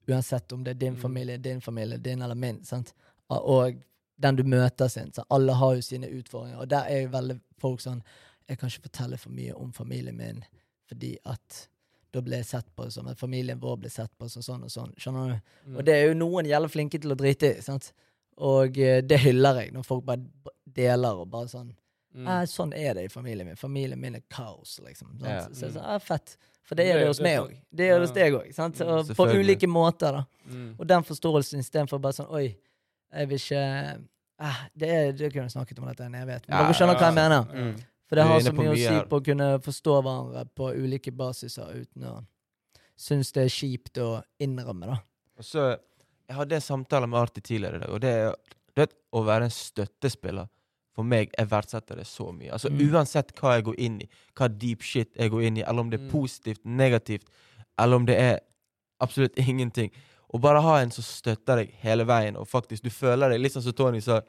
[0.10, 1.02] Uansett om det er din Mm.
[1.02, 2.64] familie, din familie, din eller min.
[2.66, 2.94] Sant?
[3.30, 3.76] Og
[4.22, 5.12] den du møter sin.
[5.14, 5.28] Sant?
[5.32, 6.60] Alle har jo sine utfordringer.
[6.60, 8.02] Og der er jo veldig folk sånn
[8.50, 10.44] Jeg kan ikke fortelle for mye om familien min
[10.90, 11.68] fordi at
[12.12, 14.70] da ble jeg sett på som at familien vår ble sett på som sånn og
[14.72, 14.96] sånn.
[14.98, 15.42] Skjønner du?
[15.70, 15.76] Mm.
[15.78, 17.62] Og det er jo noen jævla flinke til å drite i.
[17.62, 17.92] sant?
[18.38, 20.26] Og eh, det hyller jeg, når folk bare
[20.66, 21.76] deler og bare sånn
[22.16, 22.26] Mm.
[22.28, 23.56] Eh, Sånn er det i familien min.
[23.56, 25.20] Familien min er kaos, liksom.
[25.20, 25.30] Sant?
[25.30, 25.48] Ja.
[25.54, 26.38] Så jeg sa, ah, fett.
[26.70, 27.54] For det er Det- hos meg òg.
[27.74, 28.48] Det er det hos deg òg.
[28.54, 30.26] Mm, på ulike måter, da.
[30.46, 30.76] Mm.
[30.80, 32.56] Og den forståelsen istedenfor bare sånn Oi,
[33.12, 33.64] jeg vil ikke
[34.40, 36.46] eh, det, er, det kunne jeg snakket om dette en evighet.
[36.48, 37.48] Men Ja, dere skjønner hva jeg mener.
[37.50, 37.84] Mm.
[38.08, 41.74] For det har så mye å si på å kunne forstå hverandre på ulike basiser
[41.74, 42.14] uten å
[43.00, 44.10] synes det er kjipt å
[44.44, 44.98] innrømme, da.
[45.40, 45.70] Og så,
[46.30, 48.36] Jeg hadde en samtale med Arti tidligere i dag, og det er
[48.78, 50.46] det å være en støttespiller.
[51.00, 52.52] For meg, jeg verdsetter det så mye.
[52.52, 52.82] Altså Mm.
[52.92, 55.90] Uansett hva jeg går inn i, hva deep shit jeg går inn i, eller om
[55.90, 56.12] det er Mm.
[56.12, 57.24] positivt, negativt,
[57.80, 58.40] eller om det er
[59.00, 59.92] absolutt ingenting.
[60.34, 63.54] Å bare ha en som støtter deg hele veien, og faktisk du føler deg litt
[63.56, 64.20] sånn som Tony sa.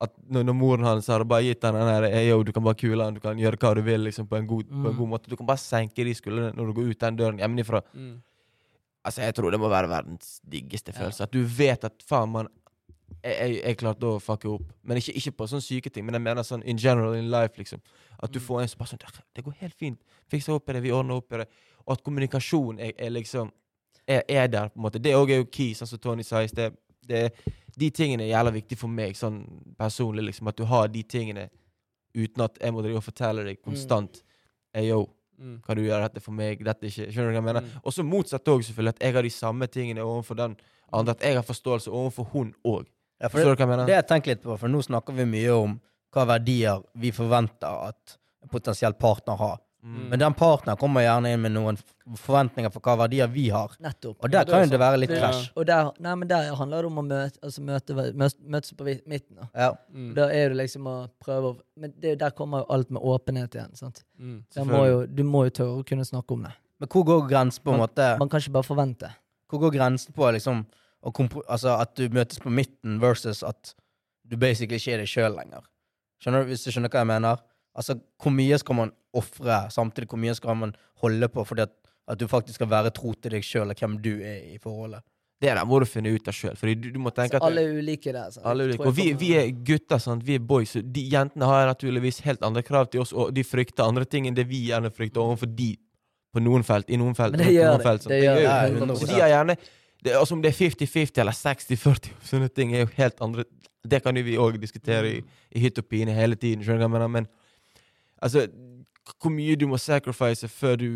[0.00, 2.62] At når, når moren hans hadde bare gitt han den der «Hey, yo, du kan
[2.64, 4.94] bare kule han, du kan gjøre hva du vil liksom på en god, på en
[4.94, 4.96] Mm.
[4.96, 5.28] god måte.
[5.28, 7.82] Du kan bare senke de skuldrene når du går ut den døren hjemmefra.
[7.94, 8.22] Mm.
[9.04, 11.00] Altså, jeg tror det må være verdens diggeste Ja.
[11.02, 11.20] følelse.
[11.24, 12.48] At du vet at faen, man
[13.22, 14.62] Jeg, jeg, jeg klarte å fucke opp.
[14.82, 17.56] Men ikke, ikke på sånne syke ting, men jeg mener sånn in general in life,
[17.58, 17.80] liksom.
[18.22, 18.46] At du Mm.
[18.46, 19.98] får en som bare sånn Det går helt fint.
[20.30, 21.48] Fikser opp i det, vi ordner opp i det.
[21.86, 23.50] Og at kommunikasjon er, er liksom
[24.08, 24.98] er, er der, på en måte.
[25.02, 26.74] Det òg er jo key, sånn som Tony sa i sted.
[27.76, 29.44] De tingene er jævla viktig for meg, sånn
[29.78, 30.48] personlig, liksom.
[30.48, 31.48] At du har de tingene
[32.14, 34.22] uten at jeg må drive og fortelle deg konstant
[34.74, 34.84] Mm.
[34.88, 35.08] yo,
[35.40, 35.62] Mm.
[35.62, 36.62] kan du gjøre dette for meg?
[36.62, 37.60] Dette ikke Skjønner du hva jeg mener?
[37.62, 37.80] Mm.
[37.84, 38.88] Og så motsatt òg, selvfølgelig.
[38.88, 40.56] At jeg har de samme tingene overfor den
[40.92, 41.10] andre.
[41.12, 42.86] At jeg har forståelse overfor hun òg.
[43.20, 43.86] Ja, Forstår det, du hva jeg mener?
[43.86, 45.74] det jeg tenker litt på, for nå snakker vi mye om
[46.14, 49.58] hva verdier vi forventer at en potensiell partner har.
[49.82, 50.08] Mm.
[50.10, 51.78] Men den partneren kommer gjerne inn med noen
[52.20, 53.72] forventninger for hva verdier vi har.
[53.80, 54.18] Nettopp.
[54.20, 55.46] Og der det er kan jo det være litt krasj.
[55.56, 58.84] Og der, nei, men der handler det om å møte, altså møte, møte, møtes på
[58.84, 59.38] midten.
[59.38, 59.46] Da.
[59.54, 59.70] Ja.
[59.88, 60.10] Mm.
[60.18, 63.56] Da er det liksom å prøve å Men det, der kommer jo alt med åpenhet
[63.56, 63.72] igjen.
[63.78, 64.02] sant?
[64.18, 64.42] Mm.
[64.68, 66.52] Må jo, du må jo tørre å kunne snakke om det.
[66.80, 69.08] Men hvor går grensen på en måte Man kan ikke bare forvente.
[69.48, 70.66] Hvor går grensen på liksom
[71.04, 73.74] altså, at du møtes på midten versus at
[74.30, 75.64] du basically ikke er deg sjøl lenger?
[76.20, 77.44] Skjønner du, Hvis du skjønner hva jeg mener?
[77.74, 81.72] Altså, Hvor mye skal man ofre, samtidig hvor mye skal man holde på fordi at,
[82.08, 85.02] at du faktisk skal være tro til deg sjøl og hvem du er i forholdet?
[85.40, 86.56] Det der må du finne ut av sjøl.
[87.40, 88.28] Alle er ulike der.
[88.30, 88.44] sant?
[88.44, 88.84] alle er ulike.
[88.84, 90.24] Og vi, vi er gutter, sant?
[90.26, 90.74] vi er boys.
[90.84, 94.36] De jentene har naturligvis helt andre krav til oss, og de frykter andre ting enn
[94.36, 95.72] det vi gjerne frykter overfor de
[96.30, 96.92] på noen felt.
[96.92, 97.38] I noen felt.
[97.38, 97.86] Men det gjør noen det.
[97.88, 98.08] felt?
[98.12, 98.74] Det gjør gjør det.
[98.76, 99.00] jo 100%.
[99.00, 99.56] Så de har gjerne
[100.04, 103.44] det, altså Om det er 50-50 eller 60-40, sånne ting er jo helt andre
[103.84, 106.64] Det kan jo vi òg diskutere i, i hytt og pine hele tiden.
[106.64, 107.08] Skjønner du?
[107.08, 107.26] Men
[108.20, 108.46] altså
[109.20, 110.90] Hvor mye du må sacrifice før du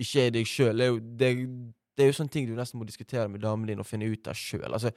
[0.00, 0.86] ikke er deg sjøl, det,
[1.18, 1.28] det,
[1.98, 4.38] er jo sånne ting du nesten må diskutere med damen din og finne ut av
[4.38, 4.70] sjøl.
[4.72, 4.94] Altså,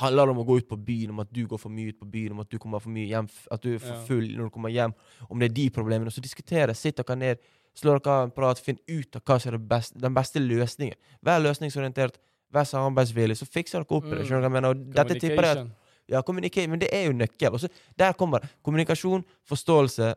[0.00, 1.98] handler det om å gå ut på byen, om at du går for mye ut
[2.00, 4.48] på byen, om at du kommer for mye hjem, at du er for full når
[4.48, 4.94] du kommer hjem,
[5.28, 6.12] om det er de problemene.
[6.12, 7.44] Så diskutere, sitt dere ned,
[7.76, 10.42] slå dere av en prat, finn ut av hva som er det beste, den beste
[10.42, 11.00] løsningen.
[11.24, 12.20] Vær løsningsorientert,
[12.54, 14.26] vær samarbeidsvillig, så fikser dere opp i det.
[14.28, 14.68] Skjønner du hva jeg mener?
[14.70, 15.66] Og dette tipper jeg at
[16.08, 17.52] ja, kommunikere, men det er jo nøkkel.
[17.52, 17.68] Og så
[17.98, 18.50] der kommer det.
[18.62, 20.12] Kommunikasjon, forståelse,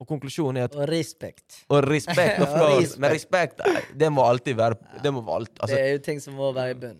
[0.00, 1.58] og konklusjonen er at Og respekt.
[1.68, 2.80] Og respekt og forståelse.
[2.80, 3.00] respekt.
[3.02, 6.38] Men respekt, det må alltid være Det må alt, altså, det er jo ting som
[6.38, 6.96] må være i bunn.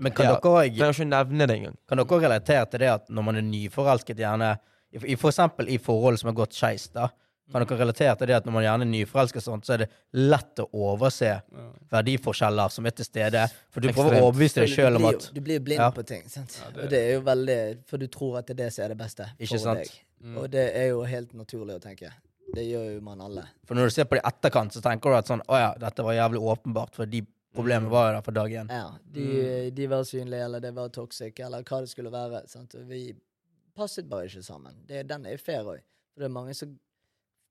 [0.00, 0.38] Men kan Ja.
[0.38, 1.76] dere òg ikke nevne det engang.
[1.88, 4.54] Kan dere også relatere til det at når man er nyforelsket, gjerne
[4.92, 7.08] i, i For eksempel i forhold som har gått skeis, da.
[7.52, 10.56] Kan dere relatere til det at når man gjerne er nyforelska, så er det lett
[10.58, 11.42] å overse
[11.92, 13.44] verdiforskjeller som er til stede?
[13.72, 15.90] For du prøver å overbevise deg sjøl om at Du blir jo blind Ja.
[15.90, 16.28] på ting.
[16.28, 16.60] sant?
[16.64, 18.84] Ja, det- Og det er jo veldig For du tror at det er det som
[18.84, 19.78] er det beste Ikke for sant?
[19.78, 19.90] deg.
[20.24, 20.36] Mm.
[20.38, 22.10] Og det er jo helt naturlig å tenke.
[22.54, 23.44] Det gjør jo man alle.
[23.64, 25.74] For når du ser på det i etterkant, så tenker du at sånn Å ja,
[25.74, 27.22] dette var jævlig åpenbart, for de
[27.54, 28.68] problemet var jo der fra dag én.
[28.70, 29.20] Ja, de,
[29.70, 29.74] Mm.
[29.74, 32.48] de var synlige, eller det var toxic, eller hva det skulle være.
[32.48, 32.74] Sant?
[32.86, 33.14] Vi
[33.76, 34.74] passet bare ikke sammen.
[34.86, 35.80] Det, den er fair òg.
[36.14, 36.78] For det er mange som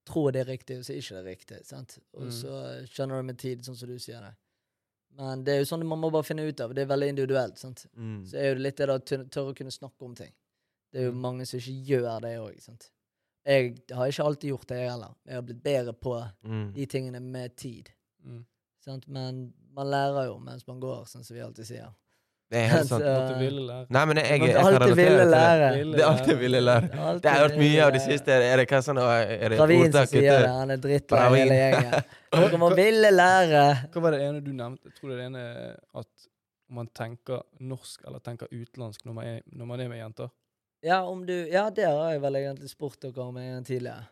[0.05, 1.65] tror det er riktig, og så er ikke det riktig.
[1.65, 1.97] Sant?
[2.13, 2.31] Og Mm.
[2.31, 4.35] så skjønner du med tid, sånn som du sier det.
[5.17, 6.73] Men det er jo sånn man må bare finne ut av.
[6.73, 7.57] Det er veldig individuelt.
[7.57, 7.85] Sant?
[7.97, 8.25] Mm.
[8.27, 10.31] Så er jo det litt det å tør- tørre å kunne snakke om ting.
[10.91, 11.21] Det er jo Mm.
[11.21, 12.89] mange som ikke gjør det òg.
[13.45, 15.15] Jeg har ikke alltid gjort det, jeg heller.
[15.25, 16.73] Jeg har blitt bedre på Mm.
[16.73, 17.91] de tingene med tid.
[18.25, 18.45] Mm.
[18.81, 19.07] Sant?
[19.07, 21.93] Men man lærer jo mens man går, sånn som vi alltid sier.
[22.51, 23.03] Det er helt sant.
[23.05, 23.85] Måtte ville lære.
[23.95, 25.25] Nei, men jeg, jeg, jeg kan alltid relatere til det.
[25.31, 25.69] lære.
[25.77, 26.39] Ville Det er alltid lære.
[26.43, 26.89] ville lære.
[26.91, 28.37] Det har jeg hørt mye av det siste.
[28.51, 30.51] Er det hva sånn Er det Pravin som sier det.
[30.59, 32.07] Han er drittlei hele gjengen.
[32.35, 33.65] Dere må ville lære.
[33.93, 34.91] Hva var det ene du nevnte?
[34.91, 36.29] Jeg tror det ene er at
[36.75, 40.31] man tenker norsk eller tenker utenlandsk når man er, når man er med jenter.
[40.85, 44.07] Ja, om du Ja, det har jeg vel egentlig spurt dere om en gang tidligere.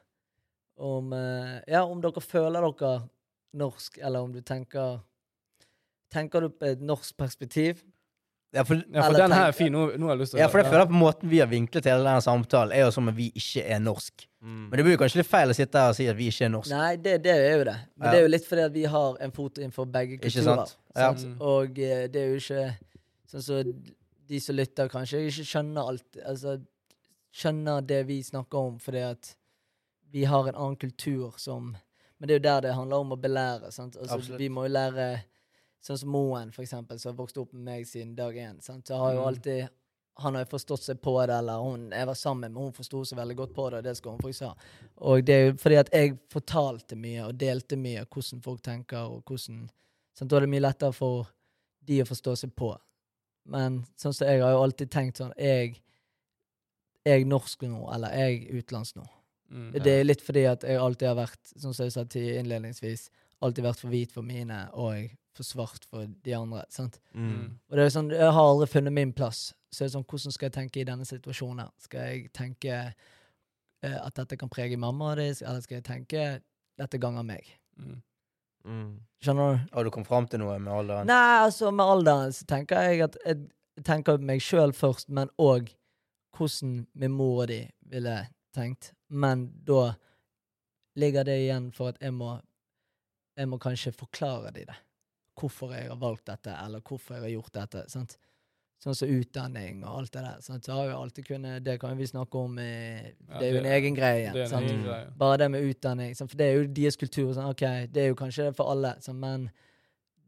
[0.82, 2.94] Om eh, Ja, om dere føler dere
[3.62, 5.02] norsk, eller om du tenker
[6.14, 7.82] Tenker du på et norsk perspektiv,
[8.54, 9.72] Ja, for, Ja, for den her er fin.
[9.74, 11.86] Nå, nå har jeg lyst til ja, for jeg føler på måten vi har vinklet
[11.90, 14.28] hele denne samtalen, er jo som om vi ikke er norsk.
[14.44, 14.70] Mm.
[14.70, 16.46] Men det blir jo kanskje litt feil å sitte her og si at vi ikke
[16.46, 16.70] er norsk.
[16.70, 17.76] Nei, det, det er jo det.
[17.98, 18.12] Men Ja.
[18.12, 20.66] det er jo litt fordi at vi har en fot innenfor begge Ikke kulturer.
[20.68, 20.78] sant?
[20.96, 21.10] Ja.
[21.18, 21.36] Mm.
[21.42, 22.68] Og eh, det er jo ikke
[23.34, 23.74] sånn som
[24.34, 26.60] de som lytter, kanskje ikke skjønner alt Altså
[27.34, 29.34] skjønner det vi snakker om, fordi at
[30.14, 31.72] vi har en annen kultur som
[32.20, 33.72] Men det er jo der det handler om å belære.
[33.74, 33.98] sant?
[33.98, 34.40] Altså, Absolutt.
[34.40, 35.24] vi må jo lære
[35.84, 38.62] Sånn som Moen, for eksempel, som har vokst opp med meg siden dag én.
[38.64, 39.28] Så har jo Mm.
[39.28, 39.70] alltid
[40.16, 43.04] han har jo forstått seg på det, eller hun, jeg var sammen med hun forsto
[43.06, 44.56] seg veldig godt på det, og det skal hun faktisk ha.
[44.98, 49.10] Og det er jo fordi at jeg fortalte mye og delte mye hvordan folk tenker,
[49.10, 49.70] og hvordan
[50.14, 50.30] sant?
[50.30, 51.32] Da er det mye lettere for
[51.84, 52.78] de å forstå seg på.
[53.46, 55.80] Men sånn som jeg har jo alltid tenkt sånn Jeg
[57.06, 59.04] jeg norsk nå, eller jeg utenlandsk nå.
[59.52, 59.72] Mm.
[59.84, 63.10] Det er litt fordi at jeg alltid har vært, sånn som jeg sa innledningsvis,
[63.44, 66.64] alltid vært for hvit for mine og for svart for de andre.
[66.70, 67.00] sant?
[67.14, 67.60] Mm.
[67.70, 69.54] Og det er sånn, Jeg har aldri funnet min plass.
[69.72, 71.70] Så det er sånn, Hvordan skal jeg tenke i denne situasjonen?
[71.82, 75.30] Skal jeg tenke uh, at dette kan prege mamma, og de?
[75.42, 76.26] eller skal jeg tenke
[76.78, 77.50] dette ganger meg?
[77.78, 78.02] Mm.
[78.64, 78.92] Mm.
[79.24, 79.74] Skjønner du?
[79.74, 81.10] Har du kommet fram til noe med alderen?
[81.10, 85.74] Nei, altså med alderen så tenker jeg at jeg tenker meg sjøl først, men òg
[86.38, 87.60] hvordan min mor og de
[87.92, 88.16] ville
[88.56, 88.94] tenkt.
[89.10, 89.94] Men da
[90.96, 92.40] ligger det igjen for at jeg må
[93.34, 94.76] Jeg må kanskje forklare de det.
[95.40, 97.90] Hvorfor jeg har valgt dette, eller hvorfor jeg har gjort dette.
[97.90, 98.18] sant?
[98.84, 100.42] Sånn som utdanning og alt det der.
[100.42, 100.66] Sant?
[100.66, 103.60] Så har jeg alltid kunnet Det kan vi snakke om eh, Ja, Det er jo
[103.60, 104.32] en egen greie.
[104.34, 104.66] Det en sant?
[104.68, 104.86] egen Mm.
[104.90, 105.12] greie.
[105.18, 106.16] Bare det med utdanning.
[106.16, 106.30] sant?
[106.32, 107.34] For det er jo deres kultur.
[107.34, 109.18] Sånn, ok, Det er jo kanskje det for alle, sant?
[109.20, 109.50] men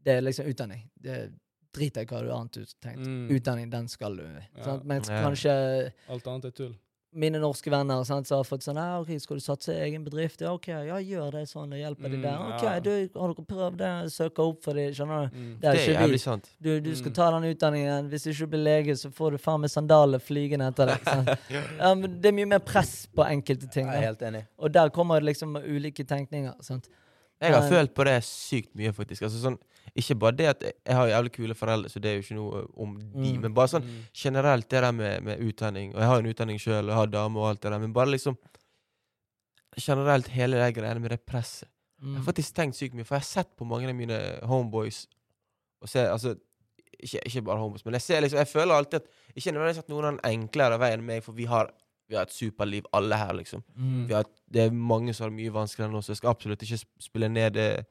[0.04, 0.88] det er liksom utdanning.
[0.98, 1.32] Det
[1.74, 3.06] driter i hva du annet du har tenkt.
[3.06, 3.28] Mm.
[3.36, 4.22] Utdanning, den skal du.
[4.56, 4.62] Ja.
[4.64, 4.84] Sant?
[4.86, 5.22] Men Ja.
[5.22, 6.74] kanskje Alt annet er tull.
[7.14, 10.40] Mine norske venner sant, som har fått sånn «Ah, ok, 'Skal du satse egen bedrift?'
[10.40, 11.72] Ja, OK, ja, gjør det sånn.
[11.72, 12.36] og hjelper de Mm, der.
[12.56, 12.80] OK, ja.
[12.80, 14.12] du, har dere prøvd det?
[14.12, 14.94] Søke opp for det?
[14.94, 15.36] Skjønner du?
[15.36, 15.60] Mm.
[15.60, 16.50] Det er Det er jævlig sant.
[16.60, 17.14] Du, du skal Mm.
[17.14, 18.10] ta den utdanningen.
[18.10, 20.98] Hvis du ikke blir lege, så får du faen meg sandaler flygende etter deg.
[21.80, 23.86] Ja, men det er mye mer press på enkelte ting.
[23.86, 24.46] Jeg er helt enig.
[24.58, 26.54] Og der kommer det liksom ulike tenkninger.
[26.62, 26.88] sant?
[27.40, 29.22] Jeg har Men- følt på det sykt mye, faktisk.
[29.22, 29.58] Altså sånn,
[29.96, 32.34] ikke bare det at jeg- jeg har jævlig kule foreldre, så det er jo ikke
[32.34, 33.40] noe om de, Mm.
[33.40, 34.02] men bare sånn Mm.
[34.14, 35.94] generelt det der med, med utdanning.
[35.94, 37.92] Og jeg har en utdanning sjøl, og jeg har dame og alt det der, men
[37.92, 38.36] bare liksom
[39.78, 41.68] Generelt hele de greiene med det presset.
[42.00, 42.16] Jeg Mm.
[42.16, 45.06] har faktisk tenkt sykt mye, for jeg har sett på mange av mine homeboys
[45.82, 46.34] og ser, altså,
[47.02, 49.06] ikke, ikke bare homeboys, men jeg ser liksom Jeg føler alltid at
[49.36, 51.70] Ikke nødvendigvis at noen har en enklere vei enn meg, for vi har,
[52.08, 53.62] vi har et superliv, alle her, liksom.
[53.78, 54.06] Mm.
[54.08, 56.06] Vi har, det er mange som har det mye vanskeligere enn oss.
[56.08, 57.86] Jeg skal absolutt ikke spille ned det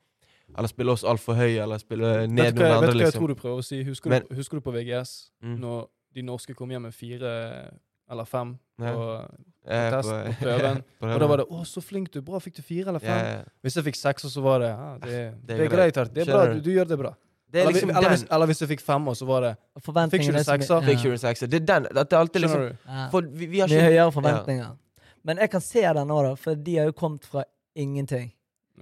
[0.57, 2.95] Eller spille oss altfor høye, eller spille ned noen andre liksom vet du hva jeg
[3.01, 3.19] liksom.
[3.19, 3.83] tror du prøver å si?
[3.83, 5.59] Husker, Men- du, husker du på VGS, Mm.
[5.59, 7.71] når de norske kom hjem med fire
[8.09, 8.93] eller fem Ja.
[8.93, 9.31] på,
[9.67, 10.83] Eh, test, på- på prøven.
[11.01, 12.21] på Og da var det 'Å, så flink du er.
[12.23, 13.43] Bra, fikk du fire eller fem?' ja, ja.
[13.63, 16.13] Hvis jeg fikk seks, så var det ja, det, det, er er greit.
[16.13, 16.61] Det er bra, du, du?
[16.61, 17.15] du gjør det bra.
[17.51, 20.21] Det er eller, liksom eller, hvis, eller hvis jeg fikk femmer, så var det Fikk
[20.21, 20.75] ikke du er så mye- sekser?
[20.75, 20.81] Ja.
[20.81, 21.49] Fikk Insurance Access.
[21.49, 21.83] Det er den.
[21.83, 22.77] Det er alltid liksom du?
[22.87, 23.09] Ja.
[23.09, 24.77] For vi, vi har ikke høyere forventninger.
[25.23, 27.43] Men jeg kan se det nå, da, for de har jo kommet fra
[27.75, 28.31] ingenting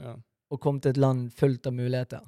[0.02, 0.16] Ja.
[0.54, 2.22] Og kommet til et land fullt av muligheter.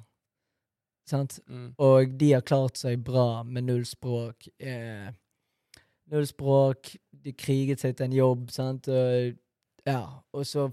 [1.06, 1.38] Sant?
[1.46, 1.68] Mm.
[1.78, 4.48] Og de har klart seg bra med null språk.
[4.58, 5.06] Eh,
[6.10, 8.88] null språk, de kriget seg til en jobb, sant.
[8.90, 9.36] Og,
[9.86, 10.00] ja,
[10.34, 10.66] og så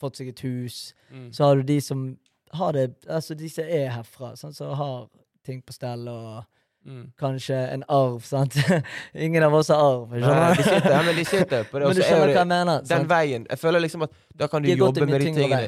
[0.00, 0.82] fått seg et hus.
[1.08, 1.30] Mm.
[1.32, 2.10] Så har du de som
[2.52, 5.04] har det Altså de som er herfra, sant, som har
[5.46, 6.44] ting på stell og
[6.80, 7.12] Mm.
[7.20, 8.54] kanskje en arv, sant.
[9.14, 11.86] Ingen av oss har arv, Nei, de sitter, men de sitter på det.
[11.90, 12.78] Men du er skjønner hva jeg mener?
[12.80, 13.08] Den sant?
[13.10, 13.44] veien.
[13.50, 15.58] Jeg føler liksom at da kan du jobbe med de tingene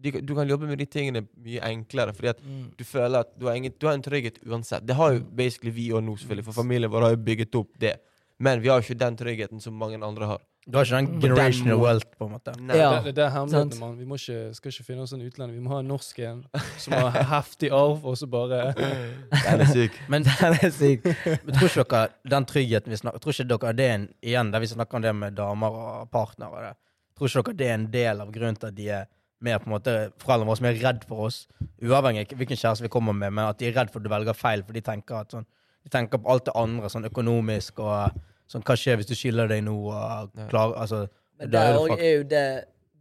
[0.00, 2.70] de, Du kan jobbe med de tingene mye enklere, fordi at Mm.
[2.78, 4.86] du føler at du har, ingen, du har en trygghet uansett.
[4.86, 5.36] Det har jo Mm.
[5.36, 7.96] basically vi òg nå, selvfølgelig, for familien vår har jo bygget opp det.
[8.40, 10.38] Men vi har ikke den tryggheten som mange andre har.
[10.70, 12.52] Du har ikke den generational wealth, på en måte.
[12.60, 13.00] Nei, Ja.
[13.02, 13.96] Det, det, er hemmeligheten, mann.
[13.98, 15.56] Vi må ikke, skal ikke finne oss en utlending.
[15.58, 16.44] Vi må ha en norsk en
[16.76, 19.92] som har heftig arv, og så bare Den er syk.
[20.08, 21.04] Men Den er syk.
[21.46, 24.52] Men tror ikke dere den tryggheten vi snakker Tror ikke dere det er en Igjen,
[24.52, 26.76] der vi snakker om det med damer og partnere og det.
[27.18, 29.06] Tror ikke dere det er en del av grunnen til at de er
[29.44, 31.42] mer på en måte foreldrene våre som er redd for oss,
[31.82, 34.10] uavhengig av hvilken kjæreste vi kommer med, men at de er redd for at du
[34.12, 35.46] velger feil, for de tenker at sånn
[35.86, 38.16] De tenker på alt det andre, sånn økonomisk og
[38.50, 41.04] sånn Hva skjer hvis du skiller deg nå, og klar, altså
[41.38, 42.46] Men er der det er jo det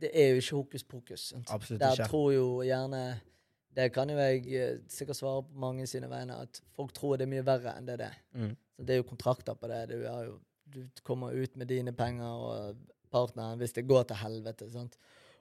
[0.01, 1.23] Det er jo ikke hokus pokus.
[1.49, 2.09] Absolutt Der ikke.
[2.11, 3.01] tror jo gjerne
[3.75, 7.25] Det kan jo jeg eh, sikkert svare på mange sine vegne, at folk tror det
[7.25, 8.19] er mye verre enn det det er.
[8.33, 8.53] Mm.
[8.77, 9.89] Det er jo kontrakter på det.
[9.89, 10.39] Du, er jo,
[10.73, 12.77] du kommer ut med dine penger og
[13.11, 14.69] partneren hvis det går til helvete.
[14.69, 14.97] sant?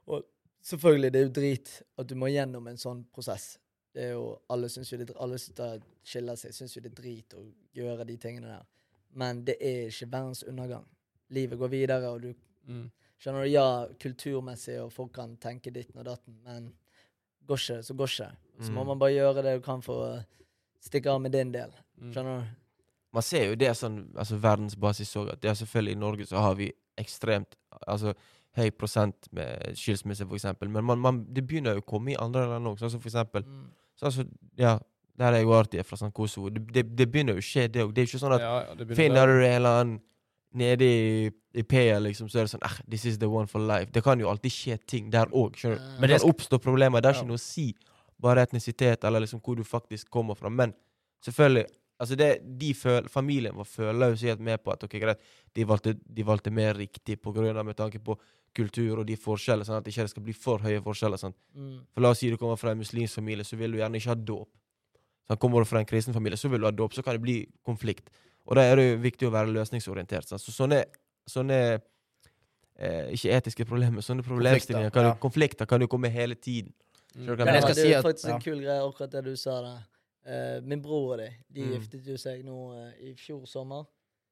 [0.07, 0.25] Og
[0.67, 3.57] selvfølgelig, det er jo drit at du må gjennom en sånn prosess.
[3.97, 6.99] Det er jo, Alle syns jo det, alle som skiller seg, syns jo det er
[7.03, 7.45] drit å
[7.77, 8.67] gjøre de tingene der.
[9.17, 10.85] Men det er ikke verdens undergang.
[11.33, 12.35] Livet går videre, og du
[12.69, 12.87] mm.
[13.17, 13.49] Skjønner du?
[13.49, 16.67] Ja, kulturmessig, og folk kan tenke ditten og datten, men
[17.49, 18.27] går ikke, så går ikke.
[18.61, 18.87] Så må Mm.
[18.91, 20.25] man bare gjøre det du kan for å
[20.85, 21.73] stikke av med din del.
[21.97, 22.13] Mm.
[22.13, 22.51] Skjønner du?
[23.17, 26.37] Man ser jo det sånn altså verdensbasis òg, at det er selvfølgelig i Norge så
[26.45, 27.57] har vi ekstremt
[27.87, 28.13] altså
[28.57, 30.69] høy prosent med skilsmisse, eksempel.
[30.73, 33.09] Men man, man, det begynner jo å komme i andre land òg, sånn som for
[33.13, 33.67] eksempel Mm.
[33.97, 34.25] så, altså,
[34.59, 34.79] ja,
[35.19, 36.51] Der er jo Arti fra sånn Kosovo.
[36.51, 37.95] Det, det, det begynner jo å skje, det òg.
[37.95, 40.01] Det er jo ikke sånn at Ja, ja, Finner du en eller annen
[40.53, 43.61] nede i, i PA, liksom, så er det sånn ah, This is the one for
[43.65, 43.89] life.
[43.93, 45.57] Det kan jo alltid skje ting der òg.
[45.65, 47.01] Men Det det kan oppstå problemer.
[47.01, 47.21] Det er Ja.
[47.23, 47.75] ikke noe å si
[48.21, 50.51] bare etnisitet eller liksom hvor du faktisk kommer fra.
[50.51, 50.75] Men
[51.25, 51.67] selvfølgelig
[51.99, 52.31] altså det,
[52.61, 55.23] de føl, Familien vår føler jo seg helt med på at okay, greit,
[55.57, 58.19] de valgte, de valgte mer riktig på grunn av med tanke på
[58.57, 61.21] kultur og de forskjeller, sånn at det ikke skal bli for høye forskjeller.
[61.21, 61.35] Sånn.
[61.57, 61.75] Mm.
[61.93, 64.15] For La oss si du kommer fra en muslimsk familie, så vil du gjerne ikke
[64.15, 64.49] ha dåp.
[65.27, 66.95] Sånn, kommer du fra en kristen familie, så vil du ha dåp.
[66.97, 68.09] Så kan det bli konflikt.
[68.47, 70.31] Og da er det jo viktig å være løsningsorientert.
[70.31, 70.41] Sånn.
[70.41, 70.85] Så sånne,
[71.29, 75.17] sånne eh, Ikke etiske problemer, sånne problemstillinger, kan, ja.
[75.21, 76.73] konflikter kan jo komme hele tiden.
[77.17, 77.33] Mm.
[77.41, 78.37] Det er faktisk ja.
[78.37, 79.85] en kul greie, akkurat det du sa der.
[80.27, 81.73] Eh, min bror og de, de Mm.
[81.77, 83.85] giftet jo seg nå uh, i fjor sommer.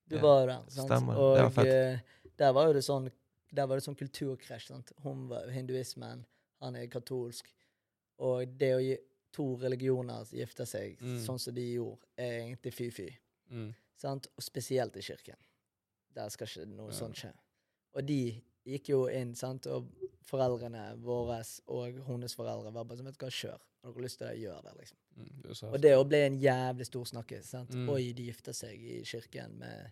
[0.08, 0.22] Du yeah.
[0.24, 0.64] var jo der.
[0.70, 0.88] sant?
[0.90, 1.14] stemmer.
[1.14, 1.68] Det var fett.
[1.70, 3.10] Uh, der var jo det sånn
[3.54, 4.66] Der var det sånn kulturkrasj.
[4.66, 4.90] sant?
[5.04, 6.24] Hun var hinduismen,
[6.60, 7.46] han er katolsk.
[8.18, 8.96] Og det å gi
[9.32, 11.20] to religioner gifte seg Mm.
[11.22, 13.08] sånn som de gjorde, er egentlig fy-fy.
[13.52, 13.72] Mm.
[13.96, 14.26] Sant?
[14.36, 15.36] Og spesielt i kirken.
[16.14, 16.98] Der skal ikke noe Ja.
[16.98, 17.32] sånt skje.
[17.94, 19.88] Og de gikk jo inn, sant, og
[20.24, 23.58] foreldrene våre og hennes foreldre var bare sånn Vet du hva, kjør.
[23.84, 24.96] Har dere lyst til det, gjør det, liksom.
[25.16, 25.42] Mm.
[25.42, 27.42] Det Og det ble en jævlig stor snakke.
[27.44, 27.74] sant?
[27.76, 27.88] Mm.
[27.92, 29.90] Oi, de gifter seg i kirken med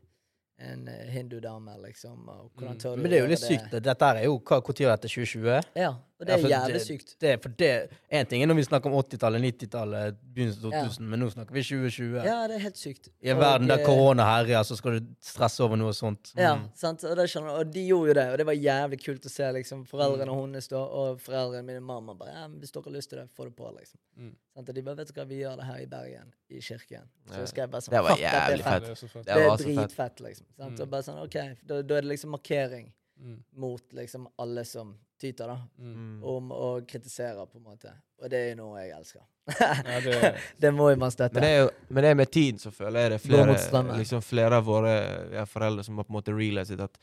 [0.59, 2.29] en eh, hindudame, liksom.
[2.29, 2.81] Og hvordan Mm.
[2.81, 3.71] tør du Men det er jo litt litt sykt.
[3.83, 5.09] Dette er jo hva Når er dette?
[5.09, 5.63] 2020?
[5.77, 5.93] Ja,
[6.23, 7.17] og det er ja, jævlig sykt.
[7.21, 10.83] Det, for det, En ting er når vi snakker om 80-tallet, 90-tallet, begynnelsen av Ja.
[10.87, 12.23] 2000, men nå snakker vi 2020.
[12.25, 13.09] Ja, det er helt sykt.
[13.23, 16.33] I en Og, verden der korona herjer, så skal du stresse over noe sånt.
[16.37, 16.69] Ja, Mm.
[16.75, 17.03] sant?
[17.05, 19.53] Og, det skjønner, og de gjorde jo det, og det var jævlig kult å se
[19.53, 20.41] liksom, foreldrene Mm.
[20.47, 23.29] hennes da, og foreldrene mine mamma bare ja, men 'Hvis dere har lyst til det,
[23.37, 23.99] få det på', liksom.
[24.19, 24.37] Mm.
[24.55, 24.69] Sant?
[24.69, 27.09] Og de bare 'Vet du hva, vi gjør det her i Bergen, i kirken'.
[27.29, 27.45] Så Ja.
[27.47, 28.83] skal jeg bare sånn Det var jævlig fett.
[28.83, 29.25] Det er fett.
[29.25, 30.47] Det er dritfett, liksom.
[30.57, 30.79] Sant?
[30.79, 30.81] Mm.
[30.83, 33.39] Og bare sånn, ok, da, da er det liksom markering Mm.
[33.55, 35.59] mot liksom alle som tyter, da.
[35.79, 35.95] Mm.
[35.95, 36.17] Mm.
[36.35, 37.95] Om å kritisere, på en måte.
[38.23, 39.25] Og det er jo noe jeg elsker.
[39.59, 41.39] Ja, det, det må jo man støtte.
[41.39, 43.97] Men det er jo men det er med tiden så føler jeg det er flere,
[43.99, 44.95] liksom flere av våre
[45.35, 47.01] ja, foreldre som har på en måte realized at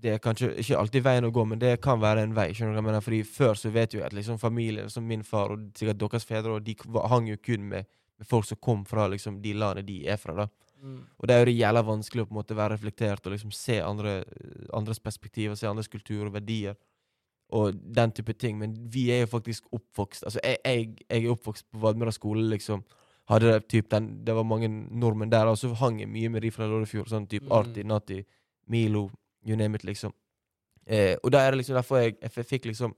[0.00, 2.50] det er kanskje ikke alltid veien å gå, men det kan være en vei.
[2.56, 3.04] skjønner du hva jeg mener?
[3.04, 6.24] Fordi Før så vet jo jeg at liksom familien, som min far og sikkert deres
[6.24, 6.76] fedre, og de
[7.12, 10.36] hang jo kun med, med folk som kom fra liksom de landene de er fra.
[10.38, 10.48] da.
[10.80, 11.02] Mm.
[11.18, 13.52] Og det er jo det jævla vanskelig å på en måte være reflektert og liksom
[13.52, 14.22] se andre,
[14.76, 16.78] andres perspektiver, se andres kultur og verdier.
[17.52, 18.58] Og den type ting.
[18.58, 22.44] Men vi er jo faktisk oppvokst Altså, jeg, jeg, jeg er oppvokst på Vadmøra skole,
[22.50, 22.84] liksom.
[23.30, 26.50] Hadde typ den, det var mange nordmenn der, og så hang jeg mye med de
[26.50, 27.10] fra Loddefjord.
[27.10, 27.52] Sånn type Mm.
[27.58, 28.24] Arti, Nati,
[28.66, 29.10] Milo,
[29.46, 30.12] you name it, liksom.
[30.86, 32.94] Eh, og da er det liksom derfor jeg, jeg fikk liksom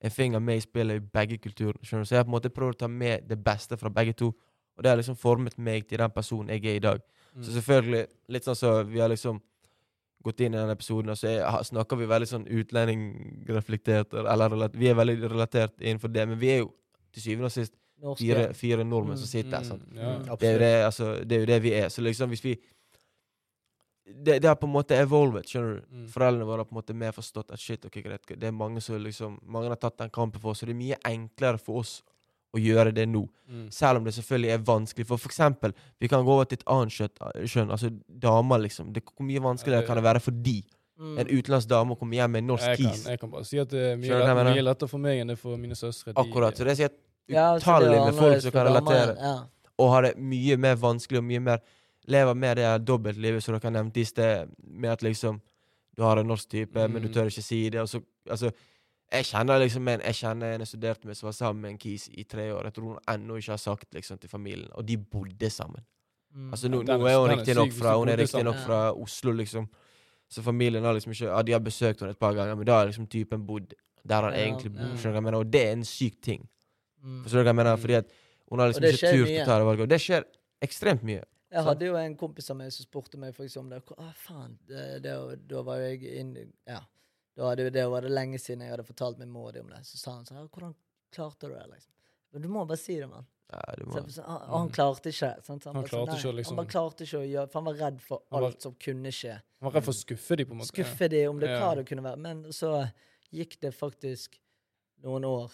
[0.00, 1.78] en finger med i spillet i begge kulturer.
[1.82, 2.08] skjønner du?
[2.08, 4.32] Så jeg har på en måte prøvd å ta med det beste fra begge to.
[4.76, 7.00] Og det har liksom formet meg til den personen jeg er i dag.
[7.34, 7.42] mm.
[7.42, 9.40] Så selvfølgelig, litt sånn så vi har liksom
[10.24, 14.88] gått inn i den episoden, og så er, snakker vi veldig sånn utlendingreflektert, eller vi
[14.90, 16.72] er veldig relatert innenfor det, men vi er jo
[17.14, 17.74] til syvende og sist
[18.18, 19.62] fire, fire nordmenn som sitter der.
[19.74, 20.10] Mm, Mm, ja.
[20.16, 20.36] Mm.
[20.40, 21.88] Det er, det, altså, det er jo det vi er.
[21.88, 22.58] Så liksom hvis vi
[24.08, 25.80] Det, det har på en måte evolvet, skjønner du.
[25.92, 26.04] Mm.
[26.08, 28.80] Foreldrene våre har på en måte mer forstått at shit, ok, greit, det er mange
[28.80, 31.82] som liksom Mange har tatt den kampen for oss, så det er mye enklere for
[31.82, 32.02] oss
[32.54, 33.26] å gjøre det nå.
[33.50, 33.66] Mm.
[33.70, 35.06] Selv om det selvfølgelig er vanskelig.
[35.06, 38.92] For for eksempel, vi kan gå over til et annet kjøtt, skjønn, altså damer, liksom.
[38.92, 40.62] Det, hvor mye vanskeligere kan det være for de?
[40.98, 41.18] Mm.
[41.22, 43.04] En utenlandsk dame å komme hjem med en norsk Jeg kan, kis.
[43.06, 45.36] jeg kan bare si at det er mye, lett, mye lettere for meg enn det
[45.36, 46.12] er for mine søstre.
[46.12, 46.56] De- Akkurat.
[46.56, 46.96] Så det sier at
[47.28, 49.34] Ja, er utallige med folk som kan relatere, Ja.
[49.78, 51.60] og har det mye mer vanskelig og mye mer
[52.08, 55.40] Lever med det dobbeltlivet som dere nevnte i sted, med at liksom
[55.94, 57.12] Du har en norsk type, men du Mm.
[57.14, 58.50] tør ikke si det, og så Altså,
[59.12, 61.78] jeg kjenner liksom en Jeg kjenner en jeg studerte med som var sammen med en
[61.78, 62.64] kis i tre år.
[62.68, 64.68] Jeg tror hun ennå ikke har sagt liksom til familien.
[64.74, 65.84] Og de bodde sammen.
[66.34, 66.50] Mm.
[66.52, 69.68] Altså Nå, nå er- hun riktignok fra Hun er bodde riktignok fra Oslo, liksom.
[70.28, 72.72] Så familien har liksom ikke Ja, de har besøkt henne et par ganger, men da
[72.80, 73.72] har liksom typen bodd
[74.06, 74.82] der han Ja, egentlig bor.
[74.82, 74.94] ja.
[74.94, 75.38] Hva jeg mener?
[75.38, 76.48] Og det er en syk ting.
[77.02, 77.22] Mm.
[77.24, 77.76] Forstår du hva jeg mener?
[77.76, 77.80] Mm.
[77.80, 78.06] Fordi at
[78.50, 79.42] hun har liksom ikke turt mye.
[79.42, 79.82] å ta det valget.
[79.82, 80.24] Og det skjer
[80.62, 81.24] ekstremt mye.
[81.50, 83.82] Jeg hadde jo en kompis av meg som spurte meg for eksempel, om det.
[83.96, 86.80] Å, faen, det, det, da var jo jeg inn Ja.
[87.38, 89.84] Da hadde det var det lenge siden jeg hadde fortalt min mor om det.
[89.86, 90.74] Så sa han sånn 'Hvordan
[91.14, 91.92] klarte du det?' liksom.
[92.32, 93.26] Men du må bare si det, mann.
[93.50, 95.30] Ja, må, Så, så, han, og han klarte ikke.
[95.44, 95.64] Sant?
[95.64, 97.74] Han, Han bare klarte ikke liksom- Han bare klarte ikke å gjøre For han var
[97.90, 99.32] redd for Han var- alt som kunne skje.
[99.32, 100.72] Han var redd for å skuffe dem, på en måte.
[100.74, 101.60] Skuffe dem om det Ja.
[101.60, 102.18] hva det kunne være.
[102.18, 102.92] Men så
[103.32, 104.38] gikk det faktisk
[105.02, 105.50] noen år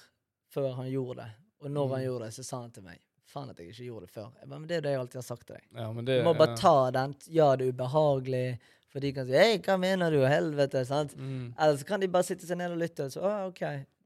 [0.51, 1.31] før han gjorde det.
[1.61, 2.07] Og når han Mm.
[2.07, 4.33] gjorde det, så sa han til meg Faen at jeg ikke gjorde det før.
[4.41, 5.65] Jeg bare, men det er det jeg alltid har sagt til deg.
[5.75, 6.55] Ja, men Du må bare ja.
[6.57, 7.15] ta den.
[7.29, 8.59] Ja, det er ubehagelig.
[8.95, 10.21] For de kan si 'Hei, hva mener du?
[10.23, 11.17] Helvete.' sant?
[11.19, 13.11] Mm, Eller så kan de bare sitte seg ned og lytte.
[13.11, 13.63] Så, ah, ok.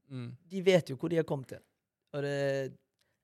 [0.09, 0.31] mm.
[0.49, 1.61] De vet jo hvor de har kommet til.
[2.13, 2.73] Og det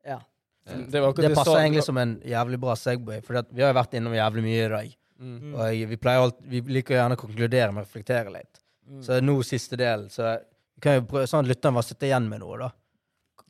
[0.05, 0.19] Ja.
[0.65, 3.93] Det var Det passer egentlig som en jævlig bra Segway, for vi har jo vært
[3.93, 4.95] innom jævlig mye i dag.
[5.19, 5.53] Mm.
[5.53, 8.61] Og jeg, vi, pleier alt, vi liker gjerne å konkludere med å reflektere litt.
[8.89, 9.01] Mm.
[9.01, 10.39] Så nå siste del, så
[10.81, 12.71] kan jo prøve sånn at lytteren bare sitter igjen med noe, da.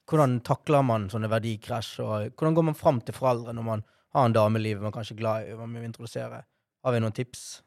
[0.05, 4.25] Hvordan takler man sånne verdikrasj, og hvordan går man fram til foreldre når man har
[4.25, 6.43] en dame i livet man kanskje er glad i, man vil introdusere?
[6.85, 7.63] Har vi noen tips?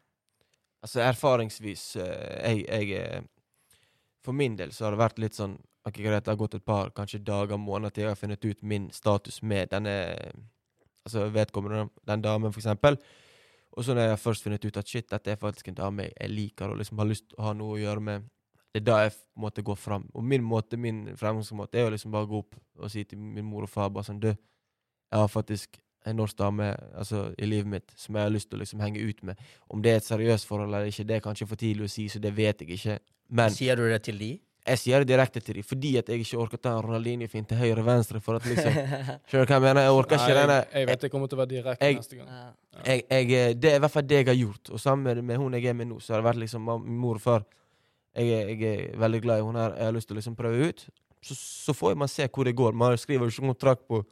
[0.83, 3.23] Altså erfaringsvis eh, jeg, jeg eh,
[4.25, 5.57] For min del så har det vært litt sånn
[5.89, 8.63] Ok, greit, det har gått et par kanskje dager, måneder til jeg har funnet ut
[8.63, 9.95] min status med denne
[11.07, 12.99] Altså vedkommende, den damen, for eksempel.
[13.73, 16.31] Og så når jeg først funnet ut at shit, dette er faktisk en dame jeg-
[16.31, 18.27] liker og liksom har lyst til å ha noe å gjøre med,
[18.75, 20.11] det er da jeg måtte gå fram.
[20.15, 23.45] Og min måte, min fremgangsmåte er å liksom bare gå opp og si til min
[23.47, 27.67] mor og far bare sånn Du, jeg har faktisk en norsk dame altså, i livet
[27.67, 29.39] mitt som jeg har lyst til å liksom henge ut med.
[29.69, 32.09] Om det er et seriøst forhold eller ikke, det er kanskje for tidlig å si,
[32.09, 32.99] så det vet jeg ikke.
[33.31, 34.39] Men Sier du det til de?
[34.69, 37.57] jeg sier det direkte til dem fordi at jeg ikke orker ta en Ronaldinho-fint til
[37.57, 38.21] høyre-venstre.
[38.21, 38.73] For at liksom
[39.31, 39.81] Skjønner du hva jeg mener?
[39.87, 42.19] Jeg orker ikke denne jeg, jeg vet jeg kommer til å være direkte Jeg- neste
[42.19, 42.29] gang.
[42.29, 42.83] Ja.
[42.85, 44.71] jeg, jeg, eh, Det er i hvert fall det jeg har gjort.
[44.77, 46.69] Og sammen med, med hun jeg er med nå, så har det vært liksom
[47.01, 47.47] mor og far.
[48.19, 49.73] Jeg, jeg er veldig glad i hun her.
[49.79, 50.85] Jeg har lyst til å liksom prøve ut.
[51.25, 52.77] Så, så får man se hvor det går.
[52.77, 54.03] Man skriver jo ikke kontrakt på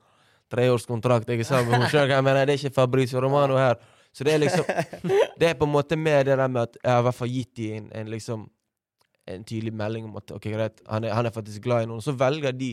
[0.52, 1.28] treårskontrakt.
[1.28, 2.08] Jeg er sammen med henne sjøl.
[2.10, 2.46] jeg mener?
[2.46, 3.76] Det er ikke Fabrizio Romano her.
[4.16, 4.64] Så det er liksom
[5.40, 7.28] Det er på en måte mer det der med at jeg har i hvert fall
[7.32, 8.46] gitt dem en, en liksom
[9.26, 12.00] en tydelig melding om at ok, greit, han er, han er faktisk glad i noen.
[12.04, 12.70] Så velger de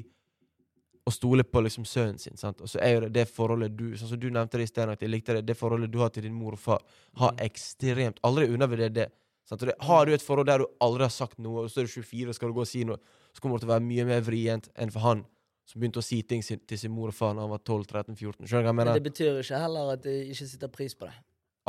[1.04, 2.38] å stole på liksom sønnen sin.
[2.38, 2.62] sant?
[2.62, 4.88] Og så er jo det det forholdet du Sånn som du nevnte det i sted,
[4.94, 6.80] at jeg likte det, det forholdet du har til din mor og far,
[7.20, 7.42] har Mm.
[7.50, 9.10] ekstremt Aldri undervurder det.
[9.50, 9.66] Sant?
[9.66, 9.74] Det.
[9.82, 12.30] Har du et forhold der du aldri har sagt noe, og så er du 24
[12.30, 12.98] og skal du gå og si noe,
[13.34, 15.26] så kommer det til å være mye mer vrient enn for han
[15.66, 18.48] som begynte å si ting sin, til sin mor og far da han var 12-13-14.
[18.48, 21.08] Skjønner du hva jeg Men det betyr ikke heller at de ikke setter pris på
[21.08, 21.16] det.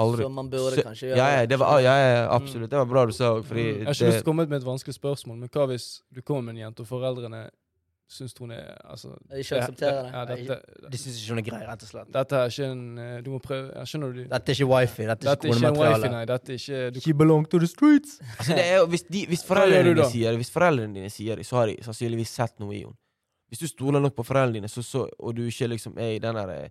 [0.02, 0.24] Aldri.
[0.26, 2.70] Så man burde kanskje gjøre Ja, ja, det var, ja, ja, absolutt.
[2.70, 4.56] Det var bra du sa òg, fordi Jeg har ikke lyst til å komme med
[4.58, 7.44] et vanskelig spørsmål, men hva hvis du kommer med en jente, og foreldrene
[8.10, 10.10] syns hun er altså, Ikke aksepterer det.
[10.12, 12.10] Ja, dette, De syns ikke hun er grei, rett og slett.
[12.16, 14.20] dette er ikke en eh, Du må prøve jeg Skjønner du?
[14.34, 16.10] Dette er ikke wifi, dette er ikke er kronemateriale.
[16.16, 16.24] nei.
[16.32, 18.18] Dette er ikke du, She belong to the streets.
[18.38, 21.46] altså, det er jo, hvis, de, hvis, foreldrene dine sier hvis foreldrene dine sier det,
[21.48, 22.98] så har de sannsynligvis sett noe i henne.
[23.54, 26.18] Hvis du stoler nok på foreldrene dine, så, så, og du ikke liksom er i
[26.18, 26.68] den der eh,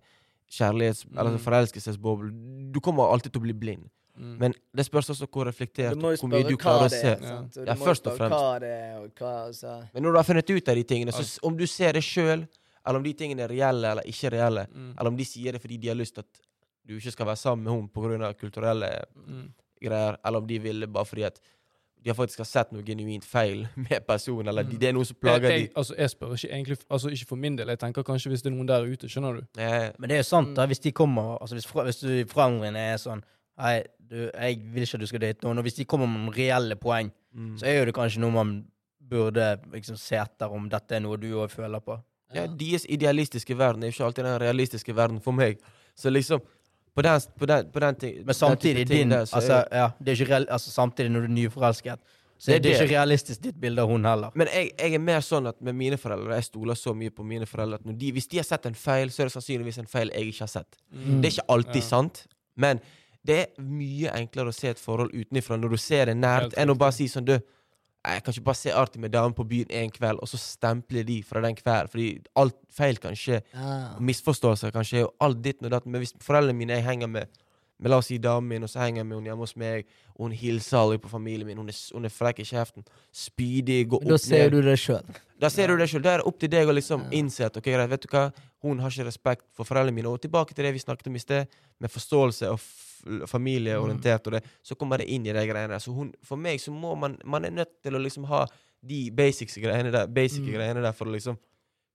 [0.52, 1.38] kjærlighets- eller Mm.
[1.40, 3.86] forelskelsesboblen, du kommer alltid til å bli blind.
[4.18, 4.36] mm.
[4.38, 7.16] Men det spørs også hvor reflektert Du hvor mye du klarer å se.
[7.20, 8.36] Ja, du må først og fremst.
[8.36, 9.88] Hva det er, og hva altså.
[9.94, 12.46] Men når du har funnet ut av de tingene, så om du ser det sjøl,
[12.86, 14.94] eller om de tingene er reelle eller ikke reelle, Mm.
[14.98, 16.40] eller om de sier det fordi de har lyst til at
[16.86, 18.34] du ikke skal være sammen med henne pga.
[18.38, 19.48] kulturelle Mm.
[19.82, 21.40] greier, eller om de vil bare fordi at
[22.04, 24.78] de har faktisk har sett noe genuint feil med personen, eller Mm.
[24.78, 25.64] det er noe som plager jeg, de.
[25.66, 27.68] jeg, altså, jeg spør ikke egentlig Altså ikke for min del.
[27.72, 29.46] Jeg tenker kanskje hvis det er noen der ute, skjønner du?
[29.58, 32.08] Eh, Men det er jo sant, da, hvis de kommer Altså hvis, fra- hvis du,
[32.12, 33.22] er sånn
[33.58, 35.58] Hei, du, jeg vil ikke at du skal date noen.
[35.58, 37.52] Og hvis de kommer med noen reelle poeng, mm.
[37.60, 38.64] så er jo det kanskje noe man
[38.98, 41.96] burde liksom se etter om dette er noe du òg føler på.
[42.34, 45.60] Ja, Deres idealistiske verden er jo ikke alltid den realistiske verden for meg.
[45.94, 46.42] Så liksom
[46.94, 49.88] På den, på den, på den ting, Men samtidig den ting din der, altså, ja,
[49.98, 51.98] det er ikke real, altså, Samtidig når du er nyforelsket,
[52.38, 52.80] så Det er det det.
[52.82, 54.30] ikke realistisk ditt bilde av hun heller.
[54.34, 57.24] Men jeg, jeg er mer sånn at med mine foreldre Jeg stoler så mye på
[57.24, 59.78] mine foreldre at når de, hvis de har sett en feil, så er det sannsynligvis
[59.78, 60.76] en feil jeg ikke har sett.
[60.92, 61.20] Mm.
[61.22, 61.88] Det er ikke alltid Ja.
[61.88, 62.26] sant,
[62.56, 62.80] men
[63.26, 66.70] det er mye enklere å se et forhold utenfra når du ser det nært, enn
[66.70, 67.38] å bare si sånn Du,
[68.04, 71.02] jeg kan ikke bare se artig med damer på byen en kveld, og så stemple
[71.08, 71.88] de fra den kvelden.
[71.88, 73.40] Fordi alt feil kan skje.
[73.96, 75.86] Og misforståelser kan skje, og alt ditt og datt.
[75.86, 77.40] Men hvis foreldrene mine jeg henger med
[77.78, 79.86] men la oss si damen min, og så henger jeg med henne hjemme hos meg,
[80.14, 83.88] og hun hilser aldri på familien min, hun er, hun er frekk i kjeften, spydig,
[83.90, 84.10] går ned.
[84.14, 84.52] da ser ned.
[84.52, 85.02] du det sjøl.
[85.40, 86.02] Da ser du det sjøl.
[86.02, 87.10] Da er det opp til deg å liksom Ja.
[87.18, 90.06] innse at ok, greit, vet du hva, hun har ikke respekt for foreldrene mine.
[90.08, 91.46] Og tilbake til det vi snakket om i sted,
[91.80, 92.60] med forståelse og
[93.28, 95.82] familieorientert, og det, så kommer det inn i de greiene der.
[95.82, 98.46] Så hun, for meg så må man Man er nødt til å liksom ha
[98.84, 100.52] de basics greiene der, basic Mm.
[100.54, 101.36] greiene der for å liksom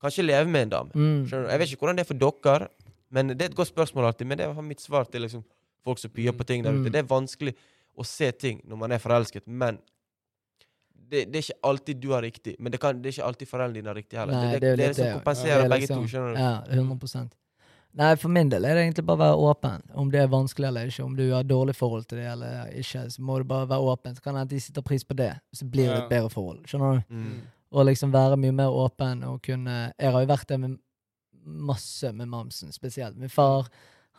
[0.01, 0.91] Kanskje leve med en dame.
[0.95, 1.25] Mm.
[1.29, 2.69] Jeg vet ikke hvordan det er for dere,
[3.11, 4.27] men det er et godt spørsmål alltid.
[4.27, 5.43] Men det var mitt svar til liksom
[5.85, 6.87] folk som pyer på ting der ute.
[6.87, 6.91] Mm.
[6.95, 7.55] Det er vanskelig
[7.99, 9.79] å se ting når man er forelsket, men
[11.09, 12.55] det, det er ikke alltid du har riktig.
[12.59, 14.37] Men det, kan, det er ikke alltid foreldrene dine har riktig heller.
[14.37, 16.11] Nei, det, det det, er som kompenserer Det er begge liksom- to.
[16.11, 16.41] skjønner du?
[16.41, 17.29] Ja, 100
[17.97, 19.85] Nei, for min del er det egentlig bare å være åpen.
[19.97, 23.07] Om det er vanskelig eller ikke, om du har dårlig forhold til det eller ikke,
[23.09, 24.15] så må du bare være åpen.
[24.15, 26.61] Så kan hende de setter pris på det, så blir det et bedre forhold.
[26.69, 27.15] Skjønner du?
[27.15, 27.39] Mm.
[27.71, 30.77] Og liksom være mye mer åpen og kunne Jeg har jo vært det med
[31.49, 33.17] masse med mamsen, spesielt.
[33.17, 33.67] Min far,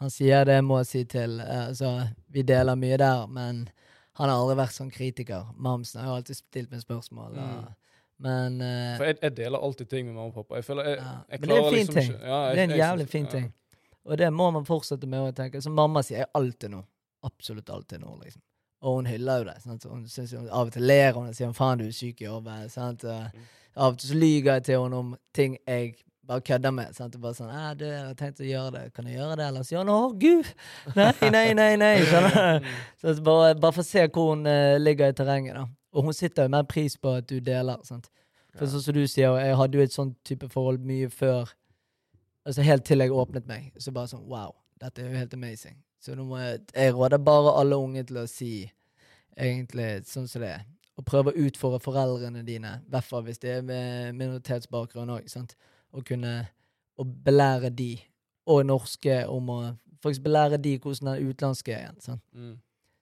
[0.00, 1.40] han sier det, må jeg si til.
[1.40, 3.68] eh, Altså, vi deler mye der, men
[4.16, 5.46] han har aldri vært sånn kritiker.
[5.56, 7.36] Mamsen har jo alltid stilt meg spørsmål.
[7.36, 7.68] Mm.
[8.20, 10.56] men uh, For jeg, jeg deler alltid ting med mamma og pappa.
[10.60, 12.12] Jeg føler jeg, Ja, jeg men det er en fin liksom ting.
[12.20, 13.30] ja, jeg- det er en jævlig fin ja.
[13.30, 13.52] ting.
[14.04, 15.62] Og det må man fortsette med å tenke.
[15.62, 16.84] Som mamma sier alltid noe.
[17.24, 18.18] Absolutt alltid noe.
[18.24, 18.42] liksom.
[18.82, 19.62] Og hun hyller jo det.
[19.62, 19.84] Sant?
[19.84, 22.24] Hun synes jo, av og til ler hun og sier 'faen, du er syk i
[22.24, 22.68] hodet'.
[22.70, 23.04] sant?
[23.04, 23.30] Og
[23.76, 25.94] Av og til så lyver jeg til henne om ting jeg
[26.30, 26.94] bare kødder med.
[26.94, 27.16] Sant?
[27.18, 28.84] Og bare sånn «Æ, du, 'Jeg har tenkt å gjøre det.
[28.94, 30.54] Kan jeg gjøre det?' Eller så gjør han 'Å, gud!'
[30.96, 31.74] Nei, nei, nei.
[31.80, 32.30] nei Sånn.
[33.00, 35.54] Så så bare, bare for å se hvor hun uh, ligger i terrenget.
[35.58, 35.66] da.
[35.92, 37.82] Og hun sitter jo mer pris på at du deler.
[37.84, 38.10] sant?
[38.56, 41.50] For sånn som du sier, jeg hadde jo et sånn type forhold mye før.
[42.46, 43.72] Altså Helt til jeg åpnet meg.
[43.78, 45.78] Så bare sånn Wow, dette er jo helt amazing.
[46.00, 48.70] Så nå må jeg Jeg råder bare alle unge til å si
[49.36, 50.64] egentlig sånn som det er.
[50.98, 55.28] Og prøve å utfordre foreldrene dine, i hvert fall hvis det er med minoritetsbakgrunn òg.
[55.96, 56.34] Og kunne
[57.00, 57.94] å belære de,
[58.50, 59.60] og norske, om å
[60.02, 62.02] faktisk belære de hvordan den utenlandske er igjen.
[62.04, 62.22] sant?
[62.32, 62.58] Mm.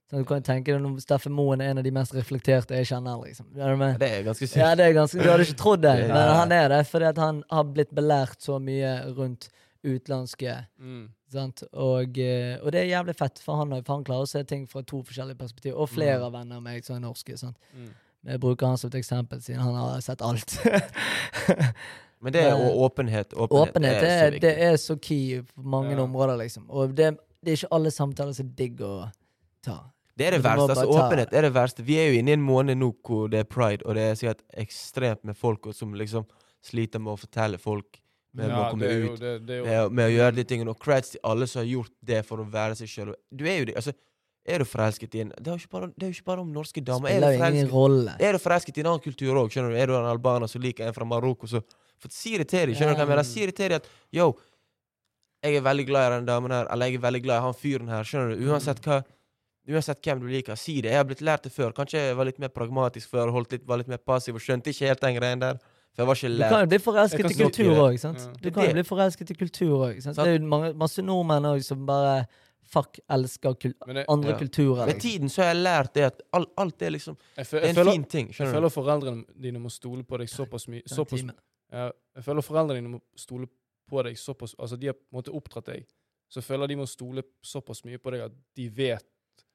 [0.08, 2.88] Så du kan tenke deg når Steffen Moen er en av de mest reflekterte jeg
[2.88, 3.18] kjenner.
[3.26, 3.50] liksom.
[3.52, 3.98] Er?
[4.00, 4.56] Det er ganske sykt.
[4.56, 7.20] Ja, det er ganske, Du hadde ikke trodd det, men han er det fordi at
[7.20, 9.50] han har blitt belært så mye rundt
[9.84, 10.56] utenlandske.
[10.80, 11.04] Mm.
[11.32, 11.62] Sant?
[11.76, 14.64] Og, eh, og det er jævlig fett for han for han klarer å se ting
[14.70, 15.76] fra to forskjellige perspektiv.
[15.76, 17.36] Og flere av venner av meg som er norske.
[17.36, 17.58] Sant?
[17.76, 17.92] Mm.
[18.22, 20.56] Men Jeg bruker han som et eksempel, siden han har sett alt.
[22.20, 23.32] Men det er Men- åpenhet.
[23.34, 26.02] Åpenhet, Åpenhet er så er- det er så key på mange Ja.
[26.02, 26.64] områder, liksom.
[26.68, 29.10] Og det, det er ikke alle samtaler som er digg å
[29.62, 29.78] ta.
[30.16, 30.68] Det er det verste.
[30.74, 31.82] altså Åpenhet er det verste.
[31.84, 34.14] Vi er jo inne i en måned nå hvor det er pride, og det er
[34.14, 36.26] sikkert ekstremt med folk som liksom
[36.60, 38.00] sliter med å fortelle folk
[38.34, 39.20] med å komme jo, ut.
[39.20, 40.68] det, det Med, å- med å gjøre de tingene.
[40.70, 43.14] Og creds til alle som har gjort det for å være seg sjøl.
[43.34, 43.76] Du er jo det.
[43.76, 43.92] Altså,
[44.44, 47.08] er du forelsket i en Det er jo ikke ikke bare om norske damer.
[47.10, 48.16] Er du forelsket, ingen rolle.
[48.18, 49.56] er du forelsket i en annen kultur òg?
[49.56, 51.62] Er du en albaner som liker en fra Marokko, så
[52.00, 52.74] for, sier det til dem.
[52.78, 53.26] Skjønner du hva jeg mener?
[53.28, 54.32] Sier det til dem at yo,
[55.44, 57.54] jeg er veldig glad i den damen her, eller jeg er veldig glad i han
[57.54, 58.02] fyren her.
[58.08, 58.46] Skjønner du?
[58.50, 59.02] Uansett hva
[59.68, 60.88] Uansett hvem du liker, si det.
[60.94, 61.74] Jeg har blitt lært det før.
[61.76, 64.70] Kanskje jeg var litt mer pragmatisk før, holdt litt, var litt mer passiv og skjønte
[64.72, 65.58] ikke helt den greien der.
[65.92, 66.48] For jeg var ikke lært.
[66.48, 67.98] Du kan jo bli forelsket i kultur òg.
[68.00, 68.18] sant?
[68.24, 68.32] Ja.
[68.40, 69.98] Du kan jo bli forelsket i kultur òg.
[70.00, 72.14] Det er jo mange, masse nordmenn òg som bare
[72.64, 74.38] fuck elsker kul det, andre Ja.
[74.38, 74.86] kulturer.
[74.86, 75.00] Med Liksom.
[75.10, 77.92] tiden så har jeg lært det at all, alt er liksom Det er en føler,
[77.92, 78.26] fin ting.
[78.28, 78.56] jeg Skjønner du?
[78.58, 80.82] føler foreldrene dine må stole på deg såpass mye.
[80.88, 81.24] Såpass,
[81.72, 83.46] jeg føler foreldrene dine må stole
[83.88, 85.86] på deg såpass Altså, de har på en måte oppdratt deg.
[86.28, 89.04] Så jeg føler de må stole såpass mye på deg at de vet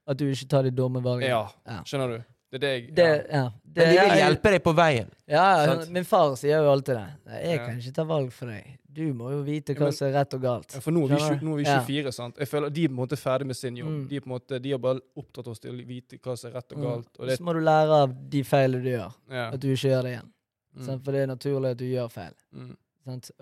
[0.08, 1.30] At du ikke tar de dumme valgene.
[1.30, 1.82] Ja, Ja.
[1.84, 2.24] skjønner du?
[2.54, 3.44] Det er det jeg Det, ja.
[3.66, 5.08] Det, Men de vil hjelpe deg på veien.
[5.28, 5.86] Ja, ja.
[5.90, 7.08] min far sier jo alltid det.
[7.44, 8.78] Jeg kan ikke ta valg for deg.
[8.94, 10.74] Du må jo vite hva som er rett og galt.
[10.76, 11.80] Ja, for nå er vi, nå er vi Ja.
[11.82, 12.38] 24, sant?
[12.38, 13.90] Jeg føler De er på en måte ferdig med sin jobb.
[13.90, 14.08] Mm.
[14.08, 16.54] De, på en måte, de har bare oppdratt oss til å vite hva som er
[16.60, 16.84] rett og Mm.
[16.84, 17.10] galt.
[17.20, 19.14] Og det, Så må du lære av de feilene du gjør.
[19.32, 19.50] ja.
[19.50, 20.30] At du ikke gjør det igjen.
[20.76, 21.00] Mm.
[21.06, 22.34] For det er naturlig at du gjør feil.
[22.54, 22.76] Mm.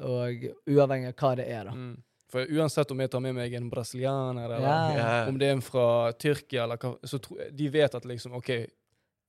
[0.02, 1.72] Og uavhengig av hva det er, da.
[1.78, 1.96] Mm.
[2.32, 4.68] For uansett om jeg tar med meg en brasilianer, eller
[4.98, 5.26] Ja.
[5.28, 8.50] Om det er en fra Tyrkia, eller hva, så tro, de vet at liksom OK,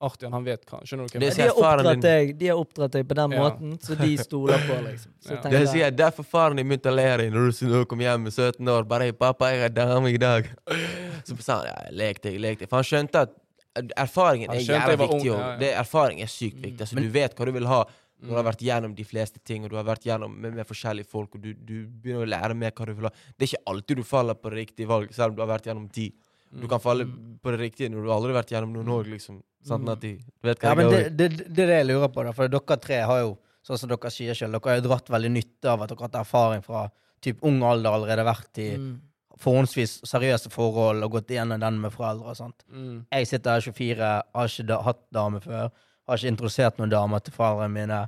[0.02, 2.32] Artian, han vet hva Skjønner du hva jeg er De mener?
[2.38, 3.42] de har oppdratt deg på den Ja.
[3.42, 5.12] måten, så de stoler på, liksom.
[5.22, 5.50] Så Ja.
[5.50, 8.66] Det sier jeg, Derfor faren din begynte å le når du kom hjem med 17
[8.68, 8.82] år.
[8.88, 10.48] Bare «Hei, 'Pappa, jeg er dame i dag'.
[11.24, 12.68] Så sa han ja, 'lek deg, lek deg'.
[12.68, 13.30] For han skjønte at
[13.76, 15.18] erfaringen er jævlig viktig.
[15.20, 15.56] ung, ja, ja.
[15.58, 16.62] Det, erfaring er sykt Mm.
[16.62, 16.80] viktig.
[16.80, 17.84] Altså, Men- du vet hva du vil ha
[18.22, 18.50] når du har Mm.
[18.52, 21.42] vært gjennom de fleste ting, og du har vært gjennom med, med forskjellige folk, og
[21.42, 23.10] du, du begynner å lære mer hva du vil ha.
[23.38, 25.64] Det er ikke alltid du faller på det riktige valg, selv om du har vært
[25.66, 26.12] gjennom ti.
[26.54, 27.38] Du kan falle Mm.
[27.42, 29.42] på det riktige når du aldri har vært gjennom noen år, liksom.
[29.64, 32.24] Sant, At de vet hva Ja, men det, det, det er det jeg lurer på,
[32.24, 32.32] da.
[32.32, 35.30] For dere tre har jo, sånn som dere sier selv, dere har jo dratt veldig
[35.32, 36.90] nytte av at dere har hatt erfaring fra
[37.22, 39.00] typ ung alder allerede vært i mm,
[39.42, 42.62] forhåndsvis seriøse forhold og gått igjennom den med foreldre og sånt.
[42.70, 43.00] Mm.
[43.12, 45.70] Jeg sitter her 24, har ikke da, hatt dame før,
[46.08, 47.98] har ikke introdusert noen damer til foreldrene mine.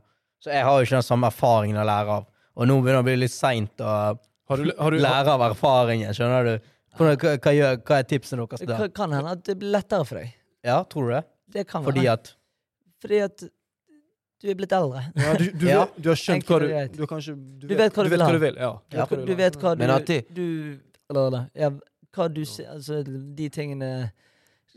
[0.44, 2.28] Så jeg har jo ikke den samme erfaringen å lære av.
[2.54, 3.94] Og nå begynner det å bli litt seint å
[4.50, 6.70] Har du, har du lære av erfaringen, skjønner du?
[6.98, 8.76] Hva, hva, hva er tipsene deres da?
[8.94, 10.34] kan, hende at det blir lettere for deg.
[10.62, 11.22] Ja, tror du det?
[11.56, 12.12] Det kan Fordi være.
[12.12, 12.34] at
[13.02, 13.42] Fordi at
[14.44, 15.00] du er blitt eldre.
[15.16, 15.78] ja, du, du, Ja.
[15.86, 16.96] vet- du har skjønt Enkelt hva du.
[17.00, 18.28] Du, kanskje, Du vet hva du vil vet ha.
[18.28, 18.56] hva du vil.
[18.60, 18.70] Ja.
[18.90, 20.46] Du, Ja, du vet hva du, Men alltid- du
[21.10, 21.70] Eller ja,
[22.14, 23.88] hva du ser Altså de tingene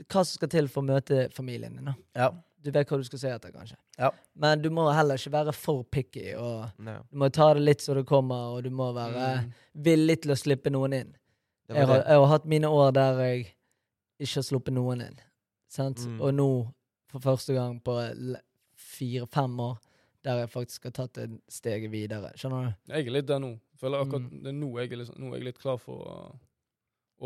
[0.08, 1.94] Hva som skal til for å møte familien din.
[2.16, 2.32] Ja.
[2.62, 3.78] Du vet hva du skal se etter, kanskje.
[3.98, 4.10] Ja.
[4.36, 6.34] Men du må heller ikke være for picky.
[6.36, 9.54] og Du må ta det litt så det kommer, og du må være Mm.
[9.88, 11.16] villig til å slippe noen inn.
[11.70, 13.46] Jeg har, jeg har hatt mine år der jeg
[14.20, 15.18] ikke har sluppet noen inn.
[15.70, 15.98] Sant?
[16.06, 16.22] Mm.
[16.22, 16.50] Og nå,
[17.08, 17.96] for første gang på
[18.76, 19.78] fire-fem år,
[20.24, 22.32] der jeg faktisk har tatt et steg videre.
[22.36, 22.94] Skjønner du?
[22.94, 23.54] Jeg er litt der nå.
[23.82, 24.44] Føler akkurat Mm.
[24.44, 26.40] det er nå jeg er litt, nå er jeg litt klar for å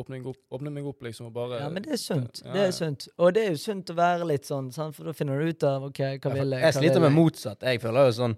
[0.01, 2.41] åpne meg opp, åpne meg opp liksom, og bare Ja, men det er sunt.
[2.45, 3.07] Ja, Det er sunt.
[3.17, 4.95] Og det er jo sunt å være litt sånn, sant?
[4.95, 6.61] for da finner du ut av OK, hva vil jeg?
[6.61, 7.61] Jeg sliter med motsatt.
[7.61, 8.37] Jeg føler jo sånn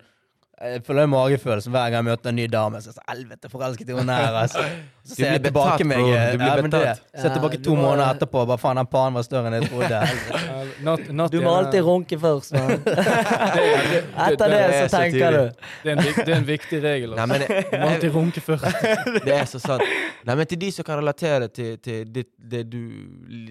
[0.62, 2.80] jeg føler jo magefølelse hver gang jeg møter en ny dame.
[2.82, 4.62] Så jeg er så, helvete, forelsket i henne her, altså.
[5.04, 7.02] Så Du ser jeg tilbake betatt, meg eh, Du blir ja, det, betatt.
[7.20, 8.44] Ser tilbake to må- måneder etterpå.
[8.48, 10.00] Bare faen, den panen var større enn jeg trodde.
[10.88, 12.70] not, Nat- Du må alltid runke først, mann.
[12.86, 15.66] det- det- Etter det det så så tenker du.
[15.84, 17.16] Det er en, det er en viktig regel.
[17.18, 17.50] Nei, Altså.
[17.50, 18.80] men Du må alltid runke først.
[19.26, 19.84] Det er så sant.
[20.30, 22.80] Nei, men til de som kan relatere til, til det, det, du,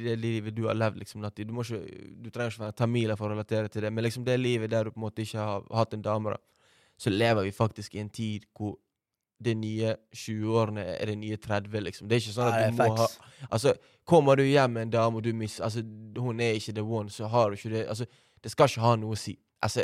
[0.07, 1.45] det livet du har levd, liksom, Natti.
[1.45, 4.71] Du, du trenger ikke være tamiler for å relatere til det, men liksom det livet
[4.73, 6.41] der du på en måte ikke har hatt en dame, da,
[7.03, 8.77] så lever vi faktisk i en tid hvor
[9.43, 12.07] det nye 20-årene er det nye 30, liksom.
[12.09, 13.07] Det er ikke sånn at du må ha.
[13.51, 13.73] Altså,
[14.07, 15.83] kommer du hjem med en dame, og du mister Altså,
[16.23, 18.07] hun er ikke the one, så har du ikke det Altså,
[18.45, 19.35] det skal ikke ha noe å si.
[19.63, 19.83] Altså,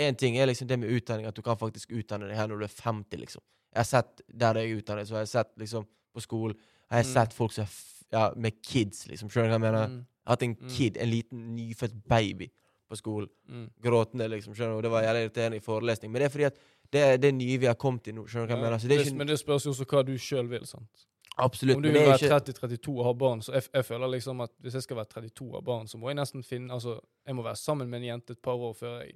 [0.00, 2.58] én ting er liksom det med utdanning, at du kan faktisk utdanne deg her når
[2.58, 3.42] du er 50, liksom.
[3.72, 6.56] Jeg har sett der jeg er utdannet, så har jeg sett liksom på skolen
[6.90, 7.12] har jeg Mm.
[7.14, 7.70] sett folk som er
[8.12, 9.30] ja, med kids, liksom.
[9.32, 9.86] Skjønner du hva jeg mener?
[9.88, 10.68] Mm, Hatt en Mm.
[10.68, 12.50] kid, en liten nyfødt baby
[12.92, 13.30] på skolen.
[13.48, 13.66] mm.
[13.88, 14.54] Gråtende, liksom.
[14.56, 14.86] Skjønner du?
[14.86, 16.12] Det var jævlig irriterende i forelesning.
[16.12, 16.60] Men det er fordi at
[16.92, 18.26] det er det nye vi har kommet til nå.
[18.28, 18.78] Skjønner du hva jeg Ja, mener?
[18.84, 20.66] Så det er ikke men det spørs jo også hva du sjøl vil.
[20.68, 21.06] sant?
[21.40, 21.78] Absolutt.
[21.78, 24.50] Om du vil være ikke 30-32 og ha barn, så jeg, jeg føler liksom at
[24.60, 27.34] hvis jeg skal være 32 og ha barn, så må jeg nesten finne Altså, jeg
[27.38, 29.14] må være sammen med en jente et par år før jeg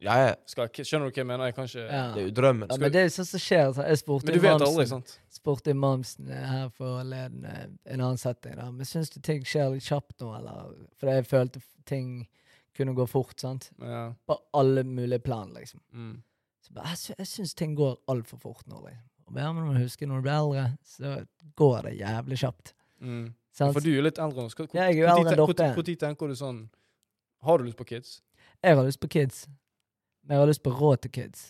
[0.00, 0.32] Ja, ja.
[0.48, 1.44] skal Skjønner du hva jeg mener?
[1.50, 2.00] Jeg kan ikke Ja.
[2.14, 2.68] Det er jo drømmen.
[2.72, 3.68] Ja, men det er sånn som skjer.
[3.76, 5.04] Så jeg spurte Mamsen, aldri, Mamsen,
[5.36, 8.56] spurte Mamsen eh, her forleden eh, en annen setting.
[8.56, 8.70] da.
[8.72, 10.72] Men syns du ting skjer litt kjapt nå, eller?
[11.00, 12.26] For jeg følte ting
[12.76, 13.70] kunne gå fort, sant?
[13.80, 14.08] Ja.
[14.28, 15.80] På alle mulige plan, liksom.
[15.92, 16.22] Mm.
[16.66, 19.04] Så bare, jeg, sy jeg syns ting går altfor fort nå, liksom.
[19.26, 21.14] Og ja, men du må huske, når du blir eldre, så
[21.58, 22.72] går det jævlig kjapt.
[23.02, 23.24] Mm.
[23.56, 24.50] For du er jo litt eldre nå.
[24.52, 26.66] Når tenker du sånn
[27.42, 28.20] Har du lyst på kids?
[28.62, 29.46] Jeg har lyst på kids,
[30.22, 31.48] men jeg har lyst på råd til kids.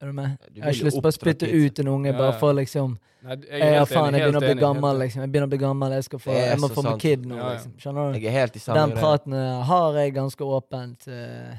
[0.00, 0.36] Er du med?
[0.52, 2.98] Du Jeg har ikke lyst på å spytte ut en unge Ja, bare for liksom
[3.26, 5.22] Nei, jeg faen, jeg begynner å bli gammel, liksom.
[5.24, 7.42] Jeg begynner å bli gammel, jeg skal få Jeg må få meg kid nå, Ja,
[7.48, 7.52] ja.
[7.56, 7.72] liksom.
[7.82, 8.18] Skjønner du?
[8.20, 11.56] Jeg er helt i samme Den praten eh, har jeg ganske åpent uh,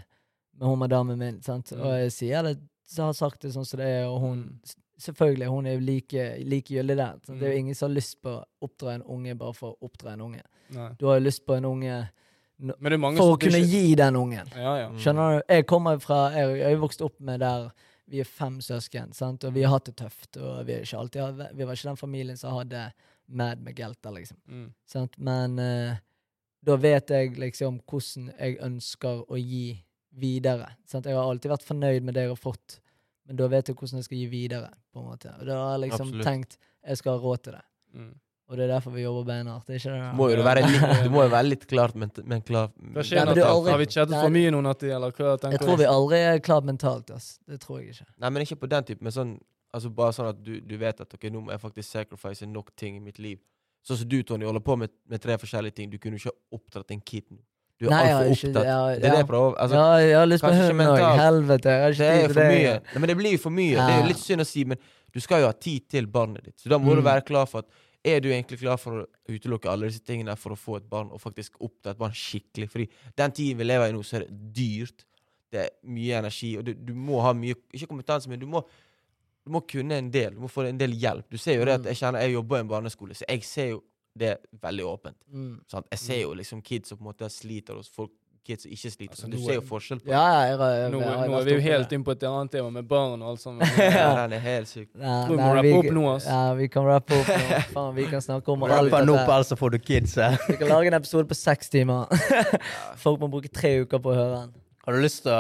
[0.60, 1.72] med hun madammen min, sant.
[1.76, 1.82] Mm.
[1.84, 2.54] Og jeg sier det,
[2.88, 4.76] så har sagt det sånn som det er, og hun Mm.
[5.00, 7.14] Selvfølgelig, hun er jo like, likegyldig der.
[7.24, 7.40] Sant?
[7.40, 7.60] Det er jo Mm.
[7.60, 10.42] ingen som har lyst på å oppdra en unge bare for å oppdra en unge.
[10.76, 10.90] Nei.
[11.00, 12.10] Du har jo lyst på en unge
[12.60, 14.48] for å kunne ikke- gi den ungen.
[14.56, 14.90] Ja, ja.
[14.90, 14.98] Mm.
[15.00, 15.54] Skjønner du?
[15.56, 17.72] Jeg kommer fra Jeg jeg er jo vokst opp med der
[18.10, 19.46] vi er fem søsken, sant?
[19.46, 20.38] og vi har hatt det tøft.
[20.38, 22.90] Og vi, ikke alltid, vi var ikke den familien som hadde
[23.30, 24.40] mad med gelter, liksom.
[24.50, 24.70] Mm.
[24.90, 25.18] Sant?
[25.22, 26.00] Men uh,
[26.66, 29.80] da vet jeg liksom hvordan jeg ønsker å gi
[30.20, 30.72] videre.
[30.90, 31.08] Sant?
[31.08, 32.80] Jeg har alltid vært fornøyd med det jeg har fått,
[33.30, 34.74] men da vet jeg hvordan jeg skal gi videre.
[34.90, 35.36] på en måte.
[35.38, 36.26] Og da har jeg liksom Absolutt.
[36.26, 37.66] tenkt jeg skal ha råd til det.
[37.94, 38.14] Mm.
[38.50, 39.68] Og det er derfor vi jobber beinhardt.
[39.70, 40.14] Ikke det?
[40.18, 43.22] Må jo være litt, du må jo være litt klart, men, men klar Hva skjer
[43.30, 44.22] aldri- Har vi chattet Nei.
[44.24, 47.12] for mye nå, natt Eller hva tenker Jeg tror vi aldri er klart mentalt.
[47.14, 47.28] ass.
[47.48, 48.08] Det tror jeg ikke.
[48.18, 49.36] Nei, men ikke på den typen, men sånn
[49.72, 52.72] Altså bare sånn at du, du vet at ok, nå må jeg faktisk sacrifice nok
[52.76, 53.38] ting i mitt liv.
[53.86, 55.92] Sånn som du, Tony, holder på med, med tre forskjellige ting.
[55.92, 57.38] Du kunne ikke ha oppdratt en kid nå.
[57.80, 58.66] Du er Nei, altfor opptatt.
[58.66, 59.20] ja, Det er det ja.
[59.22, 61.04] jeg prøver altså, ja, jeg har lyst på hund òg.
[61.22, 61.70] Helvete.
[61.70, 62.50] Jeg har Det er tid til for det.
[62.58, 62.74] mye.
[62.90, 63.76] Nei, men det blir jo for mye.
[63.78, 64.82] Det er jo litt synd å si, men
[65.14, 66.58] du skal jo ha tid til barnet ditt.
[66.60, 67.08] Så da må du Mm.
[67.12, 67.70] være klar for at
[68.06, 71.10] Er du egentlig klar for å utelukke alle disse tingene for å få et barn,
[71.12, 72.70] og faktisk oppdra et barn skikkelig?
[72.72, 72.86] Fordi
[73.20, 75.04] den tiden vi lever i nå, så er det dyrt.
[75.50, 78.64] Det er mye energi, og du, du må ha mye Ikke kompetanse, men du må
[79.50, 80.36] du må kunne en del.
[80.36, 81.26] Du må få en del hjelp.
[81.32, 81.88] Du ser jo det at Mm.
[81.90, 83.84] Jeg kjenner jeg jobber i en barneskole, så jeg ser jo
[84.20, 85.18] det veldig åpent.
[85.32, 85.62] Mm.
[85.92, 88.12] Jeg ser jo liksom kids som på en måte sliter og folk
[88.46, 89.14] kids som ikke sliter.
[89.14, 91.28] Altså, så du ser er- jo forskjell på Ja, ja, jeg, jeg, Nå, jeg, har
[91.28, 93.44] nå er vi jo helt inne inn på et annet tema med barn og alt
[93.44, 93.66] sånt.
[93.80, 94.92] ja, det er helt sykt.
[94.96, 96.30] Nei, vi må rappe opp nå, ass.
[96.30, 97.60] Ja, vi kan rappe opp nå.
[97.76, 99.04] Faen, vi kan snakke om alt dette.
[99.16, 100.40] opp, altså får du kids her.
[100.48, 102.10] Vi kan lage en episode på seks timer.
[103.04, 104.58] Folk må bruke tre uker på å høre den.
[104.88, 105.40] Har du lyst til å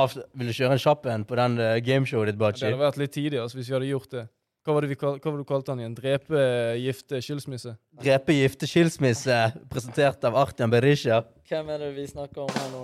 [0.00, 3.00] av, Vil du kjøre en kjapp en på den uh, gameshowet ditt, Det hadde vært
[3.02, 4.28] litt tidlig altså, hvis vi hadde gjort det.
[4.66, 5.94] Hva var det vi hva var det du kalte han igjen?
[5.96, 6.40] Drepe,
[6.82, 7.74] gifte, skilsmisse?
[8.02, 9.36] Drepe, gifte, skilsmisse,
[9.70, 11.22] presentert av Artian Berisha.
[11.48, 12.82] Hvem er det vi snakker om her nå.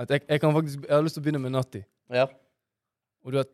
[0.00, 1.82] At jeg, jeg kan faktisk Jeg har lyst til å begynne med Natti.
[2.08, 2.24] Ja.
[3.20, 3.52] Og du vet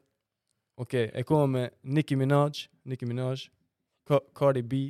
[0.76, 3.46] OK, jeg kommer med Nicki Minaj, Nicki Minaj,
[4.06, 4.80] Ca Cardi B,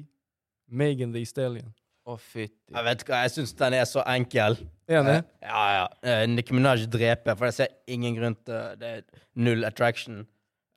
[0.67, 1.71] Megan Thee Stallion.
[2.07, 2.75] Å, fytti.
[2.75, 4.59] Jeg vet hva, jeg syns den er så enkel.
[4.87, 5.21] Er den det?
[5.47, 5.87] Ja, ja.
[6.03, 9.07] Uh, Nicki Minaj drepe, for jeg ser ingen grunn til Det er
[9.39, 10.25] null attraction.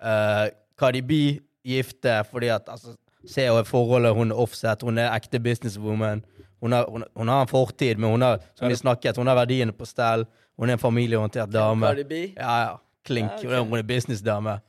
[0.01, 0.47] Uh,
[0.80, 1.13] Cardi B
[1.67, 2.95] gifte fordi at altså,
[3.27, 4.82] Se forholdet hun er offset.
[4.82, 6.21] Hun er ekte businesswoman.
[6.61, 9.36] Hun har, hun, hun har en fortid, men hun har som vi snakket, hun har
[9.36, 10.23] verdiene på stell.
[10.57, 11.86] Hun er en familieorientert dame.
[11.86, 12.11] Cardi B?
[12.38, 12.77] Ja, ja.
[13.05, 13.32] Klink.
[13.43, 13.69] Ja, okay.
[13.69, 14.59] Hun er businessdame.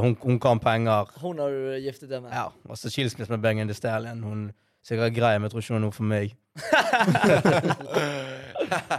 [0.00, 1.08] Hun, hun kan penger.
[1.20, 2.32] Hun har du giftet deg med?
[2.32, 2.50] Ja.
[2.68, 4.22] Og så skilsmisse med Bengen de Stallion.
[4.22, 4.50] Hun
[4.82, 6.26] er sikkert greier, men jeg tror ikke hun er noe for meg.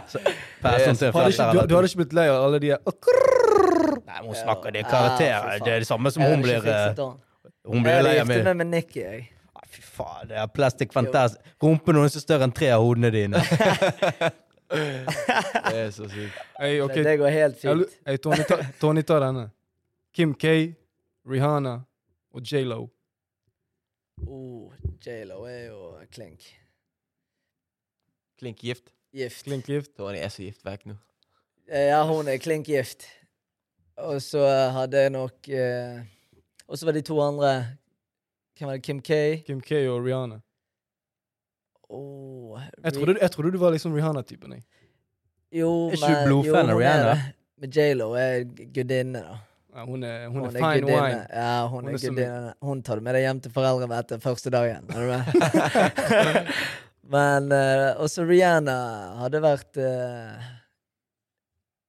[0.08, 0.18] Så,
[0.62, 4.18] person til en Hadde ikke, du, du hadde ikke blitt lei av alle de Nei,
[4.18, 5.58] men hun snakker, det er Ja, karakterer.
[5.58, 7.02] fy det er det samme som hun blir eh.
[7.68, 8.42] Hun blir lei av meg.
[8.44, 9.20] meg med Nikki, jeg.
[9.56, 11.40] Ah, Fy faen, det er plastic fantastic.
[11.62, 13.38] Rumpen hennes er større enn tre av hodene dine.
[14.74, 16.34] Det er så sykt.
[16.58, 16.96] Hey, okay.
[16.96, 17.90] Det, det går helt Jeg fint.
[18.08, 19.44] Hey, Tony, ta, Tony, ta denne.
[20.16, 20.44] Kim K,
[21.30, 21.74] Rihanna
[22.34, 22.80] og J.Lo.
[24.26, 24.72] Oh,
[25.04, 25.80] J.Lo er jo
[26.12, 26.46] klink.
[28.40, 28.90] Klink gift.
[29.12, 29.44] Klinkgift.
[29.46, 29.92] Klink gift.
[29.96, 30.96] Tony er så gift vekk nå.
[31.68, 33.04] Eh, Ja, hun er klink gift.
[33.96, 34.42] Og så
[34.74, 36.00] hadde jeg nok eh,
[36.66, 37.52] Og så var de to andre
[38.58, 38.82] Hvem var det?
[38.82, 39.12] Kim K?
[39.46, 40.40] Kim K og Rihanna.
[41.88, 44.54] Oh, Jeg trodde, jeg trodde du var liksom Rihanna-typen.
[45.52, 47.14] Jo, men- blodfan jo, av hun er Rihanna?
[47.14, 47.34] det.
[47.58, 48.44] Men J.Lo er
[48.74, 49.36] gudinne, da.
[49.74, 51.02] Hun er, hun Hun er er fine gudinne.
[51.02, 51.26] wine.
[51.34, 52.52] Ja, hun, Hun er er som- gudinne.
[52.62, 54.84] Hun tar du med deg hjem til foreldrene etter første dagen.
[54.88, 55.24] Er du med?
[57.14, 58.76] Men uh, også Rihanna
[59.20, 60.38] hadde vært uh,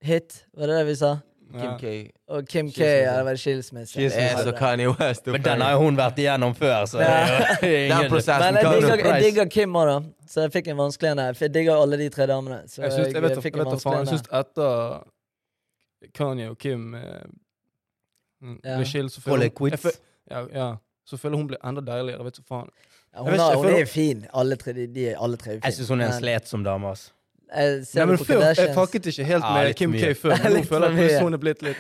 [0.04, 1.14] hit, var det det vi sa?
[1.56, 1.78] Kim Ja.
[1.80, 1.92] K.
[2.36, 3.96] Og Kim K hadde vært skilsmisse.
[4.02, 4.12] Det
[4.44, 5.28] så Kanye West.
[5.30, 7.08] Men den har jo hun vært igjennom før, så det
[7.62, 9.98] Den ingen prosessen Men jeg kan digger, jeg digger Kim òg, da.
[10.28, 11.38] Så jeg fikk en vanskelig en der.
[11.40, 12.60] Jeg digger alle de tre damene.
[12.68, 16.50] Så Jeg, synes jeg, vet, jeg, fikk jeg, en da faen, jeg syns etter Kanye
[16.52, 17.24] og Kim eh,
[18.46, 18.78] mm, Ja.
[18.80, 19.50] ble skilt, så føler
[19.82, 19.98] føl-
[20.32, 20.68] ja, ja,
[21.06, 22.24] så føler hun blir enda deiligere.
[22.28, 22.70] Vet du faen.
[23.16, 24.26] Ja, hun, har, hun er fin.
[24.34, 26.88] Alle tre, de, de er alle tre er Jeg syns hun er en sletsom dame,
[26.93, 27.12] altså.
[27.56, 29.08] Jeg Nei, men før, jeg Kardashians.
[29.08, 30.14] ikke helt med Kim mye.
[30.14, 31.78] K før, men nå føler jeg at hun er blitt litt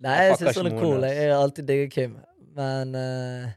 [0.00, 1.02] Nei, Jeg jeg syns hun er cool.
[1.04, 2.16] Jeg har alltid digget Kim.
[2.56, 3.50] Men uh,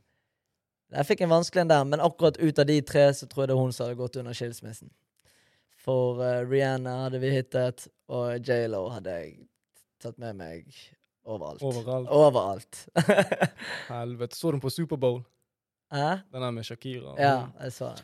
[0.98, 3.52] Jeg fikk en vanskelig en der, men akkurat ut av de tre så tror jeg
[3.52, 4.90] det er hun som hadde gått under skilsmissen.
[5.84, 9.34] For uh, Rihanna hadde vi hittet, og J.Lo hadde jeg
[10.04, 10.68] tatt med meg
[11.26, 11.62] overalt.
[11.64, 12.08] overalt.
[12.10, 12.88] Overalt.
[13.90, 14.36] Helvete.
[14.36, 15.22] Så du den på Superbowl?
[15.94, 16.10] Hæ?
[16.34, 17.14] Den der med Shakira?
[17.22, 17.98] Ja, jeg så den.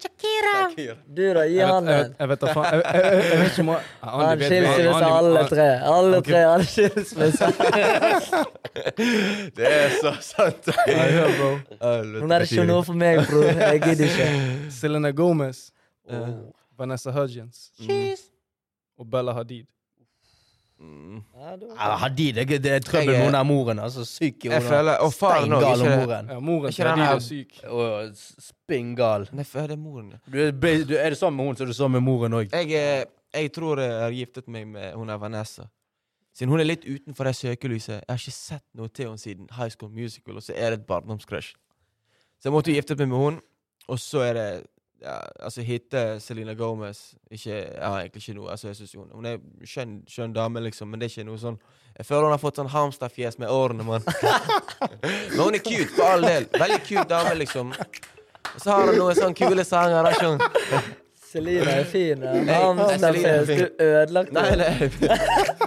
[0.00, 0.70] Shakira.
[1.16, 1.42] Du, da.
[1.48, 2.10] Gi han vet, jeg, den.
[2.10, 2.64] vet, jeg vet da faen.
[2.64, 5.80] Jeg, jeg, jeg, jeg vet ikke om han Han vet- skilsmisse, han- han- alle tre.
[5.96, 7.46] Alle tre han skilsmisse.
[9.56, 10.66] Det er så sant.
[10.86, 11.50] Jeg hører, bro.
[11.86, 13.44] Helvete, Hun er ikke noe for meg, bror.
[13.52, 14.26] Jeg gidder ikke.
[14.80, 15.58] Selena Gomez.
[16.78, 18.16] Vanessa Hudgens Mm.
[18.98, 19.64] og Bella Hadid.
[20.78, 21.22] Mm.
[21.34, 23.78] Ja, da- Ja, Hadid, det, det er trøbbel med hun der moren.
[23.78, 24.98] Altså, syk i hodet.
[25.00, 26.06] Og faren òg, Steingal ikke om det?
[26.08, 26.26] moren.
[26.28, 27.60] Ja, moren Ikke den her- er syk.
[27.64, 28.10] Og
[28.50, 29.28] spinngal.
[29.32, 30.12] Nei, for det er moren.
[30.32, 30.50] Du, er-
[30.84, 32.52] du, er det sammen med hun, så er du sammen med moren òg.
[32.52, 35.62] Jeg, jeg tror jeg har giftet meg med hun er Vanessa.
[36.36, 37.88] Siden hun er litt utenfor det søkelyset.
[37.96, 40.80] Jeg har ikke sett noe til henne siden High School Musical, og så er det
[40.80, 41.54] et barndomscrush.
[42.36, 43.40] Så jeg måtte jo gifte meg med hun,
[43.88, 44.66] og så er det
[45.06, 49.30] ja, Altså hitte Selena Gomez ikke, ja, egentlig ikke noe altså, jeg synes hun, hun
[49.30, 51.58] er skjønn, skjønn dame, liksom, men det er ikke noe sånn
[51.96, 54.04] Jeg føler hun har fått sånn Hamstad-fjes med årene, mann.
[55.32, 56.44] men hun er cute, for all del.
[56.52, 57.70] Veldig cute dame, liksom.
[57.72, 60.04] Og så har hun noen sånne kule sanger.
[60.04, 60.82] da,
[61.32, 62.22] Selina er fin.
[62.22, 62.32] ja.
[62.32, 63.46] Selina er Hamsterfjes.
[63.48, 63.52] Du
[63.84, 64.56] ødelagte Nei, det.
[64.56, 64.66] nei.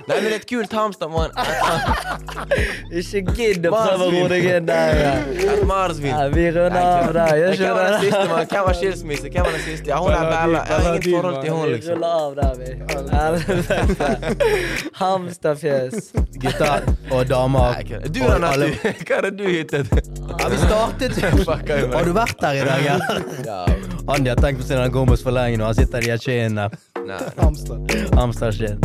[0.07, 1.32] nei, men det er et kult hamster, mann.
[2.89, 4.93] Ikke gidd å prøve å roe deg inn der.
[5.03, 5.14] ja.
[5.53, 6.14] Et marsvin.
[6.16, 7.34] Nei, vi runder av der.
[7.39, 7.99] Gjør Hvem ikke var den det?
[8.05, 8.45] siste, mann?
[8.53, 9.28] Hvem var skilsmisse?
[9.34, 9.88] Hvem var den siste?
[9.91, 10.60] Ja, hun er Bella.
[10.70, 11.95] Jeg har ingen forhold til henne, Vi liksom.
[11.95, 12.70] ruller av der, vi.
[14.99, 15.95] Hamsterfjes.
[16.39, 16.82] Gutter
[17.12, 17.84] og damer.
[18.10, 18.72] Du da, alle-
[19.05, 19.88] Hva er det du hittet?
[20.39, 21.12] Ja, vi startet
[21.93, 23.16] Har du vært der i dag, eller?
[23.45, 23.66] Ja,
[24.10, 25.66] Andy har tenkt på sin Gomez for lenge nå.
[25.66, 26.76] Han sitter i et skinn der.
[27.08, 27.20] nei.
[27.41, 27.80] Hamster.
[28.20, 28.80] Amsterdam.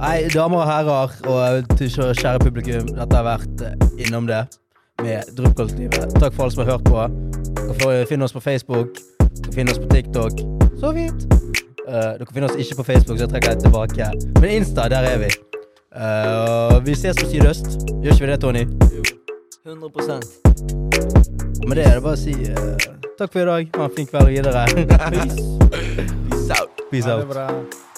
[0.00, 4.40] Nei, damer og herrer og kjære publikum, dette har vært eh, innom det
[5.02, 6.16] med Dryppkollektivet.
[6.18, 7.04] Takk for alle som har hørt på.
[7.60, 8.98] Dere får finne oss på Facebook.
[9.20, 10.42] Dere finner oss på TikTok.
[10.80, 11.26] Så fint.
[11.86, 14.10] Uh, dere finner oss ikke på Facebook, så jeg trekker jeg tilbake.
[14.40, 15.30] Men Insta, der er vi.
[15.92, 17.66] Uh, vi ses på Sydøst.
[18.02, 18.66] Gjør ikke vi det, Tony?
[18.96, 19.02] Jo.
[19.66, 19.84] 100
[21.62, 23.70] Og med det er det bare å si eh, takk for i dag.
[23.76, 24.66] Ha en flink kveld videre.
[26.30, 26.70] Peace out.
[26.90, 27.20] Peace Ja, out.
[27.22, 27.91] det var det.